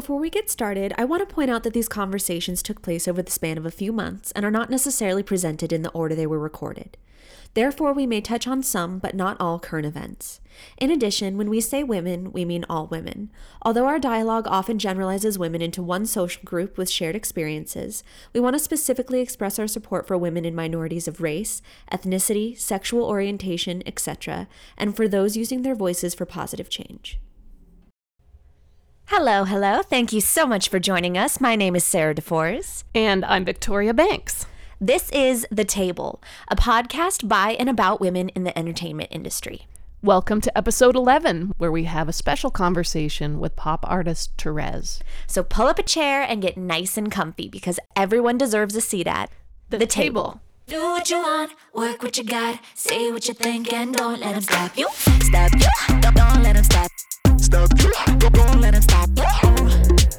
before 0.00 0.18
we 0.18 0.30
get 0.30 0.48
started, 0.48 0.94
I 0.96 1.04
want 1.04 1.28
to 1.28 1.34
point 1.34 1.50
out 1.50 1.62
that 1.62 1.74
these 1.74 1.86
conversations 1.86 2.62
took 2.62 2.80
place 2.80 3.06
over 3.06 3.20
the 3.20 3.30
span 3.30 3.58
of 3.58 3.66
a 3.66 3.70
few 3.70 3.92
months 3.92 4.32
and 4.32 4.46
are 4.46 4.50
not 4.50 4.70
necessarily 4.70 5.22
presented 5.22 5.74
in 5.74 5.82
the 5.82 5.90
order 5.90 6.14
they 6.14 6.26
were 6.26 6.38
recorded. 6.38 6.96
Therefore, 7.52 7.92
we 7.92 8.06
may 8.06 8.22
touch 8.22 8.46
on 8.46 8.62
some, 8.62 8.98
but 8.98 9.14
not 9.14 9.36
all, 9.38 9.58
current 9.58 9.84
events. 9.84 10.40
In 10.78 10.90
addition, 10.90 11.36
when 11.36 11.50
we 11.50 11.60
say 11.60 11.84
women, 11.84 12.32
we 12.32 12.46
mean 12.46 12.64
all 12.66 12.86
women. 12.86 13.30
Although 13.60 13.84
our 13.84 13.98
dialogue 13.98 14.46
often 14.46 14.78
generalizes 14.78 15.38
women 15.38 15.60
into 15.60 15.82
one 15.82 16.06
social 16.06 16.42
group 16.44 16.78
with 16.78 16.88
shared 16.88 17.14
experiences, 17.14 18.02
we 18.32 18.40
want 18.40 18.54
to 18.54 18.58
specifically 18.58 19.20
express 19.20 19.58
our 19.58 19.68
support 19.68 20.06
for 20.06 20.16
women 20.16 20.46
in 20.46 20.54
minorities 20.54 21.08
of 21.08 21.20
race, 21.20 21.60
ethnicity, 21.92 22.58
sexual 22.58 23.04
orientation, 23.04 23.82
etc., 23.84 24.48
and 24.78 24.96
for 24.96 25.06
those 25.06 25.36
using 25.36 25.60
their 25.60 25.74
voices 25.74 26.14
for 26.14 26.24
positive 26.24 26.70
change. 26.70 27.20
Hello, 29.12 29.42
hello. 29.42 29.82
Thank 29.82 30.12
you 30.12 30.20
so 30.20 30.46
much 30.46 30.68
for 30.68 30.78
joining 30.78 31.18
us. 31.18 31.40
My 31.40 31.56
name 31.56 31.74
is 31.74 31.82
Sarah 31.82 32.14
DeForest. 32.14 32.84
And 32.94 33.24
I'm 33.24 33.44
Victoria 33.44 33.92
Banks. 33.92 34.46
This 34.80 35.10
is 35.10 35.44
The 35.50 35.64
Table, 35.64 36.22
a 36.46 36.54
podcast 36.54 37.26
by 37.26 37.56
and 37.58 37.68
about 37.68 38.00
women 38.00 38.28
in 38.28 38.44
the 38.44 38.56
entertainment 38.56 39.08
industry. 39.10 39.66
Welcome 40.00 40.40
to 40.42 40.56
episode 40.56 40.94
11, 40.94 41.54
where 41.58 41.72
we 41.72 41.84
have 41.84 42.08
a 42.08 42.12
special 42.12 42.52
conversation 42.52 43.40
with 43.40 43.56
pop 43.56 43.84
artist 43.88 44.30
Therese. 44.38 45.00
So 45.26 45.42
pull 45.42 45.66
up 45.66 45.80
a 45.80 45.82
chair 45.82 46.22
and 46.22 46.40
get 46.40 46.56
nice 46.56 46.96
and 46.96 47.10
comfy 47.10 47.48
because 47.48 47.80
everyone 47.96 48.38
deserves 48.38 48.76
a 48.76 48.80
seat 48.80 49.08
at 49.08 49.32
The, 49.70 49.78
the 49.78 49.86
table. 49.86 50.40
Do 50.70 50.80
what 50.82 51.10
you 51.10 51.18
want, 51.18 51.50
work 51.74 52.00
what 52.00 52.16
you 52.16 52.22
got, 52.22 52.60
say 52.76 53.10
what 53.10 53.26
you 53.26 53.34
think, 53.34 53.72
and 53.72 53.92
don't 53.92 54.20
let 54.20 54.34
them 54.34 54.42
stop 54.42 54.78
you. 54.78 54.86
Stop 54.94 55.50
you, 55.54 55.66
don't, 56.00 56.14
don't 56.14 56.42
let 56.44 56.54
them 56.54 56.62
stop. 56.62 56.88
Stop 57.38 57.70
you, 57.82 57.92
don't, 58.18 58.32
don't 58.32 58.60
let 58.60 58.74
them 58.74 58.82
stop 58.82 59.08
you. 59.08 59.24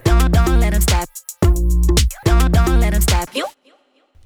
Don't, 0.03 0.29
don't 0.33 0.59
let 0.59 0.73
them 0.73 0.81
stop. 0.81 1.07
Don't, 2.25 2.51
don't 2.51 2.81
let 2.81 2.91
them 2.91 3.01
stop 3.01 3.33
you. 3.33 3.45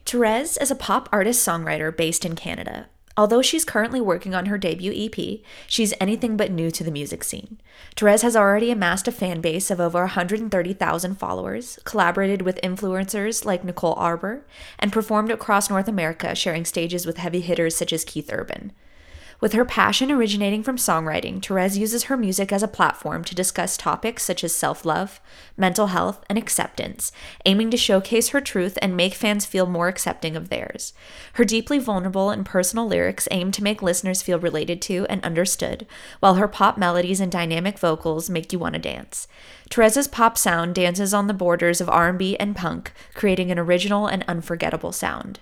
Therese 0.03 0.57
is 0.57 0.71
a 0.71 0.75
pop 0.75 1.07
artist 1.11 1.47
songwriter 1.47 1.95
based 1.95 2.25
in 2.25 2.35
Canada. 2.35 2.87
Although 3.17 3.41
she's 3.41 3.63
currently 3.63 4.01
working 4.01 4.35
on 4.35 4.47
her 4.47 4.57
debut 4.57 4.91
EP, 4.93 5.39
she's 5.67 5.93
anything 6.01 6.35
but 6.35 6.51
new 6.51 6.69
to 6.71 6.83
the 6.83 6.91
music 6.91 7.23
scene. 7.23 7.59
Therese 7.95 8.23
has 8.23 8.35
already 8.35 8.71
amassed 8.71 9.07
a 9.07 9.11
fan 9.11 9.39
base 9.39 9.71
of 9.71 9.79
over 9.79 9.99
130,000 9.99 11.15
followers, 11.15 11.79
collaborated 11.85 12.41
with 12.41 12.59
influencers 12.61 13.45
like 13.45 13.63
Nicole 13.63 13.93
Arbour, 13.93 14.45
and 14.77 14.91
performed 14.91 15.31
across 15.31 15.69
North 15.69 15.87
America, 15.87 16.35
sharing 16.35 16.65
stages 16.65 17.05
with 17.05 17.17
heavy 17.17 17.39
hitters 17.39 17.75
such 17.75 17.93
as 17.93 18.03
Keith 18.03 18.29
Urban. 18.33 18.73
With 19.41 19.51
her 19.53 19.65
passion 19.65 20.11
originating 20.11 20.63
from 20.63 20.77
songwriting, 20.77 21.45
Therese 21.45 21.77
uses 21.77 22.03
her 22.03 22.15
music 22.15 22.53
as 22.53 22.63
a 22.63 22.69
platform 22.69 23.23
to 23.25 23.35
discuss 23.35 23.75
topics 23.75 24.23
such 24.23 24.43
as 24.43 24.55
self 24.55 24.85
love, 24.85 25.19
mental 25.57 25.87
health, 25.87 26.23
and 26.29 26.37
acceptance, 26.37 27.11
aiming 27.45 27.69
to 27.71 27.77
showcase 27.77 28.29
her 28.29 28.39
truth 28.39 28.77
and 28.81 28.95
make 28.95 29.13
fans 29.13 29.45
feel 29.45 29.65
more 29.65 29.89
accepting 29.89 30.37
of 30.37 30.47
theirs. 30.47 30.93
Her 31.33 31.43
deeply 31.43 31.79
vulnerable 31.79 32.29
and 32.29 32.45
personal 32.45 32.87
lyrics 32.87 33.27
aim 33.29 33.51
to 33.51 33.63
make 33.63 33.81
listeners 33.81 34.21
feel 34.21 34.39
related 34.39 34.81
to 34.83 35.05
and 35.09 35.23
understood, 35.23 35.85
while 36.21 36.35
her 36.35 36.47
pop 36.47 36.77
melodies 36.77 37.19
and 37.19 37.31
dynamic 37.31 37.77
vocals 37.77 38.29
make 38.29 38.53
you 38.53 38.59
want 38.59 38.73
to 38.73 38.79
dance. 38.79 39.27
Therese's 39.69 40.07
pop 40.07 40.37
sound 40.37 40.75
dances 40.75 41.13
on 41.13 41.27
the 41.27 41.33
borders 41.33 41.81
of 41.81 41.89
R&B 41.89 42.37
and 42.37 42.55
punk, 42.55 42.93
creating 43.13 43.51
an 43.51 43.59
original 43.59 44.07
and 44.07 44.23
unforgettable 44.27 44.93
sound. 44.93 45.39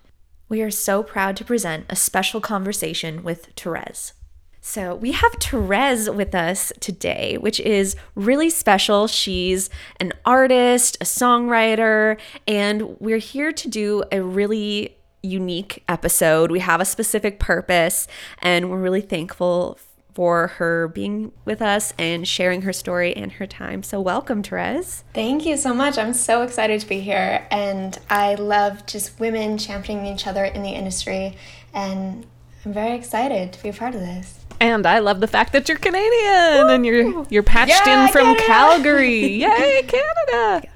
We 0.53 0.61
are 0.61 0.69
so 0.69 1.01
proud 1.01 1.35
to 1.37 1.43
present 1.43 1.87
a 1.89 1.95
special 1.95 2.39
conversation 2.39 3.23
with 3.23 3.47
Therese. 3.55 4.13
So, 4.61 4.93
we 4.93 5.11
have 5.13 5.33
Therese 5.39 6.11
with 6.11 6.35
us 6.35 6.71
today, 6.79 7.39
which 7.39 7.59
is 7.59 7.95
really 8.13 8.51
special. 8.51 9.07
She's 9.07 9.71
an 9.99 10.13
artist, 10.25 10.95
a 11.01 11.05
songwriter, 11.05 12.19
and 12.47 12.99
we're 12.99 13.17
here 13.17 13.51
to 13.51 13.67
do 13.67 14.03
a 14.11 14.21
really 14.21 14.95
unique 15.23 15.83
episode. 15.89 16.51
We 16.51 16.59
have 16.59 16.79
a 16.79 16.85
specific 16.85 17.39
purpose, 17.39 18.07
and 18.37 18.69
we're 18.69 18.79
really 18.79 19.01
thankful 19.01 19.79
for 20.13 20.47
her 20.47 20.87
being 20.87 21.31
with 21.45 21.61
us 21.61 21.93
and 21.97 22.27
sharing 22.27 22.61
her 22.63 22.73
story 22.73 23.15
and 23.15 23.33
her 23.33 23.47
time. 23.47 23.83
So, 23.83 23.99
welcome, 23.99 24.43
Therese. 24.43 25.03
Thank 25.13 25.45
you 25.45 25.57
so 25.57 25.73
much. 25.73 25.97
I'm 25.97 26.13
so 26.13 26.43
excited 26.43 26.81
to 26.81 26.87
be 26.87 26.99
here. 26.99 27.47
And 27.51 27.97
I 28.09 28.35
love 28.35 28.85
just 28.85 29.19
women 29.19 29.57
championing 29.57 30.13
each 30.13 30.27
other 30.27 30.45
in 30.45 30.63
the 30.63 30.71
industry. 30.71 31.35
And 31.73 32.25
I'm 32.65 32.73
very 32.73 32.95
excited 32.95 33.53
to 33.53 33.63
be 33.63 33.69
a 33.69 33.73
part 33.73 33.95
of 33.95 34.01
this. 34.01 34.39
And 34.59 34.85
I 34.85 34.99
love 34.99 35.19
the 35.19 35.27
fact 35.27 35.51
that 35.53 35.67
you're 35.67 35.77
Canadian 35.77 36.67
Woo! 36.67 36.73
and 36.73 36.85
you're 36.85 37.25
you're 37.29 37.43
patched 37.43 37.85
yeah, 37.85 38.05
in 38.05 38.11
from 38.11 38.23
Canada. 38.23 38.43
Calgary. 38.45 39.27
Yay, 39.41 39.83
Canada! 39.87 40.67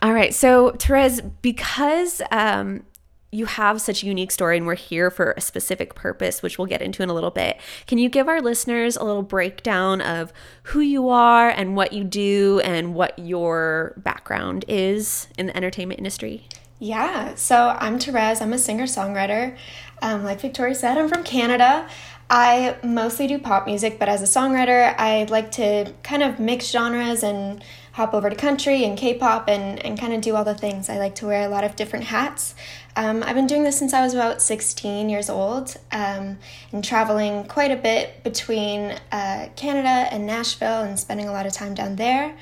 All 0.00 0.12
right, 0.12 0.32
so 0.32 0.70
Therese, 0.78 1.20
because 1.42 2.22
um, 2.30 2.84
you 3.30 3.44
have 3.44 3.80
such 3.80 4.02
a 4.02 4.06
unique 4.06 4.30
story 4.30 4.56
and 4.56 4.66
we're 4.66 4.74
here 4.74 5.10
for 5.10 5.32
a 5.36 5.40
specific 5.40 5.94
purpose 5.94 6.42
which 6.42 6.58
we'll 6.58 6.66
get 6.66 6.80
into 6.80 7.02
in 7.02 7.10
a 7.10 7.14
little 7.14 7.30
bit. 7.30 7.58
Can 7.86 7.98
you 7.98 8.08
give 8.08 8.28
our 8.28 8.40
listeners 8.40 8.96
a 8.96 9.04
little 9.04 9.22
breakdown 9.22 10.00
of 10.00 10.32
who 10.64 10.80
you 10.80 11.08
are 11.08 11.48
and 11.48 11.76
what 11.76 11.92
you 11.92 12.04
do 12.04 12.60
and 12.64 12.94
what 12.94 13.18
your 13.18 13.94
background 13.98 14.64
is 14.66 15.28
in 15.36 15.46
the 15.46 15.56
entertainment 15.56 15.98
industry? 15.98 16.46
Yeah 16.78 17.34
so 17.34 17.76
i'm 17.78 17.98
therese. 17.98 18.40
I'm 18.40 18.52
a 18.52 18.58
singer-songwriter. 18.58 19.56
Um, 20.00 20.24
like 20.24 20.40
victoria 20.40 20.74
said 20.74 20.96
i'm 20.96 21.08
from 21.08 21.24
canada. 21.24 21.88
I 22.30 22.76
mostly 22.82 23.26
do 23.26 23.38
pop 23.38 23.66
music 23.66 23.98
but 23.98 24.08
as 24.08 24.22
a 24.22 24.26
songwriter 24.26 24.94
i 24.98 25.24
like 25.24 25.50
to 25.52 25.92
kind 26.02 26.22
of 26.22 26.38
mix 26.38 26.70
genres 26.70 27.22
and 27.22 27.62
hop 27.98 28.14
over 28.14 28.30
to 28.30 28.36
country 28.36 28.84
and 28.84 28.96
K-pop 28.96 29.48
and, 29.48 29.84
and 29.84 29.98
kind 29.98 30.12
of 30.12 30.20
do 30.20 30.36
all 30.36 30.44
the 30.44 30.54
things. 30.54 30.88
I 30.88 30.98
like 30.98 31.16
to 31.16 31.26
wear 31.26 31.44
a 31.44 31.48
lot 31.48 31.64
of 31.64 31.74
different 31.74 32.04
hats. 32.04 32.54
Um, 32.98 33.22
I've 33.22 33.36
been 33.36 33.46
doing 33.46 33.62
this 33.62 33.78
since 33.78 33.94
I 33.94 34.00
was 34.00 34.12
about 34.12 34.42
16 34.42 35.08
years 35.08 35.30
old 35.30 35.76
um, 35.92 36.36
and 36.72 36.82
traveling 36.82 37.44
quite 37.44 37.70
a 37.70 37.76
bit 37.76 38.24
between 38.24 38.98
uh, 39.12 39.50
Canada 39.54 40.12
and 40.12 40.26
Nashville 40.26 40.82
and 40.82 40.98
spending 40.98 41.28
a 41.28 41.32
lot 41.32 41.46
of 41.46 41.52
time 41.52 41.74
down 41.74 41.94
there. 41.94 42.36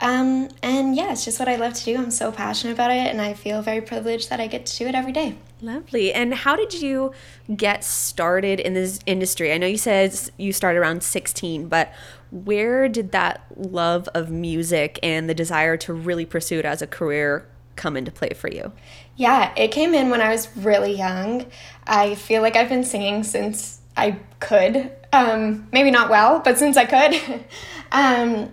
Um, 0.00 0.50
and 0.62 0.94
yeah, 0.94 1.12
it's 1.12 1.24
just 1.24 1.38
what 1.38 1.48
I 1.48 1.56
love 1.56 1.72
to 1.72 1.84
do. 1.86 1.96
I'm 1.96 2.10
so 2.10 2.30
passionate 2.30 2.74
about 2.74 2.90
it 2.90 3.06
and 3.06 3.22
I 3.22 3.32
feel 3.32 3.62
very 3.62 3.80
privileged 3.80 4.28
that 4.28 4.38
I 4.38 4.48
get 4.48 4.66
to 4.66 4.76
do 4.76 4.86
it 4.86 4.94
every 4.94 5.12
day. 5.12 5.36
Lovely. 5.62 6.12
And 6.12 6.34
how 6.34 6.56
did 6.56 6.74
you 6.74 7.12
get 7.56 7.82
started 7.82 8.60
in 8.60 8.74
this 8.74 9.00
industry? 9.06 9.50
I 9.50 9.56
know 9.56 9.66
you 9.66 9.78
said 9.78 10.14
you 10.36 10.52
started 10.52 10.80
around 10.80 11.02
16, 11.02 11.68
but 11.68 11.90
where 12.30 12.86
did 12.86 13.12
that 13.12 13.46
love 13.56 14.08
of 14.08 14.30
music 14.30 14.98
and 15.02 15.26
the 15.26 15.34
desire 15.34 15.78
to 15.78 15.94
really 15.94 16.26
pursue 16.26 16.58
it 16.58 16.66
as 16.66 16.82
a 16.82 16.86
career 16.86 17.48
come 17.76 17.96
into 17.96 18.10
play 18.10 18.30
for 18.34 18.48
you? 18.48 18.72
Yeah, 19.16 19.52
it 19.56 19.68
came 19.68 19.94
in 19.94 20.10
when 20.10 20.20
I 20.20 20.30
was 20.30 20.54
really 20.56 20.96
young. 20.96 21.46
I 21.86 22.14
feel 22.14 22.42
like 22.42 22.56
I've 22.56 22.68
been 22.68 22.84
singing 22.84 23.24
since 23.24 23.80
I 23.96 24.18
could. 24.40 24.90
Um, 25.12 25.68
maybe 25.72 25.90
not 25.90 26.08
well, 26.08 26.40
but 26.40 26.58
since 26.58 26.76
I 26.76 26.86
could. 26.86 27.44
um, 27.92 28.50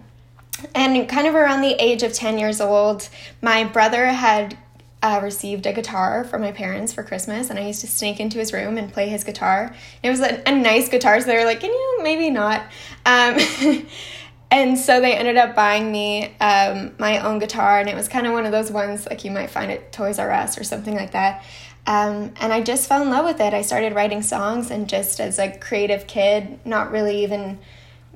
and 0.76 1.08
kind 1.08 1.28
of 1.28 1.36
around 1.36 1.62
the 1.62 1.76
age 1.82 2.04
of 2.04 2.14
10 2.14 2.38
years 2.38 2.60
old, 2.60 3.08
my 3.42 3.64
brother 3.64 4.08
had 4.08 4.58
uh, 5.02 5.22
received 5.24 5.66
a 5.66 5.74
guitar 5.74 6.26
from 6.26 6.42
my 6.42 6.52
parents 6.52 6.92
for 6.92 7.04
Christmas, 7.04 7.50
and 7.50 7.58
I 7.58 7.68
used 7.68 7.82
to 7.82 7.88
sneak 7.88 8.20
into 8.20 8.38
his 8.38 8.52
room 8.52 8.78
and 8.78 8.92
play 8.92 9.08
his 9.08 9.24
guitar. 9.24 9.74
It 10.04 10.10
was 10.10 10.20
a, 10.20 10.42
a 10.48 10.52
nice 10.54 10.90
guitar, 10.90 11.20
so 11.22 11.28
they 11.28 11.38
were 11.38 11.46
like, 11.46 11.62
"Can 11.62 11.72
you 11.72 12.00
maybe 12.04 12.30
not?" 12.30 12.64
Um, 13.06 13.38
and 14.52 14.78
so 14.78 15.00
they 15.00 15.14
ended 15.14 15.38
up 15.38 15.56
buying 15.56 15.92
me 15.92 16.36
um, 16.40 16.94
my 16.98 17.20
own 17.20 17.40
guitar, 17.40 17.80
and 17.80 17.90
it 17.90 17.96
was 17.96 18.08
kind 18.08 18.26
of 18.26 18.34
one 18.34 18.46
of 18.46 18.52
those 18.52 18.72
ones 18.72 19.06
like 19.06 19.24
you 19.24 19.32
might 19.32 19.50
find 19.50 19.72
at 19.72 19.92
Toys 19.92 20.20
R 20.20 20.32
Us 20.32 20.58
or 20.58 20.64
something 20.64 20.96
like 20.96 21.12
that. 21.12 21.44
Um, 21.86 22.34
and 22.40 22.52
I 22.54 22.62
just 22.62 22.88
fell 22.88 23.02
in 23.02 23.10
love 23.10 23.26
with 23.26 23.40
it. 23.40 23.54
I 23.54 23.62
started 23.62 23.94
writing 23.94 24.22
songs, 24.22 24.72
and 24.72 24.90
just 24.90 25.20
as 25.20 25.40
a 25.40 25.58
creative 25.58 26.08
kid, 26.08 26.60
not 26.66 26.92
really 26.92 27.24
even 27.24 27.60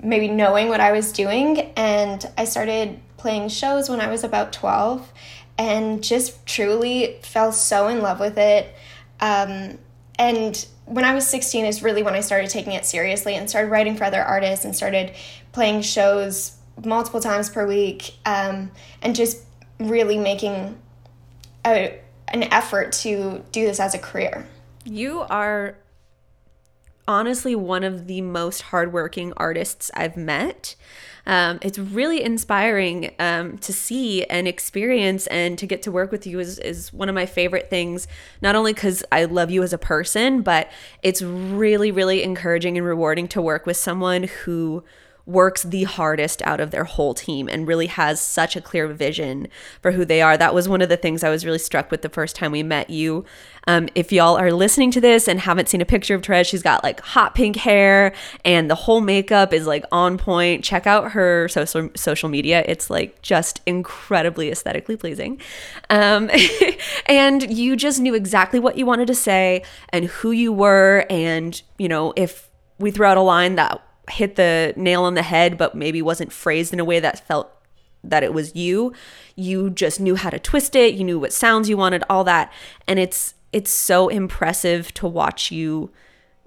maybe 0.01 0.27
knowing 0.27 0.69
what 0.69 0.79
I 0.79 0.91
was 0.91 1.11
doing, 1.11 1.71
and 1.75 2.25
I 2.37 2.45
started 2.45 2.99
playing 3.17 3.47
shows 3.47 3.89
when 3.89 4.01
I 4.01 4.09
was 4.09 4.23
about 4.25 4.51
12 4.51 5.09
and 5.57 6.03
just 6.03 6.45
truly 6.45 7.19
fell 7.21 7.51
so 7.51 7.87
in 7.87 8.01
love 8.01 8.19
with 8.19 8.37
it. 8.37 8.75
Um, 9.21 9.77
and 10.19 10.65
when 10.85 11.05
I 11.05 11.13
was 11.13 11.25
16 11.27 11.65
is 11.65 11.81
really 11.81 12.03
when 12.03 12.15
I 12.15 12.19
started 12.19 12.49
taking 12.49 12.73
it 12.73 12.85
seriously 12.85 13.35
and 13.35 13.49
started 13.49 13.69
writing 13.69 13.95
for 13.95 14.03
other 14.03 14.21
artists 14.21 14.65
and 14.65 14.75
started 14.75 15.13
playing 15.53 15.81
shows 15.81 16.57
multiple 16.83 17.21
times 17.21 17.49
per 17.49 17.65
week 17.65 18.15
um, 18.25 18.71
and 19.01 19.15
just 19.15 19.43
really 19.79 20.17
making 20.17 20.77
a, 21.65 21.99
an 22.27 22.43
effort 22.51 22.91
to 22.91 23.43
do 23.51 23.65
this 23.65 23.79
as 23.79 23.93
a 23.93 23.99
career. 23.99 24.45
You 24.83 25.21
are 25.21 25.77
honestly 27.07 27.55
one 27.55 27.83
of 27.83 28.07
the 28.07 28.21
most 28.21 28.63
hardworking 28.63 29.33
artists 29.37 29.89
I've 29.93 30.17
met 30.17 30.75
um, 31.25 31.59
it's 31.61 31.79
really 31.79 32.21
inspiring 32.21 33.13
um, 33.17 33.57
to 33.59 33.71
see 33.71 34.25
and 34.25 34.47
experience 34.47 35.27
and 35.27 35.57
to 35.57 35.65
get 35.65 35.81
to 35.83 35.91
work 35.91 36.11
with 36.11 36.27
you 36.27 36.39
is, 36.39 36.59
is 36.59 36.91
one 36.91 37.07
of 37.07 37.15
my 37.15 37.25
favorite 37.25 37.69
things 37.69 38.07
not 38.41 38.55
only 38.55 38.73
because 38.73 39.03
i 39.11 39.25
love 39.25 39.49
you 39.49 39.63
as 39.63 39.73
a 39.73 39.77
person 39.77 40.41
but 40.41 40.69
it's 41.01 41.21
really 41.21 41.91
really 41.91 42.23
encouraging 42.23 42.77
and 42.77 42.85
rewarding 42.85 43.27
to 43.29 43.41
work 43.41 43.65
with 43.65 43.77
someone 43.77 44.23
who 44.23 44.83
works 45.25 45.63
the 45.63 45.83
hardest 45.83 46.41
out 46.41 46.59
of 46.59 46.71
their 46.71 46.83
whole 46.83 47.13
team 47.13 47.47
and 47.47 47.67
really 47.67 47.87
has 47.87 48.19
such 48.19 48.55
a 48.55 48.61
clear 48.61 48.87
vision 48.87 49.47
for 49.81 49.91
who 49.91 50.03
they 50.03 50.21
are. 50.21 50.37
That 50.37 50.53
was 50.53 50.67
one 50.67 50.81
of 50.81 50.89
the 50.89 50.97
things 50.97 51.23
I 51.23 51.29
was 51.29 51.45
really 51.45 51.59
struck 51.59 51.89
with 51.91 52.01
the 52.01 52.09
first 52.09 52.35
time 52.35 52.51
we 52.51 52.61
met 52.61 52.89
you. 52.89 53.23
Um, 53.65 53.87
if 53.95 54.11
y'all 54.11 54.37
are 54.37 54.51
listening 54.51 54.91
to 54.91 55.01
this 55.01 55.29
and 55.29 55.39
haven't 55.39 55.69
seen 55.69 55.79
a 55.79 55.85
picture 55.85 56.15
of 56.15 56.23
Therese, 56.23 56.47
she's 56.47 56.61
got 56.61 56.83
like 56.83 56.99
hot 56.99 57.35
pink 57.35 57.55
hair 57.55 58.13
and 58.43 58.69
the 58.69 58.75
whole 58.75 58.99
makeup 58.99 59.53
is 59.53 59.65
like 59.65 59.85
on 59.91 60.17
point. 60.17 60.63
Check 60.63 60.85
out 60.85 61.13
her 61.13 61.47
social 61.47 61.89
social 61.95 62.27
media; 62.27 62.63
it's 62.67 62.89
like 62.89 63.21
just 63.21 63.61
incredibly 63.65 64.51
aesthetically 64.51 64.97
pleasing. 64.97 65.39
Um, 65.89 66.29
and 67.05 67.49
you 67.49 67.77
just 67.77 68.01
knew 68.01 68.13
exactly 68.13 68.59
what 68.59 68.77
you 68.77 68.85
wanted 68.85 69.07
to 69.07 69.15
say 69.15 69.63
and 69.89 70.05
who 70.05 70.31
you 70.31 70.51
were, 70.51 71.05
and 71.09 71.61
you 71.77 71.87
know 71.87 72.13
if 72.17 72.49
we 72.79 72.91
threw 72.91 73.05
out 73.05 73.17
a 73.17 73.21
line 73.21 73.55
that 73.55 73.81
hit 74.09 74.35
the 74.35 74.73
nail 74.75 75.03
on 75.03 75.13
the 75.13 75.21
head, 75.21 75.57
but 75.57 75.75
maybe 75.75 76.01
wasn't 76.01 76.31
phrased 76.31 76.73
in 76.73 76.79
a 76.79 76.85
way 76.85 76.99
that 76.99 77.25
felt 77.25 77.51
that 78.03 78.23
it 78.23 78.33
was 78.33 78.55
you. 78.55 78.93
You 79.35 79.69
just 79.69 79.99
knew 79.99 80.15
how 80.15 80.29
to 80.29 80.39
twist 80.39 80.75
it, 80.75 80.93
you 80.93 81.03
knew 81.03 81.19
what 81.19 81.33
sounds 81.33 81.69
you 81.69 81.77
wanted, 81.77 82.03
all 82.09 82.23
that. 82.25 82.51
And 82.87 82.99
it's 82.99 83.33
it's 83.51 83.71
so 83.71 84.09
impressive 84.09 84.93
to 84.95 85.07
watch 85.07 85.51
you 85.51 85.91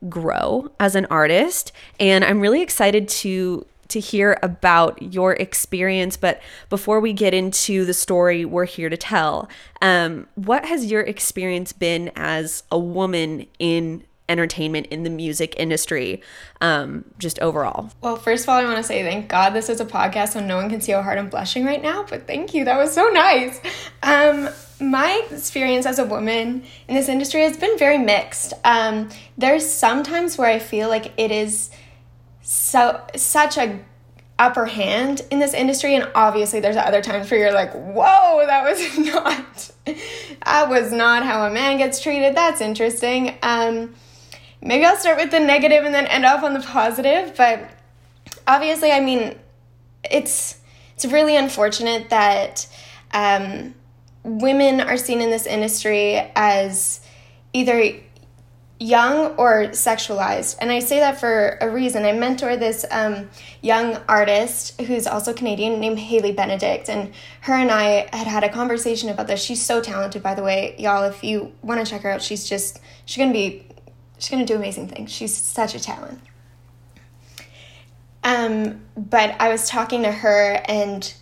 grow 0.08 0.70
as 0.78 0.94
an 0.94 1.06
artist. 1.06 1.72
And 1.98 2.24
I'm 2.24 2.40
really 2.40 2.62
excited 2.62 3.08
to 3.08 3.64
to 3.88 4.00
hear 4.00 4.36
about 4.42 5.00
your 5.00 5.34
experience. 5.34 6.16
But 6.16 6.42
before 6.68 6.98
we 6.98 7.12
get 7.12 7.32
into 7.32 7.84
the 7.84 7.94
story 7.94 8.44
we're 8.44 8.64
here 8.64 8.88
to 8.88 8.96
tell, 8.96 9.48
um, 9.80 10.26
what 10.34 10.64
has 10.64 10.90
your 10.90 11.02
experience 11.02 11.72
been 11.72 12.10
as 12.16 12.64
a 12.70 12.78
woman 12.78 13.46
in 13.58 14.04
entertainment 14.28 14.86
in 14.88 15.02
the 15.02 15.10
music 15.10 15.54
industry 15.56 16.20
um, 16.60 17.04
just 17.18 17.38
overall. 17.40 17.90
Well 18.00 18.16
first 18.16 18.44
of 18.44 18.48
all 18.48 18.56
i 18.56 18.64
want 18.64 18.76
to 18.76 18.82
say 18.82 19.02
thank 19.02 19.28
god 19.28 19.50
this 19.50 19.68
is 19.68 19.80
a 19.80 19.84
podcast 19.84 20.32
so 20.32 20.40
no 20.40 20.56
one 20.56 20.68
can 20.68 20.80
see 20.80 20.92
how 20.92 21.02
hard 21.02 21.18
i'm 21.18 21.28
blushing 21.28 21.64
right 21.64 21.82
now 21.82 22.04
but 22.08 22.26
thank 22.26 22.54
you. 22.54 22.64
That 22.64 22.78
was 22.78 22.92
so 22.92 23.06
nice. 23.08 23.60
Um, 24.02 24.48
my 24.80 25.26
experience 25.30 25.86
as 25.86 25.98
a 25.98 26.04
woman 26.04 26.64
in 26.88 26.94
this 26.94 27.08
industry 27.08 27.42
has 27.42 27.56
been 27.56 27.78
very 27.78 27.98
mixed. 27.98 28.52
Um, 28.64 29.08
there's 29.38 29.68
sometimes 29.68 30.36
where 30.36 30.48
i 30.48 30.58
feel 30.58 30.88
like 30.88 31.12
it 31.16 31.30
is 31.30 31.70
so 32.42 33.00
such 33.16 33.58
a 33.58 33.80
upper 34.38 34.66
hand 34.66 35.22
in 35.30 35.38
this 35.38 35.54
industry 35.54 35.94
and 35.94 36.10
obviously 36.14 36.60
there's 36.60 36.76
other 36.76 37.00
times 37.00 37.30
where 37.30 37.40
you're 37.40 37.54
like 37.54 37.72
whoa 37.72 38.44
that 38.46 38.62
was 38.62 38.98
not 39.14 39.70
that 40.44 40.68
was 40.68 40.92
not 40.92 41.24
how 41.24 41.46
a 41.46 41.50
man 41.50 41.78
gets 41.78 42.00
treated. 42.00 42.34
That's 42.34 42.60
interesting. 42.60 43.36
Um, 43.42 43.94
maybe 44.66 44.84
I'll 44.84 44.96
start 44.96 45.16
with 45.16 45.30
the 45.30 45.40
negative 45.40 45.84
and 45.84 45.94
then 45.94 46.06
end 46.06 46.24
off 46.24 46.42
on 46.42 46.54
the 46.54 46.60
positive. 46.60 47.36
But 47.36 47.70
obviously, 48.46 48.92
I 48.92 49.00
mean, 49.00 49.38
it's 50.10 50.58
it's 50.94 51.04
really 51.04 51.36
unfortunate 51.36 52.10
that 52.10 52.66
um, 53.12 53.74
women 54.22 54.80
are 54.80 54.96
seen 54.96 55.20
in 55.20 55.30
this 55.30 55.46
industry 55.46 56.16
as 56.34 57.00
either 57.52 58.00
young 58.78 59.34
or 59.36 59.68
sexualized. 59.68 60.56
And 60.60 60.70
I 60.70 60.80
say 60.80 61.00
that 61.00 61.18
for 61.18 61.56
a 61.60 61.70
reason. 61.70 62.04
I 62.04 62.12
mentor 62.12 62.56
this 62.56 62.84
um, 62.90 63.30
young 63.62 63.96
artist 64.08 64.78
who's 64.82 65.06
also 65.06 65.32
Canadian 65.32 65.80
named 65.80 65.98
Haley 65.98 66.32
Benedict. 66.32 66.90
And 66.90 67.12
her 67.42 67.54
and 67.54 67.70
I 67.70 68.08
had 68.14 68.26
had 68.26 68.44
a 68.44 68.50
conversation 68.50 69.08
about 69.08 69.28
this. 69.28 69.42
She's 69.42 69.62
so 69.62 69.80
talented, 69.80 70.22
by 70.22 70.34
the 70.34 70.42
way. 70.42 70.74
Y'all, 70.78 71.04
if 71.04 71.24
you 71.24 71.52
want 71.62 71.84
to 71.84 71.90
check 71.90 72.02
her 72.02 72.10
out, 72.10 72.20
she's 72.20 72.46
just, 72.46 72.80
she's 73.06 73.16
going 73.16 73.30
to 73.30 73.38
be 73.38 73.65
she's 74.18 74.30
going 74.30 74.44
to 74.44 74.52
do 74.52 74.56
amazing 74.56 74.88
things. 74.88 75.10
She's 75.10 75.34
such 75.34 75.74
a 75.74 75.80
talent. 75.80 76.20
Um, 78.24 78.80
but 78.96 79.36
I 79.40 79.50
was 79.50 79.68
talking 79.68 80.02
to 80.02 80.10
her 80.10 80.60
and 80.66 81.14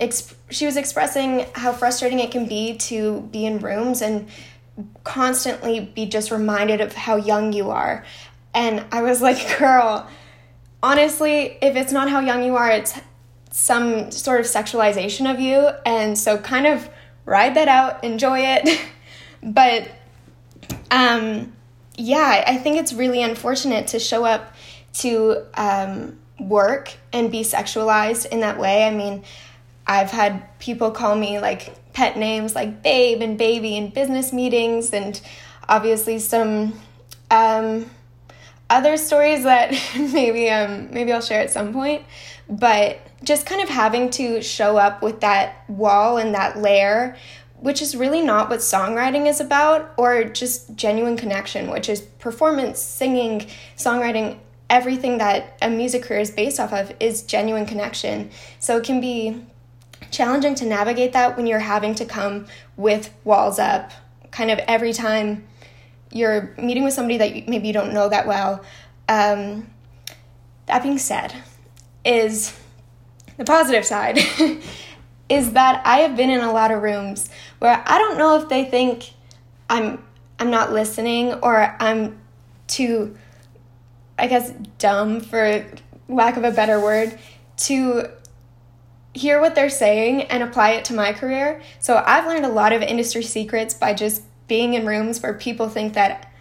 exp- 0.00 0.34
she 0.48 0.64
was 0.64 0.76
expressing 0.76 1.46
how 1.54 1.72
frustrating 1.72 2.20
it 2.20 2.30
can 2.30 2.46
be 2.46 2.76
to 2.76 3.22
be 3.32 3.44
in 3.44 3.58
rooms 3.58 4.00
and 4.00 4.28
constantly 5.02 5.80
be 5.80 6.06
just 6.06 6.30
reminded 6.30 6.80
of 6.80 6.94
how 6.94 7.16
young 7.16 7.52
you 7.52 7.70
are. 7.70 8.04
And 8.54 8.84
I 8.92 9.02
was 9.02 9.20
like, 9.20 9.58
girl, 9.58 10.08
honestly, 10.82 11.58
if 11.60 11.76
it's 11.76 11.92
not 11.92 12.08
how 12.08 12.20
young 12.20 12.44
you 12.44 12.56
are, 12.56 12.70
it's 12.70 12.98
some 13.50 14.10
sort 14.12 14.40
of 14.40 14.46
sexualization 14.46 15.32
of 15.32 15.40
you. 15.40 15.70
And 15.84 16.16
so 16.16 16.38
kind 16.38 16.66
of 16.66 16.88
ride 17.24 17.56
that 17.56 17.68
out, 17.68 18.04
enjoy 18.04 18.40
it. 18.40 18.80
but 19.42 19.88
um 20.90 21.52
yeah, 21.96 22.44
I 22.46 22.56
think 22.56 22.78
it's 22.78 22.92
really 22.92 23.22
unfortunate 23.22 23.88
to 23.88 23.98
show 23.98 24.24
up 24.24 24.54
to 24.94 25.46
um, 25.54 26.18
work 26.38 26.94
and 27.12 27.30
be 27.30 27.42
sexualized 27.42 28.26
in 28.26 28.40
that 28.40 28.58
way. 28.58 28.84
I 28.84 28.90
mean, 28.90 29.24
I've 29.86 30.10
had 30.10 30.58
people 30.58 30.90
call 30.90 31.16
me 31.16 31.38
like 31.40 31.74
pet 31.92 32.16
names 32.16 32.54
like 32.54 32.82
babe 32.82 33.20
and 33.22 33.36
baby 33.36 33.76
in 33.76 33.90
business 33.90 34.32
meetings, 34.32 34.92
and 34.92 35.20
obviously 35.68 36.18
some 36.18 36.80
um, 37.30 37.90
other 38.68 38.96
stories 38.96 39.42
that 39.44 39.72
maybe 39.96 40.48
um, 40.48 40.92
maybe 40.92 41.12
I'll 41.12 41.20
share 41.20 41.40
at 41.40 41.50
some 41.50 41.72
point. 41.72 42.04
But 42.48 43.00
just 43.22 43.46
kind 43.46 43.62
of 43.62 43.68
having 43.68 44.10
to 44.10 44.42
show 44.42 44.76
up 44.76 45.02
with 45.02 45.20
that 45.20 45.68
wall 45.68 46.16
and 46.16 46.34
that 46.34 46.58
layer 46.58 47.16
which 47.60 47.80
is 47.82 47.94
really 47.94 48.22
not 48.22 48.50
what 48.50 48.60
songwriting 48.60 49.26
is 49.26 49.40
about, 49.40 49.92
or 49.96 50.24
just 50.24 50.74
genuine 50.74 51.16
connection, 51.16 51.70
which 51.70 51.88
is 51.88 52.00
performance, 52.00 52.80
singing, 52.80 53.46
songwriting, 53.76 54.38
everything 54.68 55.18
that 55.18 55.58
a 55.62 55.68
music 55.68 56.02
career 56.02 56.20
is 56.20 56.30
based 56.30 56.58
off 56.60 56.72
of 56.72 56.92
is 57.00 57.22
genuine 57.22 57.66
connection. 57.66 58.30
So 58.58 58.78
it 58.78 58.84
can 58.84 59.00
be 59.00 59.44
challenging 60.10 60.54
to 60.56 60.66
navigate 60.66 61.12
that 61.12 61.36
when 61.36 61.46
you're 61.46 61.58
having 61.58 61.94
to 61.96 62.04
come 62.04 62.46
with 62.76 63.12
walls 63.24 63.58
up 63.58 63.92
kind 64.30 64.50
of 64.50 64.58
every 64.60 64.92
time 64.92 65.46
you're 66.12 66.54
meeting 66.56 66.84
with 66.84 66.92
somebody 66.92 67.18
that 67.18 67.48
maybe 67.48 67.66
you 67.66 67.72
don't 67.72 67.92
know 67.92 68.08
that 68.08 68.26
well. 68.26 68.64
Um, 69.08 69.68
that 70.66 70.82
being 70.82 70.98
said, 70.98 71.34
is 72.04 72.56
the 73.36 73.44
positive 73.44 73.84
side 73.84 74.18
is 75.28 75.52
that 75.52 75.82
I 75.84 75.98
have 75.98 76.16
been 76.16 76.30
in 76.30 76.40
a 76.40 76.52
lot 76.52 76.70
of 76.70 76.82
rooms 76.82 77.30
where 77.60 77.82
I 77.86 77.98
don't 77.98 78.18
know 78.18 78.36
if 78.40 78.48
they 78.48 78.64
think 78.64 79.12
I'm 79.68 80.02
I'm 80.38 80.50
not 80.50 80.72
listening 80.72 81.34
or 81.34 81.76
I'm 81.78 82.20
too 82.66 83.16
I 84.18 84.26
guess 84.26 84.52
dumb 84.78 85.20
for 85.20 85.64
lack 86.08 86.36
of 86.36 86.44
a 86.44 86.50
better 86.50 86.80
word 86.80 87.18
to 87.58 88.10
hear 89.14 89.40
what 89.40 89.54
they're 89.54 89.70
saying 89.70 90.22
and 90.22 90.42
apply 90.42 90.70
it 90.72 90.84
to 90.86 90.94
my 90.94 91.12
career. 91.12 91.62
So 91.78 92.02
I've 92.04 92.26
learned 92.26 92.44
a 92.44 92.50
lot 92.50 92.72
of 92.72 92.82
industry 92.82 93.22
secrets 93.22 93.74
by 93.74 93.94
just 93.94 94.22
being 94.46 94.74
in 94.74 94.86
rooms 94.86 95.22
where 95.22 95.34
people 95.34 95.68
think 95.68 95.94
that 95.94 96.32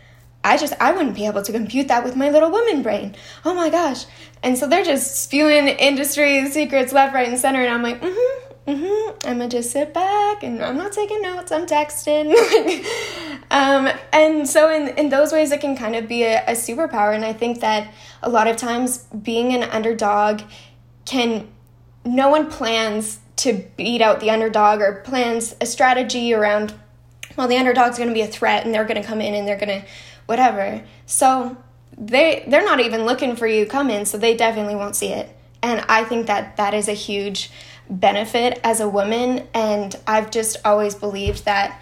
I 0.43 0.57
just 0.57 0.73
I 0.79 0.93
wouldn't 0.93 1.15
be 1.15 1.25
able 1.25 1.41
to 1.43 1.51
compute 1.51 1.89
that 1.89 2.03
with 2.03 2.15
my 2.15 2.29
little 2.29 2.51
woman 2.51 2.81
brain. 2.81 3.15
Oh 3.43 3.53
my 3.53 3.69
gosh. 3.69 4.05
And 4.41 4.57
so 4.57 4.67
they're 4.67 4.85
just 4.85 5.23
spewing 5.23 5.67
industry 5.67 6.49
secrets 6.49 6.93
left, 6.93 7.13
right, 7.13 7.27
and 7.27 7.37
center 7.37 7.61
and 7.61 7.73
I'm 7.73 7.83
like, 7.83 8.01
mm-hmm 8.01 8.48
mm-hmm, 8.75 9.27
I'm 9.27 9.37
gonna 9.37 9.49
just 9.49 9.71
sit 9.71 9.93
back 9.93 10.43
and 10.43 10.63
I'm 10.63 10.77
not 10.77 10.91
taking 10.91 11.21
notes, 11.21 11.51
I'm 11.51 11.65
texting. 11.65 12.33
um, 13.51 13.89
and 14.13 14.47
so, 14.47 14.69
in, 14.69 14.89
in 14.97 15.09
those 15.09 15.31
ways, 15.31 15.51
it 15.51 15.61
can 15.61 15.75
kind 15.75 15.95
of 15.95 16.07
be 16.07 16.23
a, 16.23 16.43
a 16.45 16.51
superpower. 16.51 17.15
And 17.15 17.25
I 17.25 17.33
think 17.33 17.61
that 17.61 17.93
a 18.21 18.29
lot 18.29 18.47
of 18.47 18.57
times 18.57 18.99
being 19.23 19.53
an 19.53 19.63
underdog 19.63 20.41
can, 21.05 21.47
no 22.05 22.29
one 22.29 22.49
plans 22.49 23.19
to 23.37 23.53
beat 23.77 24.01
out 24.01 24.19
the 24.19 24.29
underdog 24.29 24.81
or 24.81 25.01
plans 25.05 25.55
a 25.61 25.65
strategy 25.65 26.33
around, 26.33 26.73
well, 27.37 27.47
the 27.47 27.57
underdog's 27.57 27.97
gonna 27.97 28.13
be 28.13 28.21
a 28.21 28.27
threat 28.27 28.65
and 28.65 28.73
they're 28.73 28.85
gonna 28.85 29.03
come 29.03 29.21
in 29.21 29.33
and 29.33 29.47
they're 29.47 29.59
gonna 29.59 29.83
whatever. 30.25 30.83
So, 31.05 31.57
they 31.99 32.45
they're 32.47 32.63
not 32.63 32.79
even 32.79 33.05
looking 33.05 33.35
for 33.35 33.45
you 33.45 33.65
come 33.65 33.89
in 33.89 34.05
so 34.05 34.17
they 34.17 34.35
definitely 34.35 34.75
won't 34.75 34.95
see 34.95 35.09
it 35.09 35.35
and 35.61 35.83
i 35.89 36.03
think 36.03 36.27
that 36.27 36.55
that 36.55 36.73
is 36.73 36.87
a 36.87 36.93
huge 36.93 37.51
benefit 37.89 38.59
as 38.63 38.79
a 38.79 38.87
woman. 38.87 39.47
And 39.53 39.95
I've 40.05 40.31
just 40.31 40.57
always 40.63 40.95
believed 40.95 41.45
that, 41.45 41.81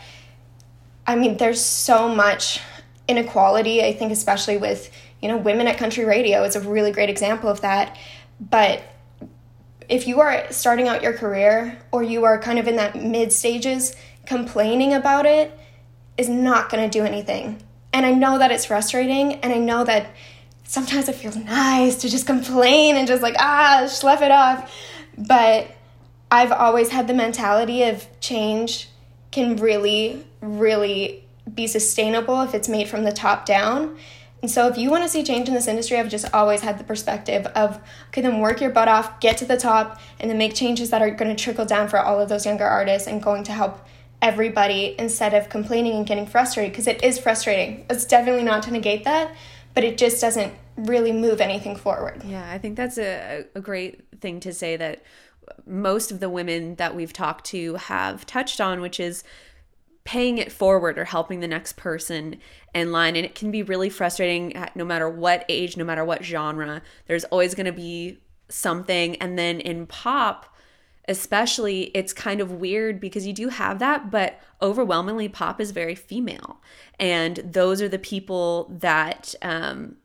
I 1.06 1.16
mean, 1.16 1.38
there's 1.38 1.62
so 1.62 2.14
much 2.14 2.60
inequality, 3.08 3.84
I 3.84 3.94
think, 3.94 4.12
especially 4.12 4.58
with, 4.58 4.92
you 5.22 5.28
know, 5.28 5.38
women 5.38 5.68
at 5.68 5.78
country 5.78 6.06
radio. 6.06 6.44
is 6.44 6.56
a 6.56 6.62
really 6.62 6.92
great 6.92 7.10
example 7.10 7.50
of 7.50 7.62
that. 7.62 7.98
But 8.40 8.84
if 9.90 10.08
you 10.08 10.20
are 10.20 10.52
starting 10.52 10.88
out 10.88 11.02
your 11.02 11.14
career 11.14 11.80
or 11.92 12.04
you 12.04 12.26
are 12.26 12.40
kind 12.40 12.60
of 12.60 12.68
in 12.68 12.76
that 12.76 12.96
mid 12.96 13.32
stages, 13.32 13.96
complaining 14.26 14.94
about 14.94 15.26
it 15.26 15.58
is 16.18 16.28
not 16.28 16.70
going 16.70 16.90
to 16.90 17.00
do 17.00 17.06
anything. 17.06 17.62
And 17.94 18.06
I 18.06 18.12
know 18.12 18.38
that 18.38 18.52
it's 18.52 18.66
frustrating, 18.66 19.36
and 19.36 19.54
I 19.54 19.58
know 19.58 19.84
that 19.86 20.08
sometimes 20.66 21.08
it 21.08 21.16
feels 21.16 21.38
nice 21.38 21.96
to 22.02 22.10
just 22.10 22.28
complain 22.28 22.98
and 22.98 23.08
just 23.08 23.24
like, 23.24 23.36
ah, 23.40 23.88
slough 23.88 24.22
it 24.22 24.32
off. 24.32 24.72
But 25.18 25.72
I've 26.30 26.52
always 26.52 26.90
had 26.90 27.08
the 27.08 27.14
mentality 27.14 27.84
of 27.84 28.08
change 28.20 28.90
can 29.32 29.56
really, 29.58 30.26
really 30.42 31.24
be 31.54 31.68
sustainable 31.68 32.42
if 32.42 32.54
it's 32.54 32.68
made 32.68 32.88
from 32.88 33.04
the 33.04 33.12
top 33.12 33.46
down. 33.46 33.98
And 34.42 34.52
so, 34.52 34.68
if 34.68 34.78
you 34.78 34.92
want 34.92 35.04
to 35.04 35.10
see 35.10 35.24
change 35.24 35.48
in 35.48 35.54
this 35.56 35.68
industry, 35.68 35.98
I've 35.98 36.10
just 36.10 36.32
always 36.34 36.62
had 36.62 36.78
the 36.78 36.84
perspective 36.84 37.48
of 37.48 37.80
okay, 38.10 38.22
then 38.22 38.40
work 38.40 38.62
your 38.62 38.70
butt 38.70 38.88
off, 38.88 39.20
get 39.20 39.38
to 39.38 39.46
the 39.46 39.58
top, 39.58 40.00
and 40.20 40.30
then 40.30 40.38
make 40.38 40.54
changes 40.54 40.92
that 40.92 41.02
are 41.02 41.10
going 41.10 41.36
to 41.36 41.44
trickle 41.44 41.66
down 41.66 41.88
for 41.88 42.00
all 42.00 42.20
of 42.20 42.30
those 42.30 42.46
younger 42.46 42.66
artists 42.66 43.08
and 43.08 43.22
going 43.22 43.44
to 43.46 43.52
help 43.52 43.80
everybody 44.22 44.96
instead 45.00 45.34
of 45.34 45.50
complaining 45.50 45.94
and 45.94 46.06
getting 46.06 46.28
frustrated 46.28 46.72
because 46.72 46.88
it 46.88 47.04
is 47.04 47.18
frustrating. 47.18 47.86
It's 47.90 48.06
definitely 48.06 48.44
not 48.44 48.64
to 48.64 48.72
negate 48.72 49.04
that, 49.06 49.32
but 49.74 49.84
it 49.84 49.98
just 49.98 50.22
doesn't 50.22 50.54
really 50.76 51.12
move 51.12 51.42
anything 51.42 51.76
forward. 51.76 52.24
Yeah, 52.24 52.48
I 52.50 52.58
think 52.60 52.78
that's 52.78 52.98
a, 52.98 53.46
a 53.56 53.62
great 53.62 54.02
thing 54.20 54.40
to 54.42 54.54
say 54.54 54.78
that 54.78 55.02
most 55.66 56.12
of 56.12 56.20
the 56.20 56.30
women 56.30 56.76
that 56.76 56.96
we've 56.96 57.14
talked 57.14 57.46
to 57.48 57.76
have 57.76 58.26
touched 58.26 58.62
on, 58.62 58.82
which 58.82 59.00
is 59.00 59.24
paying 60.04 60.38
it 60.38 60.52
forward 60.52 60.98
or 60.98 61.04
helping 61.04 61.42
the 61.42 61.48
next 61.48 61.76
person 61.76 62.38
in 62.74 62.94
line. 62.94 63.16
And 63.18 63.26
it 63.26 63.36
can 63.36 63.52
be 63.52 63.62
really 63.62 63.90
frustrating 63.90 64.54
no 64.74 64.86
matter 64.86 65.10
what 65.10 65.44
age, 65.50 65.76
no 65.76 65.84
matter 65.84 66.06
what 66.06 66.24
genre. 66.24 66.82
There's 67.08 67.26
always 67.26 67.54
going 67.56 67.66
to 67.66 67.74
be 67.74 68.20
something. 68.48 69.18
And 69.18 69.38
then 69.38 69.60
in 69.60 69.86
pop, 69.86 70.56
especially, 71.10 71.92
it's 71.94 72.14
kind 72.14 72.40
of 72.40 72.54
weird 72.54 73.02
because 73.02 73.28
you 73.28 73.34
do 73.34 73.50
have 73.50 73.80
that, 73.80 74.10
but 74.10 74.40
overwhelmingly, 74.62 75.28
pop 75.28 75.60
is 75.60 75.72
very 75.72 75.96
female. 75.96 76.62
And 76.98 77.38
those 77.38 77.82
are 77.82 77.90
the 77.90 78.00
people 78.00 78.74
that, 78.80 79.36
um, 79.42 79.98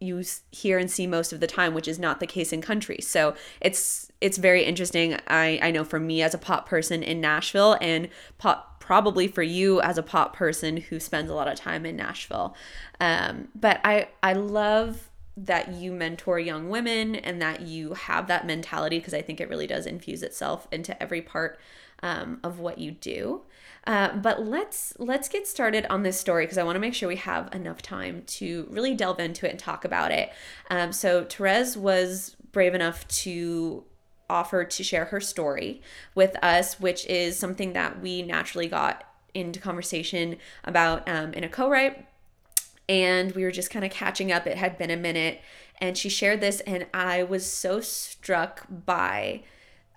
you 0.00 0.22
hear 0.50 0.78
and 0.78 0.90
see 0.90 1.06
most 1.06 1.30
of 1.30 1.40
the 1.40 1.46
time 1.46 1.74
which 1.74 1.86
is 1.86 1.98
not 1.98 2.20
the 2.20 2.26
case 2.26 2.54
in 2.54 2.62
country 2.62 2.96
so 3.02 3.34
it's 3.60 4.09
it's 4.20 4.38
very 4.38 4.64
interesting. 4.64 5.16
I 5.26 5.58
i 5.62 5.70
know 5.70 5.84
for 5.84 6.00
me 6.00 6.22
as 6.22 6.34
a 6.34 6.38
pop 6.38 6.68
person 6.68 7.02
in 7.02 7.20
nashville 7.20 7.76
and 7.80 8.08
pop 8.38 8.80
probably 8.80 9.28
for 9.28 9.42
you 9.42 9.80
as 9.80 9.98
a 9.98 10.02
pop 10.02 10.34
person 10.34 10.76
who 10.76 10.98
spends 10.98 11.30
a 11.30 11.34
lot 11.34 11.48
of 11.48 11.56
time 11.56 11.86
in 11.86 11.96
nashville. 11.96 12.54
Um, 13.00 13.48
but 13.54 13.80
i 13.84 14.08
i 14.22 14.32
love 14.32 15.08
that 15.36 15.72
you 15.72 15.92
mentor 15.92 16.38
young 16.38 16.68
women 16.68 17.14
and 17.14 17.40
that 17.40 17.62
you 17.62 17.94
have 17.94 18.26
that 18.26 18.46
mentality 18.46 18.98
because 18.98 19.14
i 19.14 19.22
think 19.22 19.40
it 19.40 19.48
really 19.48 19.66
does 19.66 19.86
infuse 19.86 20.22
itself 20.22 20.68
into 20.70 21.00
every 21.02 21.22
part 21.22 21.58
um, 22.02 22.40
of 22.42 22.58
what 22.58 22.78
you 22.78 22.92
do. 22.92 23.42
Uh, 23.86 24.14
but 24.16 24.44
let's 24.44 24.92
let's 24.98 25.28
get 25.28 25.46
started 25.46 25.86
on 25.88 26.02
this 26.02 26.18
story 26.20 26.44
because 26.44 26.58
I 26.58 26.62
want 26.62 26.76
to 26.76 26.80
make 26.80 26.94
sure 26.94 27.08
we 27.08 27.16
have 27.16 27.52
enough 27.54 27.80
time 27.80 28.22
to 28.26 28.66
really 28.70 28.94
delve 28.94 29.20
into 29.20 29.46
it 29.46 29.50
and 29.50 29.58
talk 29.58 29.84
about 29.84 30.10
it. 30.10 30.30
Um, 30.68 30.92
so 30.92 31.24
Therese 31.24 31.76
was 31.76 32.36
brave 32.52 32.74
enough 32.74 33.08
to 33.08 33.84
offer 34.30 34.64
to 34.64 34.84
share 34.84 35.06
her 35.06 35.20
story 35.20 35.82
with 36.14 36.36
us, 36.42 36.78
which 36.78 37.04
is 37.06 37.36
something 37.36 37.72
that 37.74 38.00
we 38.00 38.22
naturally 38.22 38.68
got 38.68 39.04
into 39.34 39.60
conversation 39.60 40.36
about 40.64 41.08
um, 41.08 41.32
in 41.34 41.44
a 41.44 41.48
co-write. 41.48 42.06
And 42.88 43.32
we 43.32 43.44
were 43.44 43.50
just 43.50 43.70
kind 43.70 43.84
of 43.84 43.90
catching 43.90 44.32
up. 44.32 44.46
It 44.46 44.56
had 44.56 44.78
been 44.78 44.90
a 44.90 44.96
minute, 44.96 45.40
and 45.80 45.96
she 45.96 46.08
shared 46.08 46.40
this, 46.40 46.60
and 46.60 46.86
I 46.92 47.22
was 47.22 47.44
so 47.46 47.80
struck 47.80 48.66
by, 48.68 49.42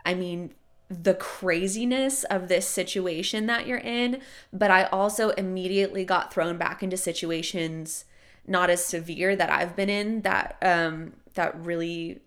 I 0.05 0.13
mean, 0.13 0.53
the 0.89 1.15
craziness 1.15 2.23
of 2.25 2.47
this 2.47 2.67
situation 2.67 3.47
that 3.47 3.65
you're 3.65 3.79
in, 3.79 4.21
but 4.51 4.69
I 4.69 4.83
also 4.85 5.29
immediately 5.31 6.05
got 6.05 6.33
thrown 6.33 6.57
back 6.57 6.83
into 6.83 6.97
situations 6.97 8.05
not 8.45 8.69
as 8.69 8.83
severe 8.83 9.35
that 9.35 9.49
I've 9.49 9.75
been 9.75 9.89
in 9.89 10.21
that 10.21 10.57
um 10.61 11.13
that 11.35 11.55
really 11.65 12.21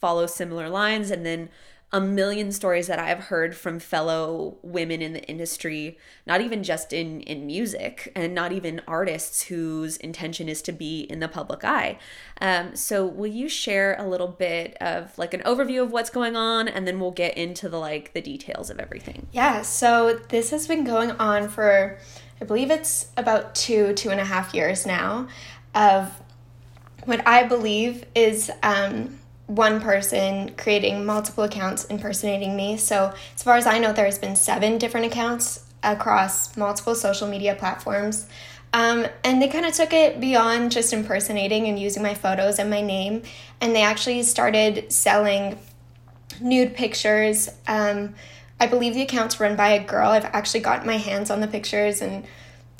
follow 0.00 0.26
similar 0.26 0.68
lines 0.68 1.10
and 1.10 1.24
then 1.24 1.48
a 1.92 2.00
million 2.00 2.50
stories 2.50 2.88
that 2.88 2.98
I've 2.98 3.20
heard 3.20 3.56
from 3.56 3.78
fellow 3.78 4.58
women 4.62 5.00
in 5.00 5.12
the 5.12 5.22
industry, 5.26 5.96
not 6.26 6.40
even 6.40 6.64
just 6.64 6.92
in 6.92 7.20
in 7.20 7.46
music 7.46 8.10
and 8.16 8.34
not 8.34 8.50
even 8.50 8.82
artists 8.88 9.42
whose 9.44 9.96
intention 9.98 10.48
is 10.48 10.62
to 10.62 10.72
be 10.72 11.02
in 11.02 11.20
the 11.20 11.28
public 11.28 11.64
eye. 11.64 11.98
Um, 12.40 12.74
so 12.74 13.06
will 13.06 13.28
you 13.28 13.48
share 13.48 13.94
a 14.00 14.06
little 14.06 14.26
bit 14.26 14.76
of 14.80 15.16
like 15.16 15.32
an 15.32 15.42
overview 15.42 15.80
of 15.84 15.92
what's 15.92 16.10
going 16.10 16.34
on, 16.34 16.66
and 16.66 16.88
then 16.88 16.98
we'll 16.98 17.12
get 17.12 17.38
into 17.38 17.68
the 17.68 17.78
like 17.78 18.12
the 18.14 18.20
details 18.20 18.68
of 18.68 18.80
everything. 18.80 19.28
Yeah. 19.30 19.62
So 19.62 20.20
this 20.28 20.50
has 20.50 20.66
been 20.66 20.82
going 20.82 21.12
on 21.12 21.48
for, 21.48 21.98
I 22.40 22.44
believe 22.44 22.72
it's 22.72 23.12
about 23.16 23.54
two 23.54 23.92
two 23.94 24.10
and 24.10 24.20
a 24.20 24.24
half 24.24 24.52
years 24.52 24.86
now, 24.86 25.28
of 25.72 26.20
what 27.04 27.26
I 27.28 27.44
believe 27.44 28.04
is. 28.16 28.50
Um, 28.64 29.20
one 29.46 29.80
person 29.80 30.52
creating 30.56 31.04
multiple 31.04 31.44
accounts 31.44 31.84
impersonating 31.84 32.56
me. 32.56 32.76
So, 32.76 33.14
as 33.34 33.42
far 33.42 33.56
as 33.56 33.66
I 33.66 33.78
know, 33.78 33.92
there's 33.92 34.18
been 34.18 34.36
seven 34.36 34.78
different 34.78 35.06
accounts 35.06 35.64
across 35.82 36.56
multiple 36.56 36.94
social 36.94 37.28
media 37.28 37.54
platforms. 37.54 38.26
Um, 38.72 39.06
and 39.24 39.40
they 39.40 39.48
kind 39.48 39.64
of 39.64 39.72
took 39.72 39.92
it 39.92 40.20
beyond 40.20 40.72
just 40.72 40.92
impersonating 40.92 41.66
and 41.66 41.78
using 41.78 42.02
my 42.02 42.14
photos 42.14 42.58
and 42.58 42.68
my 42.68 42.80
name, 42.80 43.22
and 43.60 43.74
they 43.74 43.82
actually 43.82 44.22
started 44.22 44.92
selling 44.92 45.58
nude 46.40 46.74
pictures. 46.74 47.48
Um, 47.66 48.14
I 48.58 48.66
believe 48.66 48.94
the 48.94 49.02
account's 49.02 49.38
run 49.38 49.56
by 49.56 49.68
a 49.68 49.84
girl. 49.84 50.10
I've 50.10 50.24
actually 50.24 50.60
got 50.60 50.84
my 50.84 50.96
hands 50.96 51.30
on 51.30 51.40
the 51.40 51.46
pictures, 51.46 52.02
and 52.02 52.26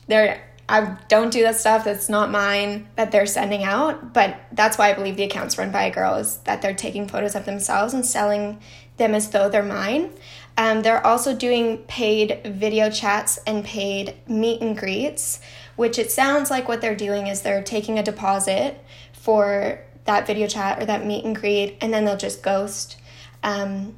they're 0.09 0.43
I 0.69 0.97
don't 1.09 1.33
do 1.33 1.43
that 1.43 1.57
stuff 1.57 1.85
that's 1.85 2.09
not 2.09 2.31
mine 2.31 2.89
that 2.97 3.13
they're 3.13 3.27
sending 3.27 3.63
out, 3.63 4.13
but 4.13 4.37
that's 4.51 4.77
why 4.77 4.91
I 4.91 4.95
believe 4.95 5.17
the 5.17 5.23
accounts 5.23 5.59
run 5.59 5.71
by 5.71 5.85
a 5.85 5.93
girl 5.93 6.17
is 6.17 6.39
that 6.39 6.61
they're 6.61 6.75
taking 6.75 7.07
photos 7.07 7.37
of 7.37 7.45
themselves 7.45 7.95
and 7.95 8.05
selling 8.05 8.61
them 8.97 9.15
as 9.15 9.31
though 9.31 9.49
they're 9.49 9.63
mine. 9.63 10.11
Um, 10.59 10.83
they're 10.83 11.07
also 11.07 11.37
doing 11.37 11.79
paid 11.87 12.41
video 12.45 12.91
chats 12.91 13.39
and 13.47 13.65
paid 13.65 14.15
meet 14.27 14.61
and 14.61 14.77
greets, 14.77 15.41
which 15.77 15.99
it 15.99 16.11
sounds 16.11 16.51
like 16.51 16.67
what 16.67 16.81
they're 16.81 16.97
doing 16.97 17.29
is 17.29 17.43
they're 17.43 17.63
taking 17.63 17.99
a 17.99 18.03
deposit 18.03 18.83
for 19.13 19.81
that 20.07 20.27
video 20.27 20.49
chat 20.49 20.83
or 20.83 20.87
that 20.87 21.05
meet 21.05 21.25
and 21.25 21.37
greet, 21.37 21.77
and 21.81 21.93
then 21.93 22.05
they'll 22.05 22.17
just 22.17 22.43
ghost. 22.43 22.97
Um, 23.43 23.95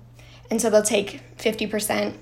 and 0.50 0.60
so 0.60 0.68
they'll 0.68 0.82
take 0.82 1.22
50% 1.38 2.14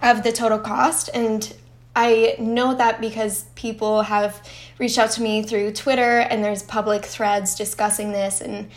of 0.00 0.22
the 0.22 0.32
total 0.32 0.58
cost 0.58 1.10
and 1.12 1.54
I 2.00 2.36
know 2.38 2.76
that 2.76 3.00
because 3.00 3.42
people 3.56 4.02
have 4.02 4.40
reached 4.78 4.98
out 4.98 5.10
to 5.12 5.20
me 5.20 5.42
through 5.42 5.72
Twitter 5.72 6.20
and 6.20 6.44
there's 6.44 6.62
public 6.62 7.04
threads 7.04 7.56
discussing 7.56 8.12
this 8.12 8.40
and 8.40 8.70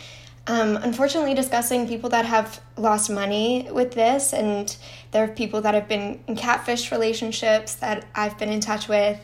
um, 0.48 0.76
unfortunately 0.78 1.32
discussing 1.32 1.86
people 1.86 2.10
that 2.10 2.24
have 2.24 2.60
lost 2.76 3.08
money 3.10 3.68
with 3.70 3.92
this. 3.92 4.32
And 4.32 4.76
there 5.12 5.22
are 5.22 5.28
people 5.28 5.60
that 5.60 5.72
have 5.72 5.86
been 5.86 6.18
in 6.26 6.34
catfish 6.34 6.90
relationships 6.90 7.76
that 7.76 8.06
I've 8.12 8.36
been 8.38 8.48
in 8.48 8.58
touch 8.58 8.88
with. 8.88 9.20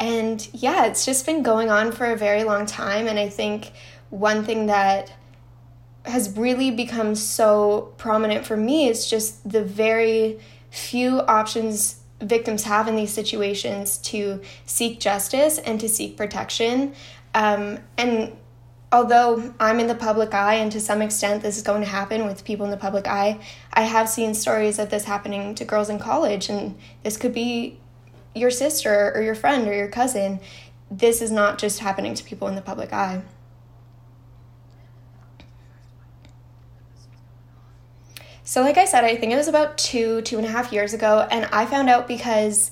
And 0.00 0.48
yeah 0.54 0.86
it's 0.86 1.04
just 1.04 1.26
been 1.26 1.42
going 1.42 1.68
on 1.68 1.92
for 1.92 2.06
a 2.06 2.16
very 2.16 2.44
long 2.44 2.64
time. 2.64 3.06
And 3.06 3.18
I 3.18 3.28
think 3.28 3.72
one 4.08 4.42
thing 4.42 4.66
that 4.66 5.12
has 6.06 6.34
really 6.34 6.70
become 6.70 7.14
so 7.14 7.92
prominent 7.98 8.46
for 8.46 8.56
me 8.56 8.88
is 8.88 9.06
just 9.06 9.46
the 9.46 9.62
very 9.62 10.40
few 10.70 11.20
options 11.20 12.00
victims 12.20 12.64
have 12.64 12.88
in 12.88 12.96
these 12.96 13.12
situations 13.12 13.98
to 13.98 14.40
seek 14.66 15.00
justice 15.00 15.58
and 15.58 15.80
to 15.80 15.88
seek 15.88 16.16
protection. 16.16 16.94
Um, 17.34 17.78
and 17.98 18.36
although 18.92 19.52
I'm 19.58 19.80
in 19.80 19.88
the 19.88 19.94
public 19.94 20.32
eye, 20.32 20.54
and 20.54 20.70
to 20.72 20.80
some 20.80 21.02
extent 21.02 21.42
this 21.42 21.56
is 21.56 21.62
going 21.62 21.82
to 21.82 21.88
happen 21.88 22.26
with 22.26 22.44
people 22.44 22.64
in 22.64 22.70
the 22.70 22.76
public 22.76 23.06
eye, 23.06 23.40
I 23.72 23.82
have 23.82 24.08
seen 24.08 24.34
stories 24.34 24.78
of 24.78 24.90
this 24.90 25.04
happening 25.04 25.54
to 25.56 25.64
girls 25.64 25.90
in 25.90 25.98
college, 25.98 26.48
and 26.48 26.76
this 27.02 27.16
could 27.16 27.34
be 27.34 27.78
your 28.34 28.50
sister 28.50 29.12
or 29.14 29.22
your 29.22 29.34
friend 29.34 29.66
or 29.68 29.74
your 29.74 29.88
cousin. 29.88 30.40
This 30.90 31.20
is 31.20 31.30
not 31.30 31.58
just 31.58 31.80
happening 31.80 32.14
to 32.14 32.24
people 32.24 32.46
in 32.46 32.54
the 32.54 32.62
public 32.62 32.92
eye. 32.92 33.22
So, 38.46 38.60
like 38.60 38.76
I 38.76 38.84
said, 38.84 39.04
I 39.04 39.16
think 39.16 39.32
it 39.32 39.36
was 39.36 39.48
about 39.48 39.78
two, 39.78 40.20
two 40.20 40.36
and 40.36 40.46
a 40.46 40.50
half 40.50 40.70
years 40.70 40.92
ago, 40.92 41.26
and 41.30 41.46
I 41.46 41.64
found 41.64 41.88
out 41.88 42.06
because 42.06 42.70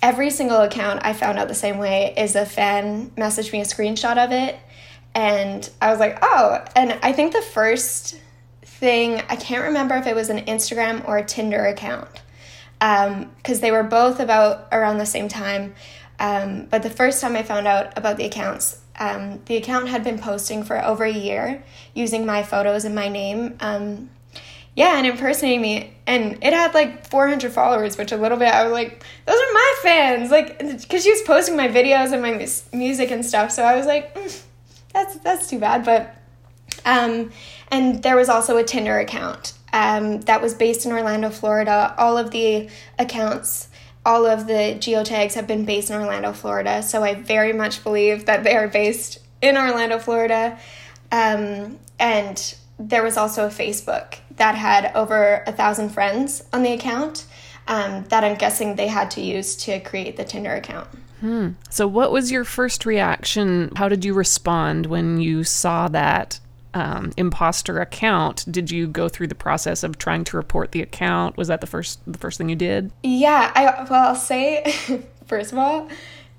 every 0.00 0.30
single 0.30 0.62
account 0.62 1.00
I 1.04 1.12
found 1.12 1.38
out 1.38 1.48
the 1.48 1.54
same 1.54 1.76
way 1.76 2.14
is 2.16 2.34
a 2.34 2.46
fan 2.46 3.10
messaged 3.10 3.52
me 3.52 3.60
a 3.60 3.64
screenshot 3.64 4.16
of 4.16 4.32
it, 4.32 4.58
and 5.14 5.68
I 5.82 5.90
was 5.90 6.00
like, 6.00 6.18
oh, 6.22 6.64
and 6.74 6.98
I 7.02 7.12
think 7.12 7.34
the 7.34 7.42
first 7.42 8.18
thing, 8.62 9.20
I 9.28 9.36
can't 9.36 9.64
remember 9.64 9.96
if 9.96 10.06
it 10.06 10.14
was 10.14 10.30
an 10.30 10.46
Instagram 10.46 11.06
or 11.06 11.18
a 11.18 11.24
Tinder 11.24 11.66
account, 11.66 12.22
because 12.80 13.58
um, 13.58 13.60
they 13.60 13.70
were 13.70 13.82
both 13.82 14.18
about 14.18 14.66
around 14.72 14.96
the 14.96 15.04
same 15.04 15.28
time. 15.28 15.74
Um, 16.20 16.68
but 16.70 16.82
the 16.82 16.90
first 16.90 17.20
time 17.20 17.36
I 17.36 17.42
found 17.42 17.66
out 17.66 17.98
about 17.98 18.16
the 18.16 18.24
accounts, 18.24 18.80
um, 18.98 19.40
the 19.44 19.56
account 19.56 19.88
had 19.88 20.04
been 20.04 20.18
posting 20.18 20.62
for 20.64 20.82
over 20.82 21.04
a 21.04 21.12
year 21.12 21.64
using 21.94 22.24
my 22.24 22.42
photos 22.42 22.86
and 22.86 22.94
my 22.94 23.08
name. 23.08 23.58
Yeah, 24.74 24.96
and 24.96 25.06
impersonating 25.06 25.60
me. 25.60 25.94
And 26.06 26.38
it 26.42 26.52
had 26.52 26.72
like 26.72 27.06
400 27.06 27.52
followers, 27.52 27.98
which 27.98 28.10
a 28.12 28.16
little 28.16 28.38
bit, 28.38 28.48
I 28.48 28.64
was 28.64 28.72
like, 28.72 29.04
those 29.26 29.36
are 29.36 29.52
my 29.52 29.74
fans. 29.82 30.30
Like, 30.30 30.58
because 30.58 31.04
she 31.04 31.10
was 31.10 31.22
posting 31.22 31.56
my 31.56 31.68
videos 31.68 32.12
and 32.12 32.22
my 32.22 32.46
music 32.76 33.10
and 33.10 33.24
stuff. 33.24 33.50
So 33.50 33.62
I 33.62 33.76
was 33.76 33.86
like, 33.86 34.14
mm, 34.14 34.42
that's, 34.92 35.16
that's 35.18 35.50
too 35.50 35.58
bad. 35.58 35.84
But, 35.84 36.14
um, 36.86 37.32
and 37.70 38.02
there 38.02 38.16
was 38.16 38.30
also 38.30 38.56
a 38.56 38.64
Tinder 38.64 38.98
account 38.98 39.52
um, 39.74 40.20
that 40.22 40.40
was 40.40 40.54
based 40.54 40.86
in 40.86 40.92
Orlando, 40.92 41.28
Florida. 41.28 41.94
All 41.98 42.16
of 42.16 42.30
the 42.30 42.70
accounts, 42.98 43.68
all 44.06 44.24
of 44.24 44.46
the 44.46 44.76
geotags 44.78 45.34
have 45.34 45.46
been 45.46 45.66
based 45.66 45.90
in 45.90 45.96
Orlando, 45.96 46.32
Florida. 46.32 46.82
So 46.82 47.02
I 47.02 47.14
very 47.14 47.52
much 47.52 47.84
believe 47.84 48.24
that 48.24 48.42
they 48.42 48.56
are 48.56 48.68
based 48.68 49.18
in 49.42 49.56
Orlando, 49.56 49.98
Florida. 49.98 50.58
Um, 51.10 51.78
and 51.98 52.54
there 52.78 53.02
was 53.02 53.18
also 53.18 53.46
a 53.46 53.50
Facebook 53.50 54.18
that 54.36 54.54
had 54.54 54.92
over 54.94 55.42
a 55.46 55.52
thousand 55.52 55.90
friends 55.90 56.44
on 56.52 56.62
the 56.62 56.72
account 56.72 57.26
um, 57.68 58.04
that 58.08 58.24
I'm 58.24 58.36
guessing 58.36 58.76
they 58.76 58.88
had 58.88 59.10
to 59.12 59.20
use 59.20 59.56
to 59.64 59.80
create 59.80 60.16
the 60.16 60.24
Tinder 60.24 60.54
account. 60.54 60.88
So, 61.70 61.86
what 61.86 62.10
was 62.10 62.32
your 62.32 62.44
first 62.44 62.84
reaction? 62.84 63.70
How 63.76 63.88
did 63.88 64.04
you 64.04 64.12
respond 64.12 64.86
when 64.86 65.20
you 65.20 65.44
saw 65.44 65.86
that 65.88 66.40
um, 66.74 67.12
imposter 67.16 67.80
account? 67.80 68.44
Did 68.50 68.72
you 68.72 68.88
go 68.88 69.08
through 69.08 69.28
the 69.28 69.36
process 69.36 69.84
of 69.84 69.98
trying 69.98 70.24
to 70.24 70.36
report 70.36 70.72
the 70.72 70.82
account? 70.82 71.36
Was 71.36 71.46
that 71.46 71.60
the 71.60 71.66
first 71.68 72.00
the 72.10 72.18
first 72.18 72.38
thing 72.38 72.48
you 72.48 72.56
did? 72.56 72.90
Yeah, 73.04 73.52
I 73.54 73.86
well, 73.88 74.08
I'll 74.08 74.14
say 74.16 74.74
first 75.26 75.52
of 75.52 75.58
all, 75.58 75.88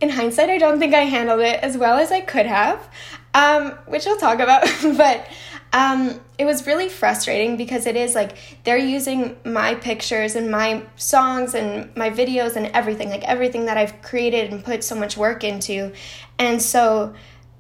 in 0.02 0.10
hindsight, 0.10 0.50
I 0.50 0.58
don't 0.58 0.80
think 0.80 0.94
I 0.94 1.04
handled 1.04 1.40
it 1.40 1.62
as 1.62 1.78
well 1.78 1.98
as 1.98 2.12
I 2.12 2.20
could 2.20 2.46
have, 2.46 2.90
um, 3.34 3.72
which 3.88 4.06
I'll 4.06 4.18
talk 4.18 4.40
about. 4.40 4.64
but 4.98 5.26
um, 5.74 6.20
it 6.38 6.46
was 6.46 6.68
really 6.68 6.88
frustrating 6.88 7.58
because 7.58 7.88
it 7.88 7.96
is 7.96 8.14
like 8.14 8.38
they're 8.64 8.78
using 8.78 9.36
my 9.44 9.74
pictures 9.74 10.36
and 10.36 10.52
my 10.52 10.84
songs 10.96 11.56
and 11.56 11.94
my 11.96 12.12
videos 12.12 12.56
and 12.56 12.68
everything, 12.68 13.10
like 13.10 13.24
everything 13.24 13.66
that 13.66 13.76
I've 13.76 14.02
created 14.04 14.54
and 14.54 14.64
put 14.64 14.84
so 14.84 14.96
much 14.96 15.18
work 15.18 15.44
into, 15.44 15.92
and 16.38 16.62
so 16.62 17.16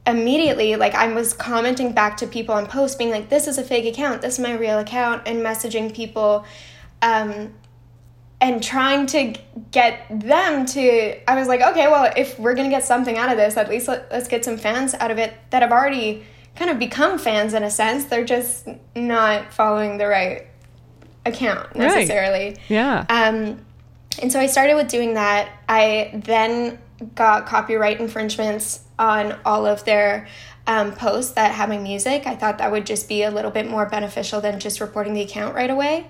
immediately 0.05 0.75
like 0.75 0.93
i 0.95 1.07
was 1.13 1.31
commenting 1.31 1.93
back 1.93 2.17
to 2.17 2.27
people 2.27 2.53
on 2.53 2.65
posts 2.65 2.97
being 2.97 3.09
like 3.09 3.29
this 3.29 3.47
is 3.47 3.57
a 3.57 3.63
fake 3.63 3.85
account. 3.85 4.21
This 4.21 4.33
is 4.33 4.39
my 4.41 4.53
real 4.53 4.79
account 4.79 5.23
and 5.25 5.41
messaging 5.41 5.95
people 5.95 6.43
um, 7.01 7.53
and 8.41 8.61
trying 8.61 9.05
to 9.07 9.33
get 9.71 10.05
them 10.09 10.65
to 10.65 11.29
i 11.29 11.39
was 11.39 11.47
like 11.47 11.61
okay 11.61 11.87
well 11.87 12.11
if 12.17 12.37
we're 12.37 12.53
gonna 12.53 12.69
get 12.69 12.83
something 12.83 13.17
out 13.17 13.31
of 13.31 13.37
this 13.37 13.55
at 13.55 13.69
least 13.69 13.87
let, 13.87 14.11
us 14.11 14.27
get 14.27 14.43
some 14.43 14.57
fans 14.57 14.93
out 14.95 15.09
of 15.09 15.17
it 15.17 15.33
that 15.51 15.61
have 15.61 15.71
already 15.71 16.25
kind 16.55 16.69
of 16.71 16.79
become 16.79 17.17
fans 17.17 17.53
in 17.53 17.63
a 17.63 17.71
sense 17.71 18.05
they're 18.05 18.23
just 18.25 18.67
not 18.95 19.51
following 19.53 19.97
the 19.97 20.07
right 20.07 20.47
account 21.25 21.75
necessarily 21.75 22.57
Yeah. 22.69 23.05
um, 23.09 23.59
and 24.21 24.31
so 24.31 24.39
I 24.39 24.45
started 24.45 24.75
with 24.75 24.89
doing 24.89 25.15
that. 25.15 25.49
I 25.67 26.11
then 26.23 26.77
got 27.15 27.47
copyright 27.47 27.99
infringements 27.99 28.81
on 28.99 29.35
all 29.43 29.65
of 29.65 29.83
their 29.85 30.27
um, 30.67 30.91
posts 30.93 31.33
that 31.33 31.51
had 31.51 31.67
my 31.67 31.79
music. 31.79 32.27
I 32.27 32.35
thought 32.35 32.59
that 32.59 32.71
would 32.71 32.85
just 32.85 33.09
be 33.09 33.23
a 33.23 33.31
little 33.31 33.49
bit 33.49 33.67
more 33.67 33.87
beneficial 33.87 34.39
than 34.39 34.59
just 34.59 34.79
reporting 34.79 35.13
the 35.15 35.21
account 35.21 35.55
right 35.55 35.69
away. 35.69 36.05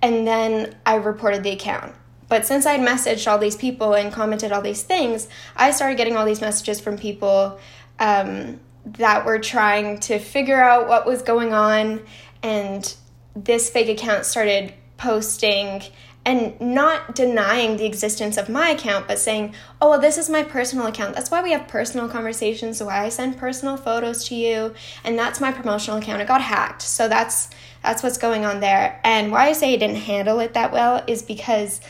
And 0.00 0.24
then 0.24 0.76
I 0.86 0.94
reported 0.94 1.42
the 1.42 1.50
account. 1.50 1.94
But 2.28 2.46
since 2.46 2.64
I'd 2.64 2.80
messaged 2.80 3.28
all 3.30 3.38
these 3.38 3.56
people 3.56 3.94
and 3.94 4.12
commented 4.12 4.52
all 4.52 4.62
these 4.62 4.82
things, 4.82 5.28
I 5.56 5.72
started 5.72 5.96
getting 5.96 6.16
all 6.16 6.24
these 6.24 6.40
messages 6.40 6.78
from 6.78 6.96
people 6.96 7.58
um, 7.98 8.60
that 8.96 9.24
were 9.24 9.38
trying 9.38 10.00
to 10.00 10.18
figure 10.18 10.60
out 10.60 10.88
what 10.88 11.06
was 11.06 11.22
going 11.22 11.52
on. 11.52 12.00
And 12.42 12.94
this 13.34 13.70
fake 13.70 13.88
account 13.88 14.24
started 14.24 14.74
posting 14.96 15.82
and 16.24 16.60
not 16.60 17.14
denying 17.14 17.78
the 17.78 17.86
existence 17.86 18.36
of 18.36 18.50
my 18.50 18.70
account, 18.70 19.08
but 19.08 19.18
saying, 19.18 19.54
oh, 19.80 19.90
well, 19.90 20.00
this 20.00 20.18
is 20.18 20.28
my 20.28 20.42
personal 20.42 20.86
account. 20.86 21.14
That's 21.14 21.30
why 21.30 21.42
we 21.42 21.52
have 21.52 21.66
personal 21.68 22.06
conversations, 22.06 22.82
why 22.82 23.04
I 23.04 23.08
send 23.08 23.38
personal 23.38 23.78
photos 23.78 24.24
to 24.28 24.34
you, 24.34 24.74
and 25.04 25.18
that's 25.18 25.40
my 25.40 25.52
promotional 25.52 25.98
account. 25.98 26.20
It 26.20 26.28
got 26.28 26.42
hacked. 26.42 26.82
So 26.82 27.08
that's 27.08 27.48
that's 27.82 28.02
what's 28.02 28.18
going 28.18 28.44
on 28.44 28.60
there. 28.60 29.00
And 29.04 29.32
why 29.32 29.46
I 29.48 29.52
say 29.52 29.72
I 29.72 29.76
didn't 29.76 29.96
handle 29.96 30.40
it 30.40 30.52
that 30.54 30.72
well 30.72 31.02
is 31.06 31.22
because 31.22 31.80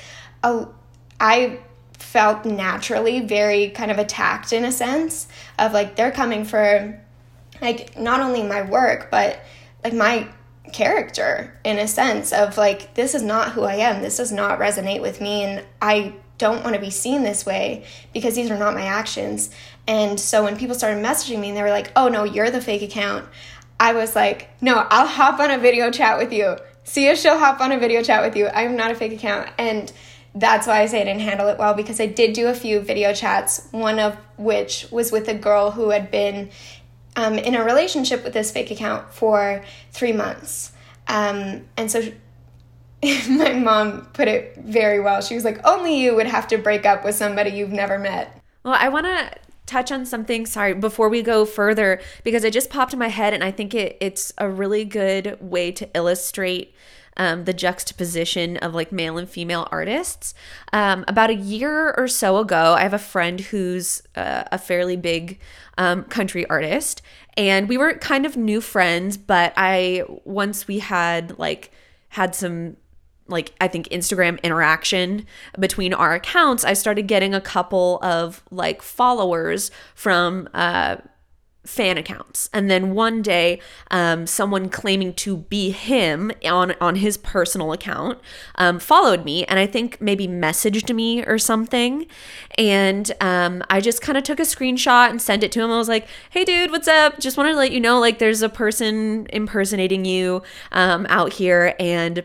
I 0.44 1.58
felt 1.98 2.44
naturally 2.44 3.20
very 3.20 3.70
kind 3.70 3.90
of 3.90 3.98
attacked 3.98 4.52
in 4.52 4.64
a 4.64 4.72
sense 4.72 5.28
of 5.58 5.72
like 5.72 5.96
they're 5.96 6.12
coming 6.12 6.44
for 6.44 7.00
like 7.60 7.98
not 7.98 8.20
only 8.20 8.42
my 8.42 8.62
work, 8.62 9.10
but 9.10 9.40
like 9.84 9.94
my 9.94 10.28
character 10.72 11.58
in 11.64 11.78
a 11.78 11.88
sense 11.88 12.32
of 12.32 12.58
like 12.58 12.94
this 12.94 13.14
is 13.14 13.22
not 13.22 13.52
who 13.52 13.62
I 13.62 13.74
am. 13.74 14.02
This 14.02 14.18
does 14.18 14.32
not 14.32 14.58
resonate 14.58 15.00
with 15.00 15.20
me 15.20 15.42
and 15.44 15.64
I 15.80 16.14
don't 16.36 16.62
want 16.62 16.74
to 16.76 16.80
be 16.80 16.90
seen 16.90 17.22
this 17.22 17.44
way 17.44 17.84
because 18.12 18.36
these 18.36 18.50
are 18.50 18.58
not 18.58 18.74
my 18.74 18.84
actions. 18.84 19.50
And 19.86 20.20
so 20.20 20.44
when 20.44 20.56
people 20.56 20.76
started 20.76 21.04
messaging 21.04 21.40
me 21.40 21.48
and 21.48 21.56
they 21.56 21.62
were 21.62 21.70
like, 21.70 21.90
"Oh 21.96 22.08
no, 22.08 22.24
you're 22.24 22.50
the 22.50 22.60
fake 22.60 22.82
account." 22.82 23.26
I 23.80 23.92
was 23.92 24.14
like, 24.14 24.48
"No, 24.60 24.86
I'll 24.90 25.06
hop 25.06 25.40
on 25.40 25.50
a 25.50 25.58
video 25.58 25.90
chat 25.90 26.18
with 26.18 26.32
you." 26.32 26.56
See 26.84 27.06
if 27.08 27.18
she'll 27.18 27.38
hop 27.38 27.60
on 27.60 27.72
a 27.72 27.78
video 27.78 28.02
chat 28.02 28.22
with 28.22 28.36
you. 28.36 28.48
I'm 28.48 28.76
not 28.76 28.90
a 28.90 28.94
fake 28.94 29.12
account. 29.12 29.50
And 29.58 29.92
that's 30.34 30.66
why 30.66 30.80
I 30.80 30.86
say 30.86 31.00
I 31.00 31.04
didn't 31.04 31.20
handle 31.20 31.48
it 31.48 31.58
well 31.58 31.74
because 31.74 32.00
I 32.00 32.06
did 32.06 32.32
do 32.32 32.48
a 32.48 32.54
few 32.54 32.80
video 32.80 33.12
chats, 33.12 33.66
one 33.70 33.98
of 33.98 34.16
which 34.36 34.86
was 34.90 35.10
with 35.10 35.28
a 35.28 35.34
girl 35.34 35.70
who 35.70 35.90
had 35.90 36.10
been 36.10 36.50
um, 37.16 37.38
in 37.38 37.54
a 37.54 37.64
relationship 37.64 38.22
with 38.24 38.32
this 38.32 38.50
fake 38.50 38.70
account 38.70 39.12
for 39.12 39.64
three 39.92 40.12
months. 40.12 40.72
Um, 41.08 41.64
and 41.76 41.90
so 41.90 42.02
my 43.28 43.52
mom 43.54 44.06
put 44.12 44.28
it 44.28 44.56
very 44.58 45.00
well. 45.00 45.20
She 45.20 45.34
was 45.34 45.44
like, 45.44 45.64
only 45.66 46.00
you 46.00 46.14
would 46.14 46.26
have 46.26 46.46
to 46.48 46.58
break 46.58 46.86
up 46.86 47.04
with 47.04 47.14
somebody 47.14 47.50
you've 47.50 47.72
never 47.72 47.98
met. 47.98 48.40
Well, 48.64 48.76
I 48.78 48.88
want 48.88 49.06
to 49.06 49.30
touch 49.66 49.92
on 49.92 50.06
something, 50.06 50.46
sorry, 50.46 50.74
before 50.74 51.08
we 51.08 51.22
go 51.22 51.44
further, 51.44 52.00
because 52.24 52.44
it 52.44 52.52
just 52.52 52.70
popped 52.70 52.92
in 52.92 52.98
my 52.98 53.08
head 53.08 53.34
and 53.34 53.44
I 53.44 53.50
think 53.50 53.74
it, 53.74 53.96
it's 54.00 54.32
a 54.38 54.48
really 54.48 54.84
good 54.84 55.38
way 55.40 55.72
to 55.72 55.88
illustrate 55.94 56.74
um, 57.18 57.44
the 57.44 57.52
juxtaposition 57.52 58.56
of 58.58 58.74
like 58.74 58.92
male 58.92 59.18
and 59.18 59.28
female 59.28 59.68
artists. 59.70 60.34
Um, 60.72 61.04
about 61.08 61.30
a 61.30 61.34
year 61.34 61.92
or 61.96 62.08
so 62.08 62.38
ago, 62.38 62.74
I 62.74 62.82
have 62.82 62.94
a 62.94 62.98
friend 62.98 63.40
who's 63.40 64.02
uh, 64.16 64.44
a 64.50 64.58
fairly 64.58 64.96
big 64.96 65.38
um, 65.76 66.04
country 66.04 66.46
artist, 66.48 67.02
and 67.36 67.68
we 67.68 67.76
were 67.76 67.92
kind 67.94 68.24
of 68.24 68.36
new 68.36 68.60
friends. 68.60 69.16
But 69.16 69.52
I 69.56 70.04
once 70.24 70.68
we 70.68 70.78
had 70.78 71.38
like 71.38 71.72
had 72.10 72.34
some 72.34 72.76
like 73.26 73.52
I 73.60 73.68
think 73.68 73.88
Instagram 73.88 74.42
interaction 74.42 75.26
between 75.58 75.92
our 75.92 76.14
accounts, 76.14 76.64
I 76.64 76.72
started 76.72 77.06
getting 77.06 77.34
a 77.34 77.40
couple 77.40 77.98
of 78.02 78.42
like 78.50 78.80
followers 78.80 79.70
from 79.94 80.48
uh 80.54 80.96
fan 81.68 81.98
accounts. 81.98 82.48
And 82.54 82.70
then 82.70 82.94
one 82.94 83.20
day 83.20 83.60
um, 83.90 84.26
someone 84.26 84.70
claiming 84.70 85.12
to 85.14 85.36
be 85.36 85.70
him 85.70 86.32
on 86.42 86.74
on 86.80 86.96
his 86.96 87.18
personal 87.18 87.72
account 87.72 88.18
um, 88.54 88.78
followed 88.78 89.22
me 89.22 89.44
and 89.44 89.58
i 89.58 89.66
think 89.66 90.00
maybe 90.00 90.26
messaged 90.26 90.94
me 90.94 91.22
or 91.24 91.38
something. 91.38 92.06
And 92.56 93.12
um, 93.20 93.62
i 93.68 93.82
just 93.82 94.00
kind 94.00 94.16
of 94.16 94.24
took 94.24 94.40
a 94.40 94.44
screenshot 94.44 95.10
and 95.10 95.20
sent 95.20 95.44
it 95.44 95.52
to 95.52 95.62
him. 95.62 95.70
I 95.70 95.76
was 95.76 95.88
like 95.88 96.08
hey 96.30 96.44
dude 96.44 96.70
what's 96.70 96.88
up? 96.88 97.20
Just 97.20 97.36
wanted 97.36 97.52
to 97.52 97.58
let 97.58 97.70
you 97.70 97.80
know 97.80 98.00
like 98.00 98.18
there's 98.18 98.40
a 98.40 98.48
person 98.48 99.26
impersonating 99.30 100.06
you 100.06 100.42
um, 100.72 101.06
out 101.10 101.34
here. 101.34 101.74
And 101.78 102.24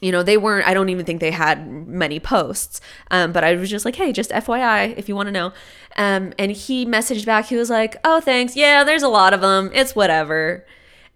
you 0.00 0.12
know 0.12 0.22
they 0.22 0.36
weren't 0.36 0.66
i 0.66 0.74
don't 0.74 0.88
even 0.88 1.04
think 1.04 1.20
they 1.20 1.30
had 1.30 1.66
many 1.86 2.20
posts 2.20 2.80
um, 3.10 3.32
but 3.32 3.44
i 3.44 3.54
was 3.54 3.70
just 3.70 3.84
like 3.84 3.96
hey 3.96 4.12
just 4.12 4.30
fyi 4.30 4.96
if 4.96 5.08
you 5.08 5.16
want 5.16 5.26
to 5.26 5.32
know. 5.32 5.52
Um, 5.98 6.34
and 6.38 6.52
he 6.52 6.84
messaged 6.84 7.24
back 7.24 7.46
he 7.46 7.56
was 7.56 7.70
like 7.70 7.96
oh 8.04 8.20
thanks 8.20 8.54
yeah 8.54 8.84
there's 8.84 9.02
a 9.02 9.08
lot 9.08 9.32
of 9.32 9.40
them 9.40 9.70
it's 9.72 9.96
whatever. 9.96 10.66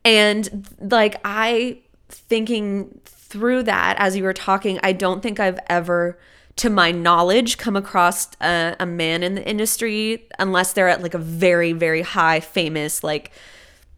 And 0.05 0.67
like 0.81 1.21
i 1.25 1.81
thinking 2.09 3.01
through 3.05 3.65
that 3.65 3.97
as 3.99 4.17
you 4.17 4.25
were 4.25 4.33
talking 4.33 4.81
i 4.83 4.93
don't 4.93 5.23
think 5.23 5.39
i've 5.39 5.59
ever 5.69 6.19
to 6.57 6.69
my 6.69 6.91
knowledge 6.91 7.59
come 7.59 7.77
across 7.77 8.29
a, 8.41 8.75
a 8.81 8.87
man 8.87 9.23
in 9.23 9.35
the 9.35 9.49
industry 9.49 10.27
unless 10.39 10.73
they're 10.73 10.89
at 10.89 11.03
like 11.03 11.15
a 11.15 11.19
very 11.19 11.73
very 11.73 12.03
high 12.03 12.41
famous 12.41 13.05
like 13.05 13.31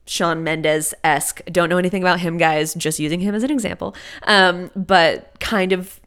Shawn 0.07 0.43
Mendes 0.43 0.95
esque. 1.05 1.45
Don't 1.47 1.69
know 1.69 1.79
anything 1.79 2.03
about 2.03 2.21
him, 2.21 2.38
guys. 2.38 2.75
Just 2.75 2.99
using 2.99 3.21
him 3.21 3.35
as 3.35 3.43
an 3.43 3.51
example. 3.51 3.95
Um, 4.25 4.71
but 4.75 5.38
kind 5.41 5.73
of 5.73 6.01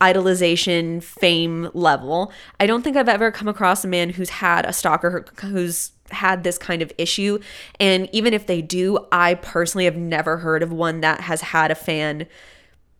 idolization, 0.00 1.02
fame 1.02 1.70
level. 1.74 2.32
I 2.58 2.66
don't 2.66 2.82
think 2.82 2.96
I've 2.96 3.08
ever 3.08 3.30
come 3.30 3.48
across 3.48 3.84
a 3.84 3.88
man 3.88 4.10
who's 4.10 4.30
had 4.30 4.66
a 4.66 4.72
stalker 4.72 5.24
who's 5.40 5.92
had 6.10 6.42
this 6.42 6.58
kind 6.58 6.82
of 6.82 6.92
issue. 6.98 7.38
And 7.78 8.08
even 8.12 8.34
if 8.34 8.46
they 8.46 8.62
do, 8.62 8.98
I 9.12 9.34
personally 9.34 9.84
have 9.84 9.96
never 9.96 10.38
heard 10.38 10.62
of 10.62 10.72
one 10.72 11.00
that 11.00 11.20
has 11.22 11.40
had 11.40 11.70
a 11.70 11.76
fan 11.76 12.26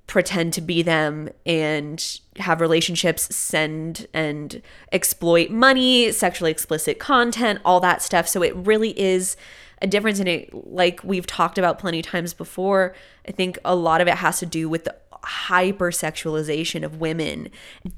pretend 0.07 0.53
to 0.53 0.61
be 0.61 0.83
them 0.83 1.29
and 1.47 2.21
have 2.37 2.61
relationships, 2.61 3.35
send 3.35 4.07
and 4.13 4.63
exploit 4.93 5.51
money, 5.51 6.13
sexually 6.13 6.51
explicit 6.51 6.99
content, 6.99 7.61
all 7.65 7.81
that 7.81 8.03
stuff. 8.03 8.29
So 8.29 8.43
it 8.43 8.55
really 8.55 8.99
is 8.99 9.37
a 9.83 9.87
difference 9.87 10.21
in 10.21 10.29
it 10.29 10.51
like 10.55 11.03
we've 11.03 11.27
talked 11.27 11.59
about 11.59 11.79
plenty 11.79 12.01
times 12.01 12.33
before. 12.33 12.95
I 13.29 13.33
think 13.33 13.59
a 13.65 13.75
lot 13.75 14.01
of 14.01 14.09
it 14.09 14.15
has 14.15 14.39
to 14.39 14.47
do 14.47 14.69
with 14.69 14.85
the 14.85 14.95
hypersexualization 15.23 16.85
of 16.85 17.01
women. 17.01 17.49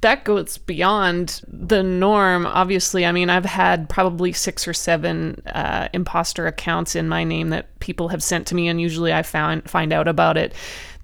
that 0.01 0.25
goes 0.25 0.59
beyond 0.59 1.41
the 1.49 1.83
norm 1.83 2.47
obviously 2.47 3.07
i 3.07 3.13
mean 3.13 3.31
i've 3.31 3.45
had 3.45 3.89
probably 3.89 4.33
six 4.33 4.69
or 4.69 4.73
seven 4.73 5.41
uh, 5.47 5.89
imposter 5.93 6.47
accounts 6.47 6.95
in 6.95 7.09
my 7.09 7.25
name 7.25 7.51
that 7.51 7.79
people 7.81 8.09
have 8.09 8.23
sent 8.23 8.47
to 8.47 8.55
me 8.55 8.69
and 8.69 8.81
usually 8.81 9.13
i 9.13 9.23
found 9.23 9.69
find 9.69 9.93
out 9.93 10.09
about 10.09 10.37
it 10.37 10.55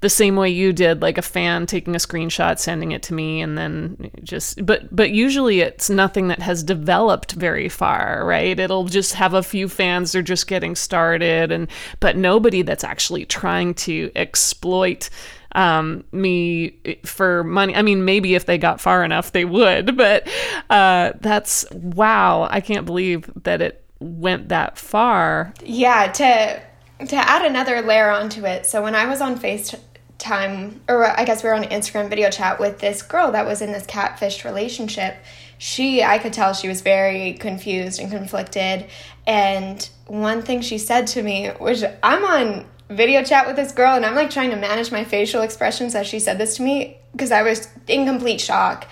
the 0.00 0.08
same 0.08 0.36
way 0.36 0.48
you 0.48 0.72
did 0.72 1.02
like 1.02 1.18
a 1.18 1.22
fan 1.22 1.66
taking 1.66 1.94
a 1.94 1.98
screenshot 1.98 2.58
sending 2.58 2.92
it 2.92 3.02
to 3.02 3.14
me 3.14 3.40
and 3.40 3.56
then 3.56 4.10
just 4.22 4.64
but 4.64 4.94
but 4.94 5.10
usually 5.10 5.60
it's 5.60 5.90
nothing 5.90 6.28
that 6.28 6.40
has 6.40 6.62
developed 6.62 7.32
very 7.32 7.68
far 7.68 8.24
right 8.24 8.58
it'll 8.58 8.84
just 8.84 9.14
have 9.14 9.34
a 9.34 9.42
few 9.42 9.68
fans 9.68 10.12
they're 10.12 10.22
just 10.22 10.46
getting 10.46 10.74
started 10.74 11.52
and 11.52 11.68
but 12.00 12.16
nobody 12.16 12.62
that's 12.62 12.84
actually 12.84 13.24
trying 13.26 13.74
to 13.74 14.10
exploit 14.16 15.10
um, 15.52 16.04
me 16.12 16.78
for 17.04 17.44
money. 17.44 17.74
I 17.74 17.82
mean, 17.82 18.04
maybe 18.04 18.34
if 18.34 18.46
they 18.46 18.58
got 18.58 18.80
far 18.80 19.04
enough, 19.04 19.32
they 19.32 19.44
would, 19.44 19.96
but 19.96 20.28
uh, 20.68 21.12
that's 21.20 21.68
wow. 21.70 22.48
I 22.50 22.60
can't 22.60 22.86
believe 22.86 23.30
that 23.44 23.60
it 23.62 23.84
went 24.00 24.48
that 24.48 24.78
far. 24.78 25.52
Yeah, 25.64 26.10
to 26.12 26.62
to 27.06 27.16
add 27.16 27.44
another 27.44 27.82
layer 27.82 28.10
onto 28.10 28.44
it. 28.44 28.66
So 28.66 28.82
when 28.82 28.94
I 28.94 29.06
was 29.06 29.20
on 29.20 29.38
FaceTime, 29.38 30.80
or 30.88 31.06
I 31.18 31.24
guess 31.24 31.42
we 31.42 31.48
were 31.48 31.54
on 31.54 31.64
Instagram 31.64 32.08
video 32.10 32.30
chat 32.30 32.60
with 32.60 32.78
this 32.78 33.02
girl 33.02 33.32
that 33.32 33.46
was 33.46 33.62
in 33.62 33.72
this 33.72 33.86
catfish 33.86 34.44
relationship, 34.44 35.16
she 35.58 36.02
I 36.02 36.18
could 36.18 36.32
tell 36.32 36.52
she 36.54 36.68
was 36.68 36.80
very 36.80 37.34
confused 37.34 38.00
and 38.00 38.10
conflicted. 38.10 38.86
And 39.26 39.88
one 40.06 40.42
thing 40.42 40.60
she 40.60 40.78
said 40.78 41.06
to 41.08 41.22
me, 41.22 41.48
which 41.48 41.82
I'm 42.02 42.24
on 42.24 42.66
video 42.90 43.22
chat 43.22 43.46
with 43.46 43.56
this 43.56 43.72
girl 43.72 43.94
and 43.94 44.04
I'm 44.04 44.16
like 44.16 44.30
trying 44.30 44.50
to 44.50 44.56
manage 44.56 44.90
my 44.90 45.04
facial 45.04 45.42
expressions 45.42 45.94
as 45.94 46.06
she 46.06 46.18
said 46.18 46.38
this 46.38 46.56
to 46.56 46.62
me 46.62 46.98
because 47.12 47.30
I 47.30 47.42
was 47.42 47.68
in 47.86 48.04
complete 48.04 48.40
shock. 48.40 48.86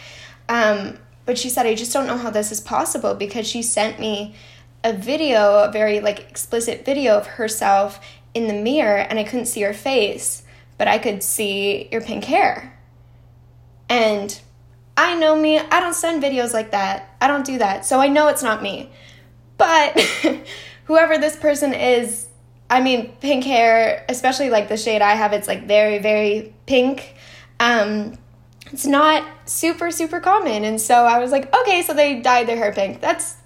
Um, 0.49 0.99
but 1.27 1.37
she 1.37 1.51
said, 1.51 1.67
I 1.67 1.75
just 1.75 1.93
don't 1.93 2.07
know 2.07 2.17
how 2.17 2.31
this 2.31 2.53
is 2.53 2.61
possible 2.61 3.15
because 3.15 3.47
she 3.47 3.61
sent 3.61 3.99
me 3.99 4.35
a 4.85 4.93
video, 4.93 5.65
a 5.65 5.71
very 5.71 6.01
like 6.01 6.21
explicit 6.31 6.85
video 6.85 7.17
of 7.19 7.27
herself 7.27 8.01
in 8.35 8.47
the 8.47 8.55
mirror 8.55 8.99
and 8.99 9.19
I 9.19 9.25
couldn't 9.25 9.47
see 9.47 9.63
her 9.63 9.75
face, 9.75 10.45
but 10.79 10.87
I 10.87 10.99
could 10.99 11.23
see 11.23 11.89
your 11.91 12.01
pink 12.01 12.25
hair. 12.25 12.79
And 13.89 14.41
I 14.97 15.19
know 15.19 15.35
me, 15.35 15.59
I 15.59 15.81
don't 15.81 15.95
send 15.95 16.23
videos 16.23 16.53
like 16.55 16.71
that. 16.71 17.17
I 17.21 17.27
don't 17.27 17.45
do 17.45 17.59
that. 17.59 17.85
So 17.85 18.01
I 18.01 18.09
know 18.09 18.29
it's 18.29 18.43
not 18.43 18.63
me. 18.63 18.91
But 19.57 20.01
whoever 20.85 21.19
this 21.19 21.37
person 21.37 21.75
is, 21.75 22.28
I 22.71 22.81
mean, 22.81 23.13
pink 23.21 23.45
hair, 23.45 24.05
especially 24.09 24.51
like 24.51 24.69
the 24.69 24.77
shade 24.77 25.01
I 25.01 25.15
have, 25.15 25.33
it's 25.33 25.49
like 25.49 25.67
very, 25.67 25.99
very 25.99 26.55
pink. 26.67 27.15
Um, 27.61 28.19
it's 28.73 28.87
not 28.87 29.25
super, 29.47 29.91
super 29.91 30.21
common. 30.21 30.65
And 30.65 30.81
so 30.81 30.95
I 30.95 31.19
was 31.19 31.31
like, 31.33 31.55
okay, 31.55 31.83
so 31.83 31.95
they 31.95 32.21
dyed 32.21 32.47
their 32.47 32.57
hair 32.57 32.73
pink. 32.73 33.01
That's 33.01 33.37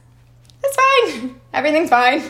that's 0.60 0.76
fine. 0.76 1.40
Everything's 1.52 1.90
fine. 1.90 2.22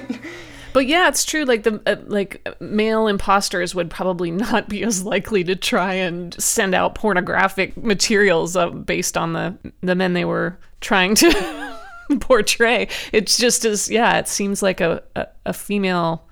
But 0.72 0.86
yeah, 0.86 1.08
it's 1.08 1.24
true. 1.24 1.44
Like 1.44 1.64
the 1.64 1.82
uh, 1.86 1.96
like 2.06 2.46
male 2.60 3.06
imposters 3.06 3.74
would 3.74 3.90
probably 3.90 4.30
not 4.30 4.68
be 4.68 4.82
as 4.82 5.04
likely 5.04 5.44
to 5.44 5.56
try 5.56 5.94
and 5.94 6.34
send 6.42 6.74
out 6.74 6.94
pornographic 6.94 7.76
materials 7.76 8.56
uh, 8.56 8.70
based 8.70 9.16
on 9.16 9.34
the 9.34 9.56
the 9.82 9.94
men 9.94 10.14
they 10.14 10.24
were 10.24 10.58
trying 10.80 11.14
to 11.16 11.76
portray. 12.20 12.88
It's 13.12 13.36
just 13.36 13.64
as 13.64 13.90
yeah, 13.90 14.18
it 14.18 14.28
seems 14.28 14.62
like 14.62 14.80
a, 14.80 15.02
a, 15.14 15.26
a 15.46 15.52
female 15.52 16.26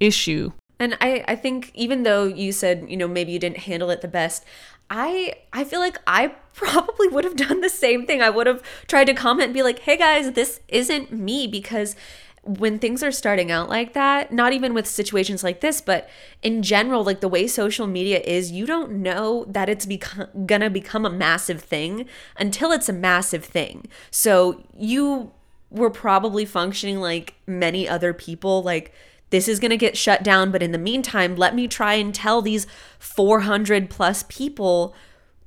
issue. 0.00 0.52
And 0.78 0.96
I, 1.00 1.24
I 1.26 1.36
think 1.36 1.70
even 1.74 2.02
though 2.02 2.24
you 2.24 2.52
said, 2.52 2.86
you 2.88 2.96
know, 2.96 3.08
maybe 3.08 3.32
you 3.32 3.38
didn't 3.38 3.58
handle 3.58 3.90
it 3.90 4.02
the 4.02 4.08
best, 4.08 4.44
I 4.90 5.34
I 5.52 5.64
feel 5.64 5.80
like 5.80 5.98
I 6.06 6.28
probably 6.52 7.08
would 7.08 7.24
have 7.24 7.36
done 7.36 7.60
the 7.60 7.68
same 7.68 8.06
thing. 8.06 8.22
I 8.22 8.30
would 8.30 8.46
have 8.46 8.62
tried 8.86 9.06
to 9.06 9.14
comment 9.14 9.46
and 9.46 9.54
be 9.54 9.62
like, 9.62 9.80
"Hey 9.80 9.96
guys, 9.96 10.32
this 10.32 10.60
isn't 10.68 11.12
me," 11.12 11.46
because 11.46 11.96
when 12.46 12.78
things 12.78 13.02
are 13.02 13.10
starting 13.10 13.50
out 13.50 13.68
like 13.68 13.92
that, 13.94 14.32
not 14.32 14.52
even 14.52 14.72
with 14.72 14.86
situations 14.86 15.42
like 15.42 15.60
this, 15.60 15.80
but 15.80 16.08
in 16.42 16.62
general, 16.62 17.02
like 17.02 17.20
the 17.20 17.28
way 17.28 17.48
social 17.48 17.88
media 17.88 18.20
is, 18.20 18.52
you 18.52 18.64
don't 18.64 18.92
know 18.92 19.44
that 19.48 19.68
it's 19.68 19.84
become, 19.84 20.28
gonna 20.46 20.70
become 20.70 21.04
a 21.04 21.10
massive 21.10 21.60
thing 21.60 22.06
until 22.38 22.70
it's 22.70 22.88
a 22.88 22.92
massive 22.92 23.44
thing. 23.44 23.88
So 24.12 24.62
you 24.72 25.32
were 25.70 25.90
probably 25.90 26.44
functioning 26.44 27.00
like 27.00 27.34
many 27.48 27.88
other 27.88 28.14
people, 28.14 28.62
like 28.62 28.94
this 29.30 29.48
is 29.48 29.60
going 29.60 29.70
to 29.70 29.76
get 29.76 29.96
shut 29.96 30.22
down. 30.22 30.50
But 30.50 30.62
in 30.62 30.72
the 30.72 30.78
meantime, 30.78 31.36
let 31.36 31.54
me 31.54 31.68
try 31.68 31.94
and 31.94 32.14
tell 32.14 32.42
these 32.42 32.66
400 32.98 33.90
plus 33.90 34.24
people 34.28 34.94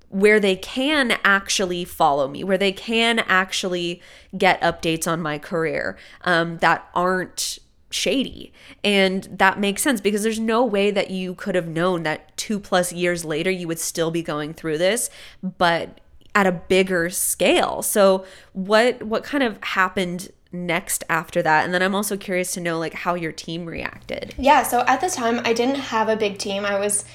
where 0.10 0.40
they 0.40 0.56
can 0.56 1.18
actually 1.24 1.86
follow 1.86 2.28
me, 2.28 2.44
where 2.44 2.58
they 2.58 2.72
can 2.72 3.20
actually 3.20 4.02
get 4.38 4.60
updates 4.62 5.08
on 5.08 5.22
my 5.22 5.38
career 5.38 5.98
um, 6.22 6.58
that 6.58 6.90
aren't 6.96 7.60
shady. 7.92 8.52
And 8.84 9.24
that 9.32 9.60
makes 9.60 9.82
sense 9.82 10.02
because 10.02 10.24
there's 10.24 10.40
no 10.40 10.64
way 10.66 10.92
that 10.92 11.12
you 11.12 11.36
could 11.36 11.56
have 11.56 11.68
known 11.68 12.04
that 12.04 12.36
two 12.38 12.60
plus 12.60 12.92
years 12.92 13.26
later 13.26 13.52
you 13.52 13.68
would 13.68 13.80
still 13.80 14.12
be 14.12 14.22
going 14.22 14.54
through 14.54 14.78
this, 14.78 15.10
but 15.42 16.02
at 16.36 16.48
a 16.48 16.52
bigger 16.52 17.10
scale. 17.10 17.82
So 17.82 18.26
what 18.54 19.02
what 19.04 19.24
kind 19.24 19.44
of 19.44 19.62
happened 19.64 20.30
next 20.52 21.04
after 21.10 21.42
that? 21.42 21.66
And 21.66 21.74
then 21.74 21.82
I'm 21.82 21.96
also 21.96 22.18
curious 22.18 22.54
to 22.54 22.62
know 22.62 22.80
like 22.80 22.94
how 22.94 23.16
your 23.16 23.32
team 23.32 23.66
reacted. 23.66 24.34
Yeah, 24.38 24.64
so 24.64 24.84
at 24.88 25.02
the 25.02 25.10
time 25.10 25.42
I 25.44 25.54
didn't 25.54 25.76
have 25.76 26.10
a 26.10 26.16
big 26.16 26.38
team. 26.38 26.66
I 26.66 26.80
was 26.80 27.06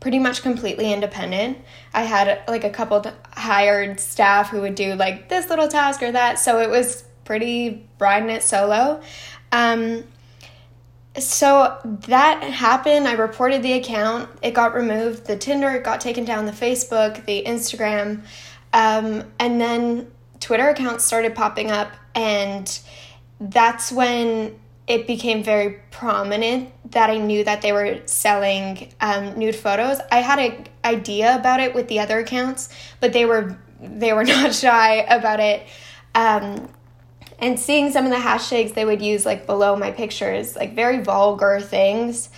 pretty 0.00 0.18
much 0.18 0.42
completely 0.42 0.92
independent. 0.92 1.58
I 1.92 2.02
had 2.02 2.42
like 2.46 2.64
a 2.64 2.70
couple 2.70 3.04
hired 3.32 3.98
staff 4.00 4.50
who 4.50 4.60
would 4.60 4.74
do 4.74 4.94
like 4.94 5.28
this 5.28 5.48
little 5.48 5.68
task 5.68 6.02
or 6.02 6.12
that. 6.12 6.38
So 6.38 6.60
it 6.60 6.68
was 6.68 7.04
pretty 7.24 7.88
riding 7.98 8.30
it 8.30 8.42
solo. 8.42 9.00
Um, 9.50 10.04
so 11.16 11.78
that 11.84 12.42
happened. 12.42 13.06
I 13.06 13.12
reported 13.12 13.62
the 13.62 13.74
account. 13.74 14.28
It 14.42 14.52
got 14.52 14.74
removed. 14.74 15.26
The 15.26 15.36
Tinder 15.36 15.78
got 15.78 16.00
taken 16.00 16.24
down. 16.24 16.44
The 16.46 16.52
Facebook, 16.52 17.24
the 17.24 17.44
Instagram, 17.46 18.22
um, 18.72 19.24
and 19.38 19.60
then 19.60 20.10
Twitter 20.40 20.68
accounts 20.68 21.04
started 21.04 21.34
popping 21.34 21.70
up, 21.70 21.92
and 22.14 22.80
that's 23.40 23.90
when 23.90 24.58
it 24.86 25.06
became 25.06 25.42
very 25.42 25.80
prominent 25.90 26.70
that 26.92 27.08
I 27.08 27.18
knew 27.18 27.42
that 27.44 27.62
they 27.62 27.72
were 27.72 28.00
selling 28.06 28.92
um, 29.00 29.38
nude 29.38 29.56
photos. 29.56 29.98
I 30.12 30.18
had 30.18 30.38
an 30.38 30.66
idea 30.84 31.36
about 31.36 31.60
it 31.60 31.74
with 31.74 31.88
the 31.88 32.00
other 32.00 32.18
accounts, 32.18 32.68
but 33.00 33.12
they 33.12 33.24
were 33.24 33.58
they 33.80 34.12
were 34.12 34.24
not 34.24 34.54
shy 34.54 34.96
about 34.96 35.40
it. 35.40 35.66
Um, 36.14 36.68
and 37.38 37.58
seeing 37.58 37.90
some 37.90 38.04
of 38.04 38.10
the 38.10 38.18
hashtags 38.18 38.74
they 38.74 38.84
would 38.84 39.02
use 39.02 39.26
like 39.26 39.46
below 39.46 39.74
my 39.76 39.90
pictures, 39.90 40.54
like 40.54 40.74
very 40.74 41.02
vulgar 41.02 41.60
things. 41.60 42.28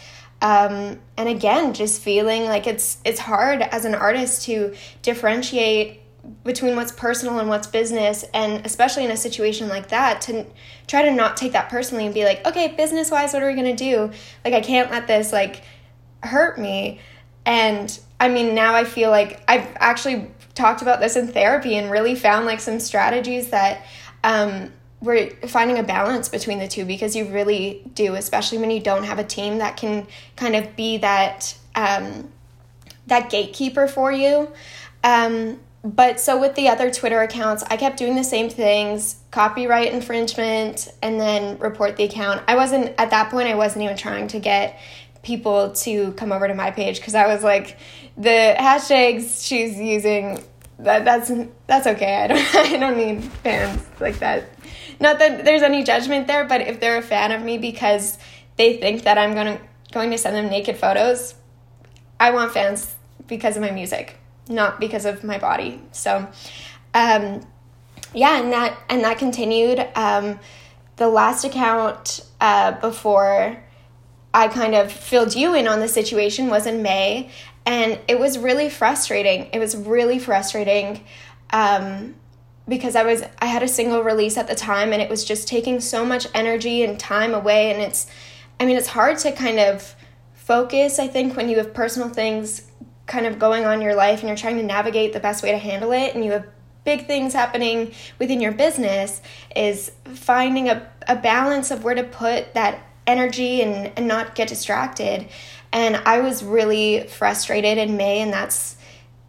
Um, 0.40 1.00
and 1.16 1.28
again, 1.28 1.74
just 1.74 2.00
feeling 2.00 2.44
like 2.44 2.66
it's 2.66 2.98
it's 3.04 3.20
hard 3.20 3.62
as 3.62 3.84
an 3.84 3.94
artist 3.94 4.42
to 4.44 4.74
differentiate 5.02 6.00
between 6.44 6.76
what's 6.76 6.92
personal 6.92 7.38
and 7.38 7.48
what's 7.48 7.66
business 7.66 8.24
and 8.34 8.64
especially 8.64 9.04
in 9.04 9.10
a 9.10 9.16
situation 9.16 9.68
like 9.68 9.88
that 9.88 10.20
to 10.20 10.46
try 10.86 11.02
to 11.02 11.12
not 11.12 11.36
take 11.36 11.52
that 11.52 11.68
personally 11.68 12.04
and 12.04 12.14
be 12.14 12.24
like 12.24 12.46
okay 12.46 12.68
business 12.68 13.10
wise 13.10 13.32
what 13.32 13.42
are 13.42 13.46
we 13.46 13.54
going 13.54 13.76
to 13.76 13.84
do? 13.84 14.10
Like 14.44 14.54
i 14.54 14.60
can't 14.60 14.90
let 14.90 15.06
this 15.06 15.32
like 15.32 15.62
hurt 16.22 16.58
me. 16.58 17.00
And 17.44 17.98
i 18.18 18.28
mean 18.28 18.54
now 18.54 18.74
i 18.74 18.84
feel 18.84 19.10
like 19.10 19.42
i've 19.48 19.68
actually 19.76 20.30
talked 20.54 20.82
about 20.82 21.00
this 21.00 21.16
in 21.16 21.28
therapy 21.28 21.76
and 21.76 21.90
really 21.90 22.14
found 22.14 22.46
like 22.46 22.60
some 22.60 22.80
strategies 22.80 23.50
that 23.50 23.84
um, 24.24 24.72
we're 25.02 25.30
finding 25.46 25.78
a 25.78 25.82
balance 25.82 26.30
between 26.30 26.58
the 26.58 26.66
two 26.66 26.86
because 26.86 27.14
you 27.14 27.26
really 27.26 27.82
do 27.94 28.14
especially 28.14 28.58
when 28.58 28.70
you 28.70 28.80
don't 28.80 29.04
have 29.04 29.18
a 29.18 29.24
team 29.24 29.58
that 29.58 29.76
can 29.76 30.06
kind 30.34 30.56
of 30.56 30.74
be 30.74 30.96
that 30.96 31.56
um, 31.74 32.32
that 33.06 33.30
gatekeeper 33.30 33.86
for 33.86 34.12
you. 34.12 34.50
Um, 35.04 35.60
but 35.86 36.18
so 36.18 36.40
with 36.40 36.56
the 36.56 36.68
other 36.68 36.90
Twitter 36.90 37.20
accounts, 37.20 37.62
I 37.70 37.76
kept 37.76 37.96
doing 37.96 38.16
the 38.16 38.24
same 38.24 38.50
things 38.50 39.20
copyright 39.30 39.92
infringement 39.92 40.92
and 41.00 41.20
then 41.20 41.58
report 41.60 41.96
the 41.96 42.02
account. 42.02 42.42
I 42.48 42.56
wasn't, 42.56 42.92
at 42.98 43.10
that 43.10 43.30
point, 43.30 43.48
I 43.48 43.54
wasn't 43.54 43.84
even 43.84 43.96
trying 43.96 44.26
to 44.28 44.40
get 44.40 44.80
people 45.22 45.70
to 45.72 46.10
come 46.12 46.32
over 46.32 46.48
to 46.48 46.54
my 46.54 46.72
page 46.72 46.96
because 46.98 47.14
I 47.14 47.28
was 47.28 47.44
like, 47.44 47.78
the 48.16 48.56
hashtags 48.58 49.46
she's 49.46 49.78
using. 49.78 50.42
That, 50.80 51.04
that's 51.06 51.32
that's 51.66 51.86
okay. 51.86 52.16
I 52.16 52.26
don't 52.26 52.54
I 52.54 52.76
don't 52.76 52.96
need 52.96 53.24
fans 53.24 53.82
like 54.00 54.18
that. 54.18 54.44
Not 55.00 55.20
that 55.20 55.44
there's 55.44 55.62
any 55.62 55.84
judgment 55.84 56.26
there, 56.26 56.44
but 56.44 56.62
if 56.62 56.80
they're 56.80 56.98
a 56.98 57.02
fan 57.02 57.32
of 57.32 57.42
me 57.42 57.58
because 57.58 58.18
they 58.56 58.76
think 58.76 59.04
that 59.04 59.18
I'm 59.18 59.34
to 59.34 59.60
going 59.92 60.10
to 60.10 60.18
send 60.18 60.36
them 60.36 60.48
naked 60.48 60.76
photos, 60.76 61.34
I 62.18 62.32
want 62.32 62.52
fans 62.52 62.94
because 63.26 63.56
of 63.56 63.62
my 63.62 63.70
music 63.70 64.18
not 64.48 64.80
because 64.80 65.04
of 65.04 65.24
my 65.24 65.38
body. 65.38 65.80
So, 65.92 66.28
um, 66.94 67.46
yeah, 68.14 68.40
and 68.40 68.52
that 68.52 68.78
and 68.88 69.02
that 69.04 69.18
continued. 69.18 69.86
Um, 69.94 70.38
the 70.96 71.08
last 71.08 71.44
account 71.44 72.20
uh, 72.40 72.72
before 72.80 73.62
I 74.32 74.48
kind 74.48 74.74
of 74.74 74.90
filled 74.92 75.34
you 75.34 75.54
in 75.54 75.66
on 75.66 75.80
the 75.80 75.88
situation 75.88 76.48
was 76.48 76.66
in 76.66 76.82
May, 76.82 77.30
And 77.66 77.98
it 78.06 78.18
was 78.20 78.38
really 78.38 78.70
frustrating. 78.70 79.48
It 79.52 79.58
was 79.58 79.76
really 79.76 80.20
frustrating 80.20 81.04
um, 81.50 82.14
because 82.68 82.94
I 82.94 83.02
was 83.02 83.24
I 83.40 83.46
had 83.46 83.64
a 83.64 83.68
single 83.68 84.02
release 84.04 84.36
at 84.38 84.46
the 84.46 84.54
time, 84.54 84.92
and 84.92 85.02
it 85.02 85.10
was 85.10 85.24
just 85.24 85.48
taking 85.48 85.80
so 85.80 86.06
much 86.06 86.28
energy 86.32 86.84
and 86.84 86.98
time 86.98 87.34
away. 87.34 87.72
And 87.72 87.82
it's, 87.82 88.06
I 88.60 88.66
mean, 88.66 88.76
it's 88.76 88.86
hard 88.86 89.18
to 89.18 89.32
kind 89.32 89.58
of 89.58 89.96
focus. 90.34 91.00
I 91.00 91.08
think 91.08 91.36
when 91.36 91.48
you 91.48 91.56
have 91.56 91.74
personal 91.74 92.08
things 92.08 92.65
kind 93.06 93.26
of 93.26 93.38
going 93.38 93.64
on 93.64 93.74
in 93.74 93.80
your 93.80 93.94
life 93.94 94.20
and 94.20 94.28
you're 94.28 94.36
trying 94.36 94.56
to 94.56 94.62
navigate 94.62 95.12
the 95.12 95.20
best 95.20 95.42
way 95.42 95.52
to 95.52 95.58
handle 95.58 95.92
it, 95.92 96.14
and 96.14 96.24
you 96.24 96.32
have 96.32 96.46
big 96.84 97.06
things 97.06 97.32
happening 97.32 97.92
within 98.18 98.40
your 98.40 98.52
business 98.52 99.20
is 99.54 99.90
finding 100.04 100.68
a, 100.68 100.88
a 101.08 101.16
balance 101.16 101.70
of 101.70 101.82
where 101.82 101.94
to 101.94 102.04
put 102.04 102.54
that 102.54 102.78
energy 103.06 103.60
and, 103.60 103.92
and 103.96 104.06
not 104.06 104.34
get 104.34 104.48
distracted. 104.48 105.28
And 105.72 105.96
I 105.96 106.20
was 106.20 106.44
really 106.44 107.06
frustrated 107.08 107.76
in 107.76 107.96
May, 107.96 108.20
and 108.20 108.32
that's 108.32 108.76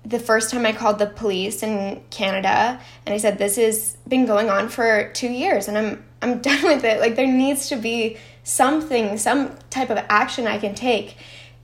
the 0.08 0.20
first 0.20 0.52
time 0.52 0.66
I 0.66 0.72
called 0.72 1.00
the 1.00 1.08
police 1.08 1.64
in 1.64 2.02
Canada 2.10 2.80
and 3.06 3.14
I 3.14 3.18
said, 3.18 3.38
This 3.38 3.58
has 3.58 3.98
been 4.08 4.26
going 4.26 4.50
on 4.50 4.70
for 4.70 5.12
two 5.12 5.28
years 5.28 5.68
and 5.68 5.78
I'm 5.78 6.06
I'm 6.22 6.40
done 6.42 6.64
with 6.64 6.86
it. 6.86 7.02
Like 7.02 7.16
there 7.16 7.28
needs 7.28 7.68
to 7.70 7.76
be 7.76 8.18
something, 8.44 9.18
some 9.18 9.58
type 9.70 9.90
of 9.90 9.98
action 10.10 10.48
I 10.48 10.60
can 10.60 10.76
take 10.76 11.18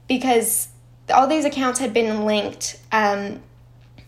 because 0.08 0.68
all 1.12 1.26
these 1.26 1.44
accounts 1.44 1.78
had 1.78 1.92
been 1.92 2.24
linked. 2.24 2.80
Um, 2.92 3.42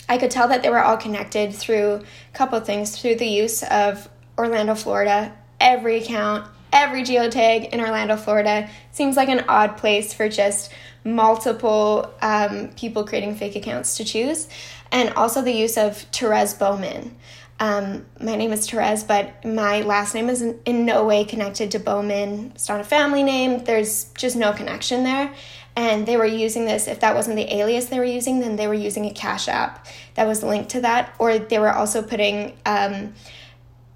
I 0.09 0.19
could 0.19 0.31
tell 0.31 0.49
that 0.49 0.63
they 0.63 0.71
were 0.71 0.83
all 0.83 0.97
connected 0.97 1.55
through 1.55 1.95
a 1.95 2.33
couple 2.33 2.59
things 2.61 2.99
through 2.99 3.17
the 3.17 3.27
use 3.27 3.63
of 3.65 4.09
Orlando, 4.39 4.75
Florida. 4.75 5.37
Every 5.61 5.99
account, 5.99 6.49
every 6.73 7.03
geotag 7.03 7.71
in 7.71 7.81
Orlando, 7.81 8.17
Florida 8.17 8.69
seems 8.93 9.17
like 9.17 9.29
an 9.29 9.45
odd 9.49 9.77
place 9.77 10.13
for 10.13 10.29
just 10.29 10.73
multiple 11.05 12.13
um, 12.23 12.69
people 12.77 13.05
creating 13.05 13.37
fake 13.37 13.57
accounts 13.57 13.97
to 13.97 14.05
choose. 14.05 14.49
And 14.93 15.11
also 15.15 15.43
the 15.43 15.53
use 15.53 15.77
of 15.77 15.97
Therese 15.97 16.55
Bowman. 16.55 17.17
Um, 17.59 18.05
my 18.21 18.37
name 18.37 18.53
is 18.53 18.69
Therese, 18.69 19.03
but 19.03 19.45
my 19.45 19.81
last 19.81 20.15
name 20.15 20.29
is 20.29 20.43
in, 20.43 20.61
in 20.67 20.85
no 20.85 21.05
way 21.05 21.25
connected 21.25 21.71
to 21.71 21.79
Bowman. 21.79 22.53
It's 22.55 22.69
not 22.69 22.81
a 22.81 22.85
family 22.85 23.23
name. 23.23 23.65
There's 23.65 24.05
just 24.13 24.37
no 24.37 24.53
connection 24.53 25.05
there 25.05 25.35
and 25.77 26.07
they 26.07 26.17
were 26.17 26.27
using 26.27 26.65
this 26.65 26.89
if 26.89 27.01
that 27.01 27.15
wasn't 27.15 27.37
the 27.37 27.55
alias 27.55 27.87
they 27.87 27.99
were 27.99 28.05
using 28.05 28.41
then 28.41 28.57
they 28.57 28.67
were 28.67 28.75
using 28.75 29.05
a 29.05 29.13
cash 29.13 29.47
app 29.47 29.87
that 30.15 30.27
was 30.27 30.43
linked 30.43 30.71
to 30.71 30.81
that. 30.81 31.15
Or 31.19 31.39
they 31.39 31.59
were 31.59 31.73
also 31.73 32.03
putting 32.03 32.57
um, 32.65 33.15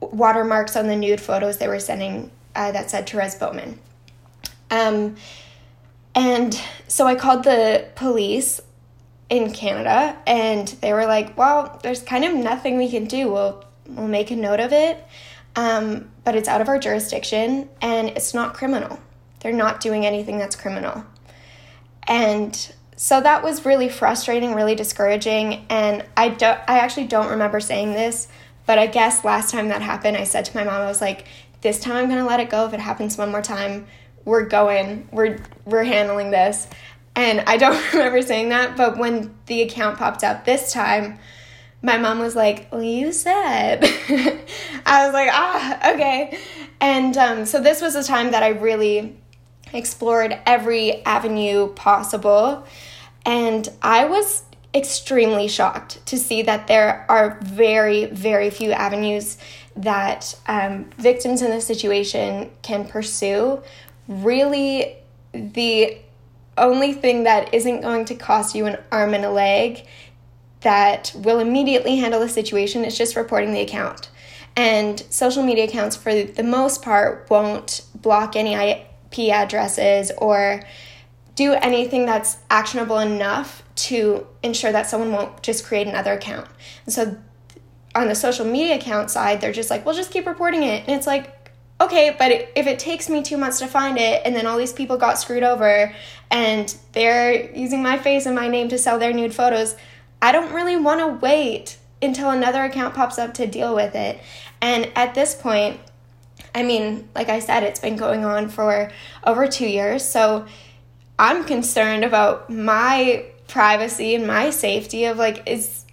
watermarks 0.00 0.76
on 0.76 0.86
the 0.86 0.96
nude 0.96 1.20
photos 1.20 1.56
they 1.56 1.68
were 1.68 1.80
sending 1.80 2.30
uh, 2.54 2.72
that 2.72 2.90
said 2.90 3.08
therese 3.08 3.34
bowman. 3.34 3.78
Um, 4.70 5.16
and 6.14 6.60
so 6.88 7.06
i 7.06 7.14
called 7.14 7.44
the 7.44 7.86
police 7.94 8.60
in 9.28 9.52
canada 9.52 10.16
and 10.26 10.66
they 10.80 10.92
were 10.92 11.06
like 11.06 11.38
well 11.38 11.78
there's 11.84 12.02
kind 12.02 12.24
of 12.24 12.34
nothing 12.34 12.76
we 12.76 12.90
can 12.90 13.06
do. 13.06 13.30
We'll, 13.30 13.64
we'll 13.86 14.08
make 14.08 14.30
a 14.30 14.36
note 14.36 14.60
of 14.60 14.72
it 14.72 15.02
um, 15.56 16.10
but 16.24 16.36
it's 16.36 16.48
out 16.48 16.60
of 16.60 16.68
our 16.68 16.78
jurisdiction 16.78 17.68
and 17.80 18.10
it's 18.10 18.34
not 18.34 18.54
criminal. 18.54 19.00
They're 19.40 19.52
not 19.52 19.80
doing 19.80 20.04
anything 20.04 20.38
that's 20.38 20.54
criminal 20.54 21.04
and 22.10 22.72
so 22.96 23.20
that 23.20 23.42
was 23.42 23.64
really 23.64 23.88
frustrating, 23.88 24.54
really 24.54 24.74
discouraging. 24.74 25.64
And 25.70 26.04
I 26.16 26.28
don't, 26.28 26.58
I 26.68 26.80
actually 26.80 27.06
don't 27.06 27.30
remember 27.30 27.60
saying 27.60 27.92
this, 27.92 28.28
but 28.66 28.78
I 28.78 28.88
guess 28.88 29.24
last 29.24 29.52
time 29.52 29.68
that 29.68 29.80
happened, 29.80 30.18
I 30.18 30.24
said 30.24 30.44
to 30.46 30.56
my 30.56 30.64
mom, 30.64 30.82
I 30.82 30.86
was 30.86 31.00
like, 31.00 31.26
this 31.62 31.78
time 31.78 31.96
I'm 31.96 32.08
gonna 32.08 32.26
let 32.26 32.40
it 32.40 32.50
go. 32.50 32.66
If 32.66 32.74
it 32.74 32.80
happens 32.80 33.16
one 33.16 33.30
more 33.30 33.40
time, 33.40 33.86
we're 34.24 34.44
going, 34.44 35.08
we're 35.12 35.38
we're 35.64 35.84
handling 35.84 36.30
this. 36.30 36.66
And 37.14 37.40
I 37.46 37.56
don't 37.56 37.92
remember 37.92 38.22
saying 38.22 38.48
that, 38.48 38.76
but 38.76 38.98
when 38.98 39.34
the 39.46 39.62
account 39.62 39.96
popped 39.96 40.24
up 40.24 40.44
this 40.44 40.72
time, 40.72 41.20
my 41.82 41.96
mom 41.96 42.18
was 42.18 42.34
like, 42.34 42.68
Well, 42.72 42.82
you 42.82 43.12
said. 43.12 43.84
I 44.84 45.06
was 45.06 45.14
like, 45.14 45.30
Ah, 45.32 45.94
okay. 45.94 46.38
And 46.80 47.16
um, 47.16 47.46
so 47.46 47.60
this 47.60 47.80
was 47.80 47.94
the 47.94 48.02
time 48.02 48.32
that 48.32 48.42
I 48.42 48.48
really 48.48 49.16
explored 49.72 50.38
every 50.46 51.04
avenue 51.04 51.68
possible. 51.74 52.66
And 53.24 53.68
I 53.82 54.06
was 54.06 54.44
extremely 54.74 55.48
shocked 55.48 56.04
to 56.06 56.16
see 56.16 56.42
that 56.42 56.66
there 56.66 57.04
are 57.08 57.38
very, 57.42 58.06
very 58.06 58.50
few 58.50 58.72
avenues 58.72 59.36
that 59.76 60.34
um, 60.46 60.84
victims 60.98 61.42
in 61.42 61.50
this 61.50 61.66
situation 61.66 62.50
can 62.62 62.86
pursue. 62.86 63.62
Really, 64.08 64.96
the 65.32 65.98
only 66.56 66.92
thing 66.92 67.24
that 67.24 67.52
isn't 67.54 67.80
going 67.80 68.04
to 68.06 68.14
cost 68.14 68.54
you 68.54 68.66
an 68.66 68.78
arm 68.92 69.14
and 69.14 69.24
a 69.24 69.30
leg 69.30 69.86
that 70.60 71.12
will 71.16 71.38
immediately 71.38 71.96
handle 71.96 72.20
the 72.20 72.28
situation 72.28 72.84
is 72.84 72.96
just 72.96 73.16
reporting 73.16 73.52
the 73.52 73.60
account. 73.60 74.10
And 74.56 75.00
social 75.10 75.42
media 75.42 75.64
accounts, 75.64 75.96
for 75.96 76.12
the 76.12 76.42
most 76.42 76.82
part, 76.82 77.28
won't 77.30 77.82
block 77.94 78.36
any 78.36 78.54
IP 79.12 79.30
addresses 79.30 80.10
or 80.18 80.62
do 81.34 81.52
anything 81.54 82.06
that's 82.06 82.38
actionable 82.50 82.98
enough 82.98 83.62
to 83.74 84.26
ensure 84.42 84.72
that 84.72 84.86
someone 84.86 85.12
won't 85.12 85.42
just 85.42 85.64
create 85.64 85.86
another 85.86 86.12
account. 86.12 86.46
And 86.84 86.94
so 86.94 87.16
on 87.94 88.08
the 88.08 88.14
social 88.14 88.44
media 88.44 88.76
account 88.76 89.10
side, 89.10 89.40
they're 89.40 89.52
just 89.52 89.70
like, 89.70 89.84
well, 89.84 89.94
just 89.94 90.10
keep 90.10 90.26
reporting 90.26 90.62
it. 90.62 90.86
And 90.86 90.96
it's 90.96 91.06
like, 91.06 91.50
okay, 91.80 92.14
but 92.18 92.30
if 92.30 92.66
it 92.66 92.78
takes 92.78 93.08
me 93.08 93.22
two 93.22 93.38
months 93.38 93.58
to 93.60 93.66
find 93.66 93.96
it 93.96 94.22
and 94.24 94.36
then 94.36 94.46
all 94.46 94.58
these 94.58 94.72
people 94.72 94.96
got 94.96 95.18
screwed 95.18 95.42
over 95.42 95.94
and 96.30 96.76
they're 96.92 97.50
using 97.56 97.82
my 97.82 97.96
face 97.98 98.26
and 98.26 98.34
my 98.34 98.48
name 98.48 98.68
to 98.68 98.78
sell 98.78 98.98
their 98.98 99.12
nude 99.12 99.34
photos, 99.34 99.76
I 100.20 100.32
don't 100.32 100.52
really 100.52 100.76
want 100.76 101.00
to 101.00 101.06
wait 101.26 101.78
until 102.02 102.30
another 102.30 102.64
account 102.64 102.94
pops 102.94 103.18
up 103.18 103.34
to 103.34 103.46
deal 103.46 103.74
with 103.74 103.94
it. 103.94 104.20
And 104.60 104.90
at 104.94 105.14
this 105.14 105.34
point, 105.34 105.80
I 106.54 106.62
mean, 106.62 107.08
like 107.14 107.28
I 107.28 107.38
said, 107.38 107.62
it's 107.62 107.80
been 107.80 107.96
going 107.96 108.24
on 108.24 108.48
for 108.48 108.90
over 109.24 109.46
two 109.46 109.68
years. 109.68 110.04
So 110.04 110.46
I'm 111.18 111.44
concerned 111.44 112.04
about 112.04 112.50
my 112.50 113.26
privacy 113.46 114.14
and 114.14 114.26
my 114.26 114.50
safety 114.50 115.04
of 115.04 115.18
like, 115.18 115.42
is 115.46 115.84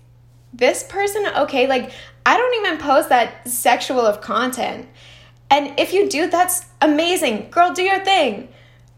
this 0.54 0.84
person 0.84 1.26
okay? 1.38 1.68
Like, 1.68 1.92
I 2.26 2.38
don't 2.38 2.66
even 2.66 2.78
post 2.80 3.10
that 3.10 3.48
sexual 3.48 4.02
of 4.02 4.22
content. 4.22 4.88
And 5.50 5.80
if 5.80 5.94
you 5.94 6.10
do, 6.10 6.30
that's 6.30 6.66
amazing. 6.82 7.50
Girl, 7.52 7.74
do 7.74 7.84
your 7.84 8.04
thing. 8.04 8.50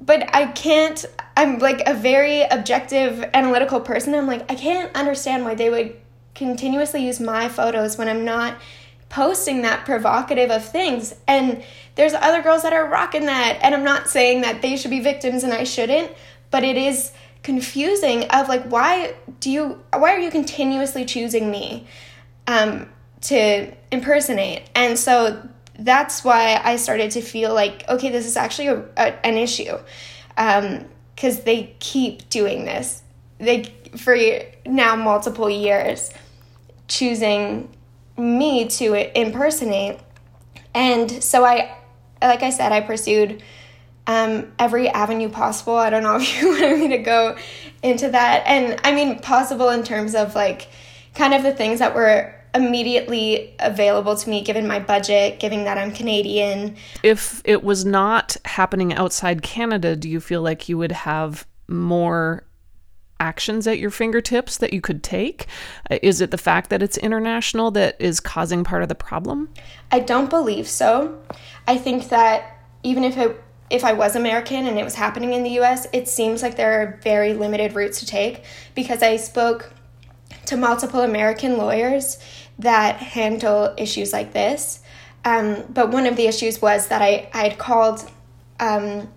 But 0.01 0.33
I 0.33 0.47
can't, 0.47 1.05
I'm 1.35 1.59
like 1.59 1.81
a 1.85 1.93
very 1.93 2.41
objective, 2.41 3.23
analytical 3.33 3.81
person. 3.81 4.15
I'm 4.15 4.27
like, 4.27 4.49
I 4.49 4.55
can't 4.55 4.95
understand 4.95 5.43
why 5.43 5.55
they 5.55 5.69
would 5.69 5.95
continuously 6.35 7.05
use 7.05 7.19
my 7.19 7.49
photos 7.49 7.97
when 7.97 8.07
I'm 8.07 8.23
not 8.23 8.55
posting 9.09 9.63
that 9.63 9.85
provocative 9.85 10.51
of 10.51 10.63
things. 10.63 11.15
And 11.27 11.63
there's 11.95 12.13
other 12.13 12.41
girls 12.41 12.61
that 12.61 12.73
are 12.73 12.87
rocking 12.87 13.25
that. 13.25 13.59
And 13.61 13.75
I'm 13.75 13.83
not 13.83 14.09
saying 14.09 14.41
that 14.41 14.61
they 14.61 14.77
should 14.77 14.91
be 14.91 14.99
victims 14.99 15.43
and 15.43 15.51
I 15.51 15.63
shouldn't, 15.63 16.11
but 16.51 16.63
it 16.63 16.77
is 16.77 17.11
confusing 17.43 18.25
of 18.25 18.49
like 18.49 18.63
why 18.65 19.13
do 19.39 19.49
you 19.49 19.81
why 19.93 20.13
are 20.13 20.19
you 20.19 20.29
continuously 20.29 21.05
choosing 21.05 21.49
me 21.49 21.87
um 22.47 22.87
to 23.21 23.71
impersonate 23.91 24.69
and 24.75 24.99
so 24.99 25.41
that's 25.79 26.23
why 26.23 26.59
i 26.63 26.75
started 26.75 27.09
to 27.11 27.21
feel 27.21 27.53
like 27.53 27.87
okay 27.87 28.09
this 28.09 28.25
is 28.25 28.35
actually 28.35 28.67
a, 28.67 28.83
a, 28.97 29.25
an 29.25 29.37
issue 29.37 29.77
um 30.37 30.83
because 31.15 31.43
they 31.43 31.73
keep 31.79 32.29
doing 32.29 32.65
this 32.65 33.03
they 33.37 33.63
for 33.95 34.17
now 34.65 34.95
multiple 34.95 35.49
years 35.49 36.11
choosing 36.89 37.69
me 38.19 38.67
to 38.67 39.19
impersonate. 39.19 39.99
And 40.73 41.23
so 41.23 41.45
I, 41.45 41.77
like 42.21 42.43
I 42.43 42.49
said, 42.49 42.71
I 42.71 42.81
pursued 42.81 43.41
um, 44.07 44.51
every 44.57 44.89
avenue 44.89 45.29
possible. 45.29 45.75
I 45.75 45.89
don't 45.89 46.03
know 46.03 46.15
if 46.19 46.41
you 46.41 46.49
wanted 46.49 46.79
me 46.79 46.87
to 46.89 46.97
go 46.97 47.37
into 47.81 48.09
that. 48.09 48.43
And 48.45 48.79
I 48.83 48.93
mean, 48.93 49.19
possible 49.19 49.69
in 49.69 49.83
terms 49.83 50.15
of 50.15 50.35
like 50.35 50.67
kind 51.15 51.33
of 51.33 51.43
the 51.43 51.53
things 51.53 51.79
that 51.79 51.95
were 51.95 52.35
immediately 52.55 53.53
available 53.59 54.15
to 54.15 54.29
me 54.29 54.41
given 54.41 54.67
my 54.67 54.79
budget, 54.79 55.39
given 55.39 55.65
that 55.65 55.77
I'm 55.77 55.91
Canadian. 55.91 56.75
If 57.03 57.41
it 57.45 57.63
was 57.63 57.85
not 57.85 58.37
happening 58.45 58.93
outside 58.93 59.41
Canada, 59.41 59.95
do 59.95 60.09
you 60.09 60.19
feel 60.19 60.41
like 60.41 60.67
you 60.67 60.77
would 60.77 60.91
have 60.91 61.45
more 61.67 62.43
actions 63.19 63.67
at 63.67 63.79
your 63.79 63.89
fingertips 63.89 64.57
that 64.57 64.73
you 64.73 64.81
could 64.81 65.03
take? 65.03 65.47
Uh, 65.89 65.99
is 66.01 66.21
it 66.21 66.31
the 66.31 66.37
fact 66.37 66.69
that 66.69 66.81
it's 66.81 66.97
international 66.97 67.71
that 67.71 67.95
is 67.99 68.19
causing 68.19 68.63
part 68.63 68.83
of 68.83 68.89
the 68.89 68.95
problem? 68.95 69.49
I 69.91 69.99
don't 69.99 70.29
believe 70.29 70.67
so. 70.67 71.19
I 71.67 71.77
think 71.77 72.09
that 72.09 72.57
even 72.83 73.03
if 73.03 73.17
it 73.17 73.43
if 73.69 73.85
I 73.85 73.93
was 73.93 74.15
American 74.15 74.65
and 74.65 74.79
it 74.79 74.83
was 74.83 74.95
happening 74.95 75.33
in 75.33 75.43
the 75.43 75.59
US, 75.59 75.85
it 75.93 76.07
seems 76.07 76.41
like 76.41 76.55
there 76.55 76.81
are 76.81 76.99
very 77.03 77.33
limited 77.33 77.75
routes 77.75 77.99
to 77.99 78.05
take 78.05 78.43
because 78.73 79.03
I 79.03 79.17
spoke 79.17 79.71
to 80.47 80.57
multiple 80.57 81.01
American 81.01 81.57
lawyers 81.57 82.17
that 82.57 82.97
handle 82.97 83.73
issues 83.77 84.11
like 84.11 84.33
this. 84.33 84.81
Um, 85.23 85.63
but 85.69 85.91
one 85.91 86.07
of 86.07 86.15
the 86.15 86.27
issues 86.27 86.61
was 86.61 86.87
that 86.87 87.01
I, 87.01 87.29
I 87.33 87.49
had 87.49 87.57
called 87.57 88.09
um, 88.59 89.09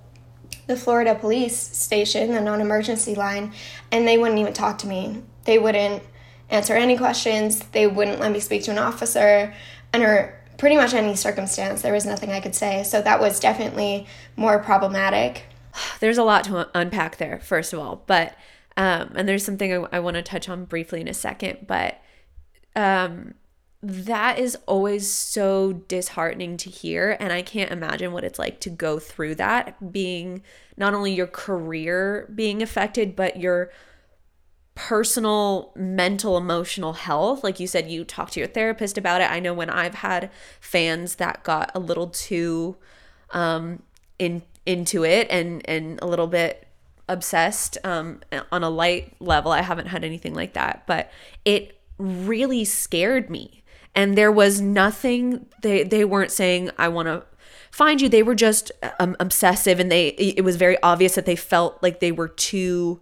the 0.67 0.77
Florida 0.77 1.15
police 1.15 1.57
station, 1.57 2.33
the 2.33 2.41
non 2.41 2.61
emergency 2.61 3.15
line, 3.15 3.53
and 3.91 4.07
they 4.07 4.19
wouldn't 4.19 4.39
even 4.39 4.53
talk 4.53 4.79
to 4.79 4.87
me. 4.87 5.23
They 5.45 5.59
wouldn't 5.59 6.03
answer 6.51 6.75
any 6.75 6.97
questions, 6.97 7.61
they 7.73 7.87
wouldn't 7.87 8.21
let 8.21 8.31
me 8.31 8.41
speak 8.41 8.63
to 8.65 8.71
an 8.71 8.79
officer, 8.79 9.55
under 9.95 10.39
pretty 10.59 10.77
much 10.77 10.95
any 10.95 11.17
circumstance. 11.17 11.83
There 11.83 11.93
was 11.93 12.07
nothing 12.07 12.31
I 12.31 12.41
could 12.41 12.55
say. 12.55 12.85
So 12.85 13.03
that 13.03 13.21
was 13.21 13.41
definitely 13.41 14.07
more 14.37 14.59
problematic. 14.59 15.45
There's 16.01 16.19
a 16.19 16.25
lot 16.25 16.45
to 16.45 16.69
unpack 16.79 17.17
there, 17.17 17.41
first 17.41 17.73
of 17.73 17.79
all, 17.79 18.05
but 18.07 18.37
um, 18.77 19.13
and 19.17 19.29
there's 19.29 19.45
something 19.45 19.71
I, 19.71 19.97
I 19.97 20.01
want 20.01 20.15
to 20.15 20.23
touch 20.23 20.49
on 20.49 20.65
briefly 20.65 21.03
in 21.03 21.09
a 21.09 21.13
second, 21.13 21.67
but 21.67 22.01
um, 22.75 23.35
that 23.83 24.39
is 24.39 24.57
always 24.67 25.11
so 25.11 25.73
disheartening 25.73 26.57
to 26.59 26.71
hear. 26.71 27.17
And 27.19 27.33
I 27.33 27.43
can't 27.43 27.73
imagine 27.73 28.13
what 28.13 28.23
it's 28.23 28.39
like 28.39 28.61
to 28.61 28.71
go 28.71 28.99
through 28.99 29.35
that, 29.37 29.93
being 29.93 30.43
not 30.77 30.95
only 30.95 31.13
your 31.13 31.27
career 31.27 32.31
being 32.35 32.63
affected, 32.63 33.17
but 33.17 33.39
your 33.39 33.71
personal 34.75 35.73
mental 35.75 36.37
emotional 36.37 36.93
health. 36.93 37.43
Like 37.43 37.59
you 37.59 37.67
said 37.67 37.91
you 37.91 38.05
talk 38.05 38.31
to 38.31 38.41
your 38.41 38.49
therapist 38.49 38.97
about 38.97 39.21
it. 39.21 39.31
I 39.31 39.39
know 39.39 39.53
when 39.53 39.69
i've 39.69 39.97
had 39.97 40.31
fans 40.61 41.17
that 41.17 41.43
got 41.43 41.71
a 41.75 41.79
little 41.79 42.07
too 42.07 42.77
um 43.33 43.83
in 44.19 44.43
into 44.65 45.05
it 45.05 45.27
and 45.29 45.61
and 45.69 45.99
a 46.01 46.07
little 46.07 46.27
bit 46.27 46.67
obsessed 47.07 47.77
um 47.85 48.21
on 48.51 48.63
a 48.63 48.71
light 48.71 49.15
level. 49.21 49.53
I 49.53 49.61
haven't 49.61 49.89
had 49.89 50.05
anything 50.05 50.35
like 50.35 50.55
that 50.55 50.85
but 50.87 51.11
it 51.45 51.79
really 51.99 52.65
scared 52.65 53.29
me 53.29 53.62
and 53.95 54.17
there 54.17 54.33
was 54.33 54.61
nothing 54.61 55.47
they 55.63 55.83
they 55.83 56.05
weren't 56.05 56.31
saying 56.31 56.71
i 56.79 56.89
want 56.89 57.07
to 57.07 57.23
find 57.73 58.01
you. 58.01 58.09
They 58.09 58.23
were 58.23 58.35
just 58.35 58.71
um, 59.01 59.17
obsessive 59.19 59.81
and 59.81 59.91
they 59.91 60.09
it 60.09 60.45
was 60.45 60.57
very 60.57 60.81
obvious 60.83 61.17
that 61.17 61.27
they 61.27 61.37
felt 61.37 61.83
like 61.83 61.99
they 61.99 62.13
were 62.13 62.29
too 62.29 63.01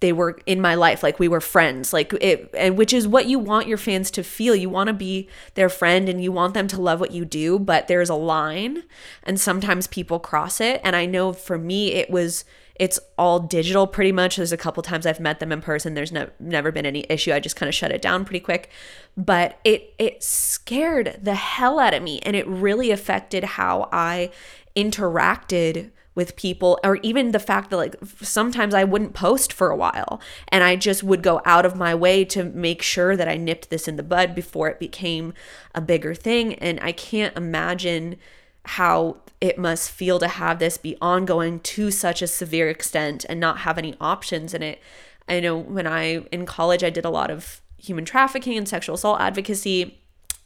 they 0.00 0.12
were 0.12 0.40
in 0.46 0.60
my 0.60 0.74
life 0.74 1.04
like 1.04 1.20
we 1.20 1.28
were 1.28 1.40
friends 1.40 1.92
like 1.92 2.12
it 2.14 2.50
and 2.58 2.76
which 2.76 2.92
is 2.92 3.06
what 3.06 3.26
you 3.26 3.38
want 3.38 3.68
your 3.68 3.78
fans 3.78 4.10
to 4.10 4.24
feel. 4.24 4.56
You 4.56 4.68
want 4.68 4.88
to 4.88 4.92
be 4.92 5.28
their 5.54 5.68
friend 5.68 6.08
and 6.08 6.22
you 6.22 6.32
want 6.32 6.54
them 6.54 6.66
to 6.68 6.80
love 6.80 6.98
what 6.98 7.12
you 7.12 7.24
do 7.24 7.58
but 7.58 7.86
there's 7.86 8.10
a 8.10 8.14
line 8.16 8.82
and 9.22 9.40
sometimes 9.40 9.86
people 9.86 10.18
cross 10.18 10.60
it. 10.60 10.80
And 10.82 10.96
i 10.96 11.06
know 11.06 11.32
for 11.32 11.56
me 11.56 11.92
it 11.92 12.10
was 12.10 12.44
it's 12.76 12.98
all 13.18 13.40
digital 13.40 13.86
pretty 13.86 14.12
much. 14.12 14.36
There's 14.36 14.52
a 14.52 14.56
couple 14.56 14.82
times 14.82 15.06
i've 15.06 15.20
met 15.20 15.40
them 15.40 15.52
in 15.52 15.60
person. 15.60 15.94
There's 15.94 16.12
never 16.40 16.72
been 16.72 16.86
any 16.86 17.04
issue. 17.08 17.32
I 17.32 17.40
just 17.40 17.56
kind 17.56 17.68
of 17.68 17.74
shut 17.74 17.92
it 17.92 18.02
down 18.02 18.24
pretty 18.24 18.40
quick. 18.40 18.70
But 19.16 19.58
it 19.64 19.94
it 19.98 20.22
scared 20.22 21.18
the 21.22 21.34
hell 21.34 21.78
out 21.78 21.94
of 21.94 22.02
me 22.02 22.20
and 22.20 22.34
it 22.36 22.46
really 22.46 22.90
affected 22.90 23.44
how 23.44 23.88
i 23.92 24.30
interacted 24.74 25.90
with 26.14 26.36
people 26.36 26.78
or 26.84 26.96
even 26.96 27.32
the 27.32 27.38
fact 27.38 27.70
that 27.70 27.76
like 27.76 27.96
sometimes 28.20 28.74
I 28.74 28.84
wouldn't 28.84 29.14
post 29.14 29.52
for 29.52 29.70
a 29.70 29.76
while 29.76 30.20
and 30.48 30.62
I 30.62 30.76
just 30.76 31.02
would 31.02 31.22
go 31.22 31.40
out 31.44 31.64
of 31.64 31.76
my 31.76 31.94
way 31.94 32.24
to 32.26 32.44
make 32.44 32.82
sure 32.82 33.16
that 33.16 33.28
I 33.28 33.36
nipped 33.36 33.70
this 33.70 33.88
in 33.88 33.96
the 33.96 34.02
bud 34.02 34.34
before 34.34 34.68
it 34.68 34.78
became 34.78 35.32
a 35.74 35.80
bigger 35.80 36.14
thing. 36.14 36.54
And 36.56 36.78
I 36.80 36.92
can't 36.92 37.36
imagine 37.36 38.16
how 38.64 39.16
it 39.40 39.58
must 39.58 39.90
feel 39.90 40.18
to 40.20 40.28
have 40.28 40.58
this 40.58 40.78
be 40.78 40.96
ongoing 41.00 41.60
to 41.60 41.90
such 41.90 42.22
a 42.22 42.26
severe 42.26 42.68
extent 42.68 43.24
and 43.28 43.40
not 43.40 43.58
have 43.58 43.76
any 43.76 43.94
options 44.00 44.54
in 44.54 44.62
it. 44.62 44.80
I 45.28 45.40
know 45.40 45.56
when 45.56 45.86
I 45.86 46.24
in 46.30 46.46
college 46.46 46.84
I 46.84 46.90
did 46.90 47.04
a 47.04 47.10
lot 47.10 47.30
of 47.30 47.60
human 47.76 48.04
trafficking 48.04 48.56
and 48.56 48.68
sexual 48.68 48.94
assault 48.94 49.20
advocacy 49.20 49.98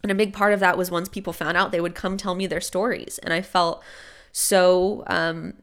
and 0.03 0.11
a 0.11 0.15
big 0.15 0.33
part 0.33 0.55
of 0.55 0.61
that 0.61 0.79
was 0.79 0.91
once 0.91 1.09
people 1.09 1.33
found 1.33 1.57
out 1.57 1.73
they 1.73 1.81
would 1.81 1.95
come 1.95 2.17
tell 2.17 2.35
me 2.35 2.47
their 2.47 2.61
stories 2.61 3.19
and 3.19 3.35
I 3.35 3.43
felt 3.43 3.83
so 4.33 5.05
um 5.09 5.55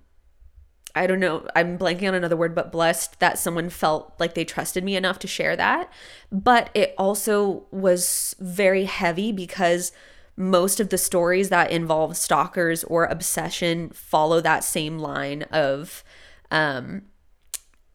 I 0.96 1.08
don't 1.08 1.20
know, 1.20 1.48
I'm 1.56 1.80
blanking 1.80 2.08
on 2.08 2.14
another 2.14 2.38
word, 2.38 2.54
but 2.54 2.72
blessed 2.72 3.20
that 3.20 3.40
someone 3.40 3.70
felt 3.70 4.14
like 4.20 4.36
they 4.36 4.46
trusted 4.46 4.84
me 4.84 4.96
enough 4.96 5.18
to 5.20 5.28
share 5.28 5.56
that. 5.56 5.92
But 6.32 6.70
it 6.76 6.94
also 7.00 7.66
was 7.72 8.36
very 8.40 8.86
heavy 8.86 9.32
because 9.32 9.92
most 10.36 10.80
of 10.80 10.90
the 10.90 10.98
stories 10.98 11.50
that 11.50 11.72
involve 11.72 12.18
stalkers 12.18 12.84
or 12.86 13.06
obsession 13.06 13.90
follow 13.90 14.42
that 14.42 14.64
same 14.64 14.98
line 14.98 15.44
of 15.44 16.04
um 16.52 17.04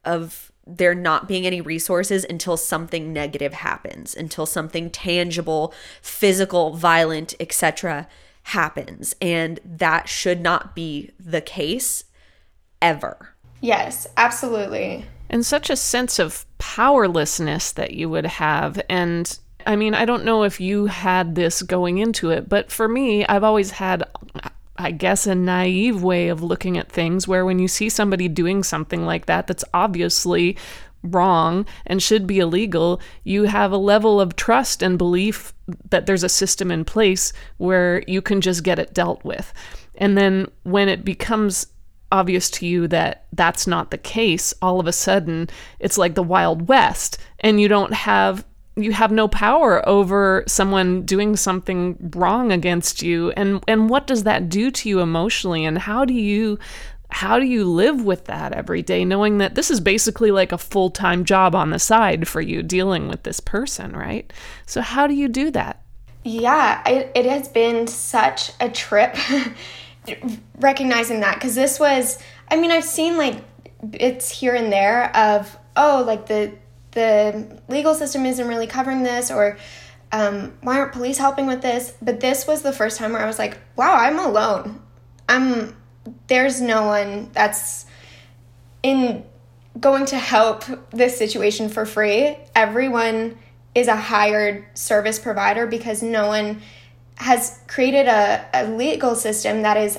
of 0.04 0.52
there 0.66 0.94
not 0.94 1.26
being 1.26 1.46
any 1.46 1.60
resources 1.60 2.26
until 2.28 2.56
something 2.56 3.10
negative 3.12 3.54
happens, 3.54 4.14
until 4.14 4.44
something 4.44 4.90
tangible, 4.90 5.72
physical, 6.02 6.74
violent, 6.76 7.34
etc 7.40 8.06
happens. 8.48 9.14
And 9.20 9.60
that 9.64 10.08
should 10.08 10.40
not 10.40 10.74
be 10.74 11.10
the 11.18 11.40
case 11.40 12.04
ever. 12.80 13.34
Yes, 13.60 14.06
absolutely. 14.16 15.04
And 15.30 15.44
such 15.44 15.68
a 15.68 15.76
sense 15.76 16.18
of 16.18 16.46
powerlessness 16.58 17.72
that 17.72 17.92
you 17.92 18.08
would 18.08 18.26
have. 18.26 18.80
And 18.88 19.38
I 19.68 19.76
mean, 19.76 19.92
I 19.92 20.06
don't 20.06 20.24
know 20.24 20.44
if 20.44 20.62
you 20.62 20.86
had 20.86 21.34
this 21.34 21.60
going 21.60 21.98
into 21.98 22.30
it, 22.30 22.48
but 22.48 22.72
for 22.72 22.88
me, 22.88 23.26
I've 23.26 23.44
always 23.44 23.72
had, 23.72 24.02
I 24.78 24.90
guess, 24.92 25.26
a 25.26 25.34
naive 25.34 26.02
way 26.02 26.28
of 26.28 26.42
looking 26.42 26.78
at 26.78 26.90
things 26.90 27.28
where 27.28 27.44
when 27.44 27.58
you 27.58 27.68
see 27.68 27.90
somebody 27.90 28.28
doing 28.28 28.62
something 28.62 29.04
like 29.04 29.26
that, 29.26 29.46
that's 29.46 29.66
obviously 29.74 30.56
wrong 31.02 31.66
and 31.84 32.02
should 32.02 32.26
be 32.26 32.38
illegal, 32.38 32.98
you 33.24 33.44
have 33.44 33.70
a 33.70 33.76
level 33.76 34.22
of 34.22 34.36
trust 34.36 34.82
and 34.82 34.96
belief 34.96 35.52
that 35.90 36.06
there's 36.06 36.24
a 36.24 36.30
system 36.30 36.70
in 36.70 36.82
place 36.86 37.34
where 37.58 38.02
you 38.06 38.22
can 38.22 38.40
just 38.40 38.64
get 38.64 38.78
it 38.78 38.94
dealt 38.94 39.22
with. 39.22 39.52
And 39.96 40.16
then 40.16 40.50
when 40.62 40.88
it 40.88 41.04
becomes 41.04 41.66
obvious 42.10 42.48
to 42.52 42.66
you 42.66 42.88
that 42.88 43.26
that's 43.34 43.66
not 43.66 43.90
the 43.90 43.98
case, 43.98 44.54
all 44.62 44.80
of 44.80 44.86
a 44.86 44.92
sudden 44.92 45.50
it's 45.78 45.98
like 45.98 46.14
the 46.14 46.22
Wild 46.22 46.68
West 46.68 47.18
and 47.40 47.60
you 47.60 47.68
don't 47.68 47.92
have 47.92 48.46
you 48.82 48.92
have 48.92 49.10
no 49.10 49.28
power 49.28 49.86
over 49.88 50.44
someone 50.46 51.02
doing 51.02 51.36
something 51.36 51.96
wrong 52.14 52.52
against 52.52 53.02
you. 53.02 53.30
And 53.32 53.62
and 53.68 53.90
what 53.90 54.06
does 54.06 54.24
that 54.24 54.48
do 54.48 54.70
to 54.70 54.88
you 54.88 55.00
emotionally? 55.00 55.64
And 55.64 55.78
how 55.78 56.04
do 56.04 56.14
you 56.14 56.58
how 57.10 57.38
do 57.38 57.46
you 57.46 57.64
live 57.64 58.04
with 58.04 58.26
that 58.26 58.52
every 58.52 58.82
day 58.82 59.04
knowing 59.04 59.38
that 59.38 59.54
this 59.54 59.70
is 59.70 59.80
basically 59.80 60.30
like 60.30 60.52
a 60.52 60.58
full-time 60.58 61.24
job 61.24 61.54
on 61.54 61.70
the 61.70 61.78
side 61.78 62.28
for 62.28 62.42
you 62.42 62.62
dealing 62.62 63.08
with 63.08 63.22
this 63.22 63.40
person 63.40 63.92
right? 63.92 64.32
So 64.66 64.80
how 64.80 65.06
do 65.06 65.14
you 65.14 65.28
do 65.28 65.50
that? 65.52 65.82
Yeah 66.24 66.86
it, 66.86 67.10
it 67.14 67.24
has 67.26 67.48
been 67.48 67.86
such 67.86 68.52
a 68.60 68.68
trip 68.68 69.16
recognizing 70.60 71.20
that 71.20 71.34
because 71.34 71.54
this 71.54 71.78
was 71.78 72.18
i 72.48 72.56
mean 72.56 72.70
i've 72.70 72.84
seen 72.84 73.16
like 73.16 73.36
bits 73.90 74.30
here 74.30 74.54
and 74.54 74.72
there 74.72 75.14
of 75.16 75.56
oh 75.76 76.02
like 76.06 76.26
the 76.26 76.52
the 76.92 77.60
legal 77.68 77.94
system 77.94 78.26
isn't 78.26 78.48
really 78.48 78.66
covering 78.66 79.02
this 79.02 79.30
or 79.30 79.58
um, 80.10 80.56
why 80.62 80.78
aren't 80.78 80.92
police 80.92 81.18
helping 81.18 81.46
with 81.46 81.62
this 81.62 81.92
but 82.00 82.20
this 82.20 82.46
was 82.46 82.62
the 82.62 82.72
first 82.72 82.98
time 82.98 83.12
where 83.12 83.22
i 83.22 83.26
was 83.26 83.38
like 83.38 83.58
wow 83.76 83.94
i'm 83.94 84.18
alone 84.18 84.80
i'm 85.28 85.76
there's 86.28 86.60
no 86.60 86.86
one 86.86 87.30
that's 87.32 87.86
in 88.82 89.24
going 89.78 90.06
to 90.06 90.16
help 90.16 90.64
this 90.90 91.16
situation 91.16 91.68
for 91.68 91.86
free. 91.86 92.36
Everyone 92.54 93.38
is 93.74 93.88
a 93.88 93.96
hired 93.96 94.64
service 94.74 95.18
provider 95.18 95.66
because 95.66 96.02
no 96.02 96.26
one 96.26 96.60
has 97.16 97.58
created 97.66 98.06
a, 98.06 98.48
a 98.54 98.66
legal 98.68 99.14
system 99.14 99.62
that 99.62 99.76
is 99.76 99.98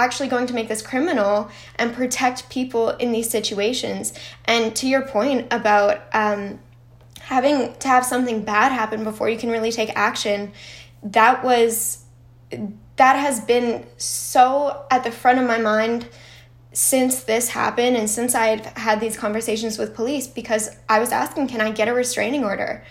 actually 0.00 0.28
going 0.28 0.46
to 0.46 0.54
make 0.54 0.68
this 0.68 0.82
criminal 0.82 1.50
and 1.76 1.94
protect 1.94 2.48
people 2.50 2.90
in 2.90 3.12
these 3.12 3.30
situations. 3.30 4.12
And 4.44 4.74
to 4.76 4.88
your 4.88 5.02
point 5.02 5.52
about 5.52 6.02
um, 6.12 6.58
having 7.20 7.74
to 7.74 7.88
have 7.88 8.04
something 8.04 8.42
bad 8.42 8.72
happen 8.72 9.04
before 9.04 9.28
you 9.28 9.38
can 9.38 9.50
really 9.50 9.72
take 9.72 9.90
action, 9.94 10.52
that 11.02 11.44
was 11.44 12.04
that 12.96 13.16
has 13.16 13.40
been 13.40 13.86
so 13.96 14.84
at 14.90 15.04
the 15.04 15.10
front 15.10 15.38
of 15.38 15.46
my 15.46 15.56
mind 15.56 16.06
since 16.72 17.24
this 17.24 17.48
happened 17.48 17.96
and 17.96 18.08
since 18.08 18.34
I've 18.34 18.64
had 18.76 19.00
these 19.00 19.16
conversations 19.16 19.78
with 19.78 19.94
police 19.94 20.26
because 20.26 20.76
I 20.88 21.00
was 21.00 21.10
asking, 21.10 21.48
can 21.48 21.60
I 21.60 21.70
get 21.70 21.88
a 21.88 21.94
restraining 21.94 22.44
order? 22.44 22.84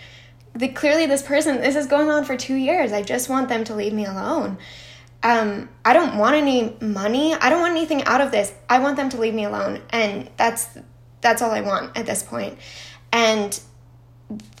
The, 0.54 0.68
clearly, 0.68 1.06
this 1.06 1.22
person, 1.22 1.60
this 1.60 1.76
is 1.76 1.86
going 1.86 2.10
on 2.10 2.24
for 2.24 2.36
two 2.36 2.56
years. 2.56 2.92
I 2.92 3.02
just 3.02 3.28
want 3.28 3.48
them 3.48 3.62
to 3.64 3.74
leave 3.74 3.92
me 3.92 4.04
alone. 4.04 4.58
Um, 5.22 5.68
I 5.84 5.92
don't 5.92 6.16
want 6.16 6.36
any 6.36 6.76
money. 6.80 7.34
I 7.34 7.50
don't 7.50 7.60
want 7.60 7.72
anything 7.72 8.04
out 8.04 8.20
of 8.20 8.30
this. 8.30 8.52
I 8.68 8.78
want 8.78 8.96
them 8.96 9.10
to 9.10 9.20
leave 9.20 9.34
me 9.34 9.44
alone, 9.44 9.82
and 9.90 10.30
that's 10.36 10.66
that's 11.20 11.42
all 11.42 11.50
I 11.50 11.60
want 11.60 11.96
at 11.96 12.06
this 12.06 12.22
point. 12.22 12.58
And 13.12 13.58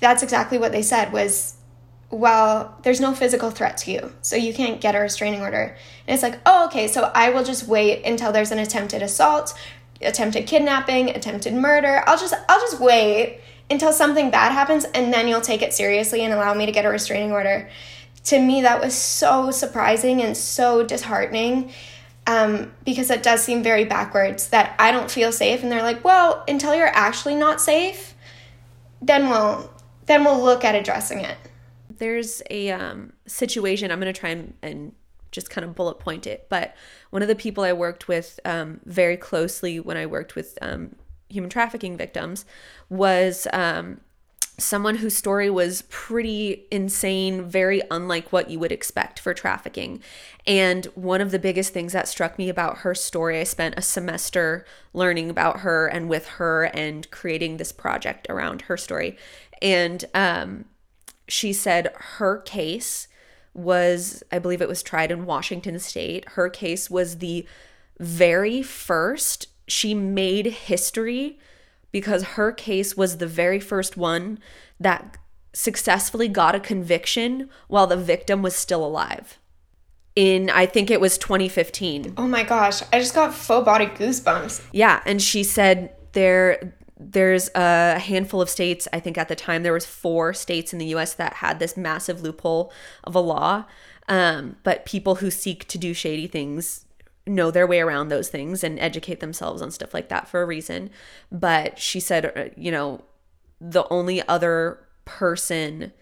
that's 0.00 0.22
exactly 0.22 0.58
what 0.58 0.72
they 0.72 0.82
said 0.82 1.12
was 1.12 1.56
well, 2.10 2.76
there's 2.82 3.00
no 3.00 3.14
physical 3.14 3.52
threat 3.52 3.76
to 3.78 3.92
you, 3.92 4.12
so 4.20 4.34
you 4.34 4.52
can't 4.52 4.80
get 4.80 4.96
a 4.96 4.98
restraining 4.98 5.42
order. 5.42 5.76
And 6.08 6.14
it's 6.14 6.24
like, 6.24 6.40
oh, 6.44 6.66
okay, 6.66 6.88
so 6.88 7.10
I 7.14 7.30
will 7.30 7.44
just 7.44 7.68
wait 7.68 8.04
until 8.04 8.32
there's 8.32 8.50
an 8.50 8.58
attempted 8.58 9.00
assault, 9.00 9.54
attempted 10.02 10.46
kidnapping, 10.46 11.10
attempted 11.10 11.54
murder. 11.54 12.02
I'll 12.06 12.18
just 12.18 12.34
I'll 12.48 12.60
just 12.60 12.80
wait 12.80 13.40
until 13.70 13.92
something 13.92 14.30
bad 14.30 14.50
happens 14.52 14.84
and 14.84 15.12
then 15.14 15.28
you'll 15.28 15.40
take 15.40 15.62
it 15.62 15.72
seriously 15.72 16.22
and 16.22 16.34
allow 16.34 16.52
me 16.54 16.66
to 16.66 16.72
get 16.72 16.84
a 16.84 16.88
restraining 16.88 17.30
order. 17.30 17.70
To 18.24 18.38
me 18.38 18.62
that 18.62 18.80
was 18.80 18.94
so 18.94 19.50
surprising 19.50 20.22
and 20.22 20.36
so 20.36 20.84
disheartening 20.84 21.72
um, 22.26 22.72
because 22.84 23.10
it 23.10 23.22
does 23.22 23.42
seem 23.42 23.62
very 23.62 23.84
backwards 23.84 24.48
that 24.48 24.74
I 24.78 24.92
don't 24.92 25.10
feel 25.10 25.32
safe, 25.32 25.62
and 25.62 25.72
they're 25.72 25.82
like, 25.82 26.04
well, 26.04 26.44
until 26.46 26.74
you're 26.74 26.86
actually 26.86 27.34
not 27.34 27.60
safe, 27.60 28.14
then 29.02 29.28
we'll 29.28 29.72
then 30.06 30.24
we'll 30.24 30.42
look 30.42 30.64
at 30.64 30.74
addressing 30.74 31.20
it. 31.20 31.36
There's 31.98 32.42
a 32.50 32.70
um, 32.70 33.12
situation 33.26 33.90
I'm 33.90 34.00
going 34.00 34.12
to 34.12 34.18
try 34.18 34.30
and, 34.30 34.54
and 34.62 34.92
just 35.32 35.50
kind 35.50 35.64
of 35.64 35.74
bullet 35.74 35.98
point 35.98 36.26
it, 36.26 36.46
but 36.48 36.74
one 37.10 37.22
of 37.22 37.28
the 37.28 37.34
people 37.34 37.64
I 37.64 37.72
worked 37.72 38.08
with 38.08 38.40
um, 38.44 38.80
very 38.84 39.16
closely 39.16 39.78
when 39.80 39.96
I 39.96 40.06
worked 40.06 40.34
with 40.34 40.58
um, 40.62 40.96
human 41.28 41.50
trafficking 41.50 41.96
victims 41.96 42.44
was 42.88 43.46
um, 43.52 44.00
someone 44.60 44.96
whose 44.96 45.16
story 45.16 45.50
was 45.50 45.82
pretty 45.88 46.66
insane, 46.70 47.42
very 47.42 47.82
unlike 47.90 48.32
what 48.32 48.50
you 48.50 48.58
would 48.58 48.72
expect 48.72 49.18
for 49.18 49.34
trafficking. 49.34 50.00
And 50.46 50.86
one 50.94 51.20
of 51.20 51.30
the 51.30 51.38
biggest 51.38 51.72
things 51.72 51.92
that 51.92 52.08
struck 52.08 52.38
me 52.38 52.48
about 52.48 52.78
her 52.78 52.94
story, 52.94 53.40
I 53.40 53.44
spent 53.44 53.74
a 53.76 53.82
semester 53.82 54.64
learning 54.92 55.30
about 55.30 55.60
her 55.60 55.86
and 55.86 56.08
with 56.08 56.26
her 56.26 56.64
and 56.64 57.10
creating 57.10 57.56
this 57.56 57.72
project 57.72 58.26
around 58.28 58.62
her 58.62 58.76
story. 58.76 59.16
And 59.62 60.04
um, 60.14 60.66
she 61.28 61.52
said 61.52 61.92
her 61.94 62.38
case 62.38 63.08
was, 63.52 64.22
I 64.30 64.38
believe 64.38 64.62
it 64.62 64.68
was 64.68 64.82
tried 64.82 65.10
in 65.10 65.26
Washington 65.26 65.78
state. 65.78 66.28
Her 66.30 66.48
case 66.48 66.88
was 66.88 67.18
the 67.18 67.46
very 67.98 68.62
first, 68.62 69.48
she 69.66 69.94
made 69.94 70.46
history 70.46 71.38
because 71.92 72.22
her 72.22 72.52
case 72.52 72.96
was 72.96 73.18
the 73.18 73.26
very 73.26 73.60
first 73.60 73.96
one 73.96 74.38
that 74.78 75.16
successfully 75.52 76.28
got 76.28 76.54
a 76.54 76.60
conviction 76.60 77.48
while 77.68 77.86
the 77.86 77.96
victim 77.96 78.42
was 78.42 78.54
still 78.54 78.84
alive. 78.84 79.38
In, 80.16 80.50
I 80.50 80.66
think 80.66 80.90
it 80.90 81.00
was 81.00 81.18
2015. 81.18 82.14
Oh 82.16 82.26
my 82.26 82.42
gosh, 82.42 82.82
I 82.92 82.98
just 82.98 83.14
got 83.14 83.32
full 83.32 83.62
body 83.62 83.86
goosebumps. 83.86 84.64
Yeah, 84.72 85.00
and 85.06 85.22
she 85.22 85.44
said 85.44 85.94
there 86.12 86.74
there's 87.02 87.48
a 87.54 87.98
handful 87.98 88.42
of 88.42 88.50
states 88.50 88.86
i 88.92 89.00
think 89.00 89.16
at 89.16 89.28
the 89.28 89.34
time 89.34 89.62
there 89.62 89.72
was 89.72 89.86
four 89.86 90.34
states 90.34 90.74
in 90.74 90.78
the 90.78 90.88
us 90.88 91.14
that 91.14 91.34
had 91.34 91.58
this 91.58 91.74
massive 91.74 92.20
loophole 92.20 92.70
of 93.04 93.14
a 93.14 93.20
law 93.20 93.64
um, 94.08 94.56
but 94.64 94.84
people 94.84 95.16
who 95.16 95.30
seek 95.30 95.66
to 95.66 95.78
do 95.78 95.94
shady 95.94 96.26
things 96.26 96.84
know 97.26 97.50
their 97.50 97.66
way 97.66 97.80
around 97.80 98.08
those 98.08 98.28
things 98.28 98.64
and 98.64 98.78
educate 98.78 99.20
themselves 99.20 99.62
on 99.62 99.70
stuff 99.70 99.94
like 99.94 100.08
that 100.08 100.28
for 100.28 100.42
a 100.42 100.46
reason. 100.46 100.90
But 101.30 101.78
she 101.78 102.00
said, 102.00 102.32
uh, 102.36 102.44
you 102.56 102.70
know, 102.70 103.04
the 103.60 103.86
only 103.90 104.26
other 104.26 104.86
person 105.04 105.92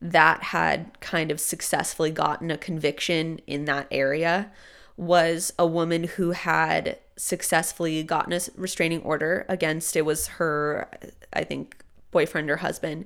that 0.00 0.42
had 0.44 0.98
kind 1.00 1.30
of 1.30 1.40
successfully 1.40 2.10
gotten 2.10 2.50
a 2.50 2.58
conviction 2.58 3.40
in 3.46 3.64
that 3.64 3.88
area 3.90 4.50
was 4.96 5.52
a 5.58 5.66
woman 5.66 6.04
who 6.04 6.32
had 6.32 6.98
successfully 7.16 8.02
gotten 8.02 8.32
a 8.32 8.40
restraining 8.56 9.02
order 9.02 9.44
against 9.48 9.96
it 9.96 10.04
was 10.04 10.28
her 10.28 10.88
i 11.32 11.42
think 11.42 11.82
boyfriend 12.12 12.48
or 12.48 12.58
husband 12.58 13.04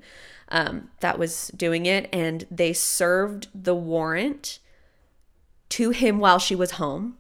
um, 0.48 0.90
that 1.00 1.18
was 1.18 1.48
doing 1.56 1.86
it 1.86 2.10
and 2.12 2.46
they 2.50 2.74
served 2.74 3.48
the 3.54 3.74
warrant 3.74 4.58
to 5.70 5.90
him 5.90 6.18
while 6.18 6.38
she 6.38 6.54
was 6.54 6.72
home 6.72 7.16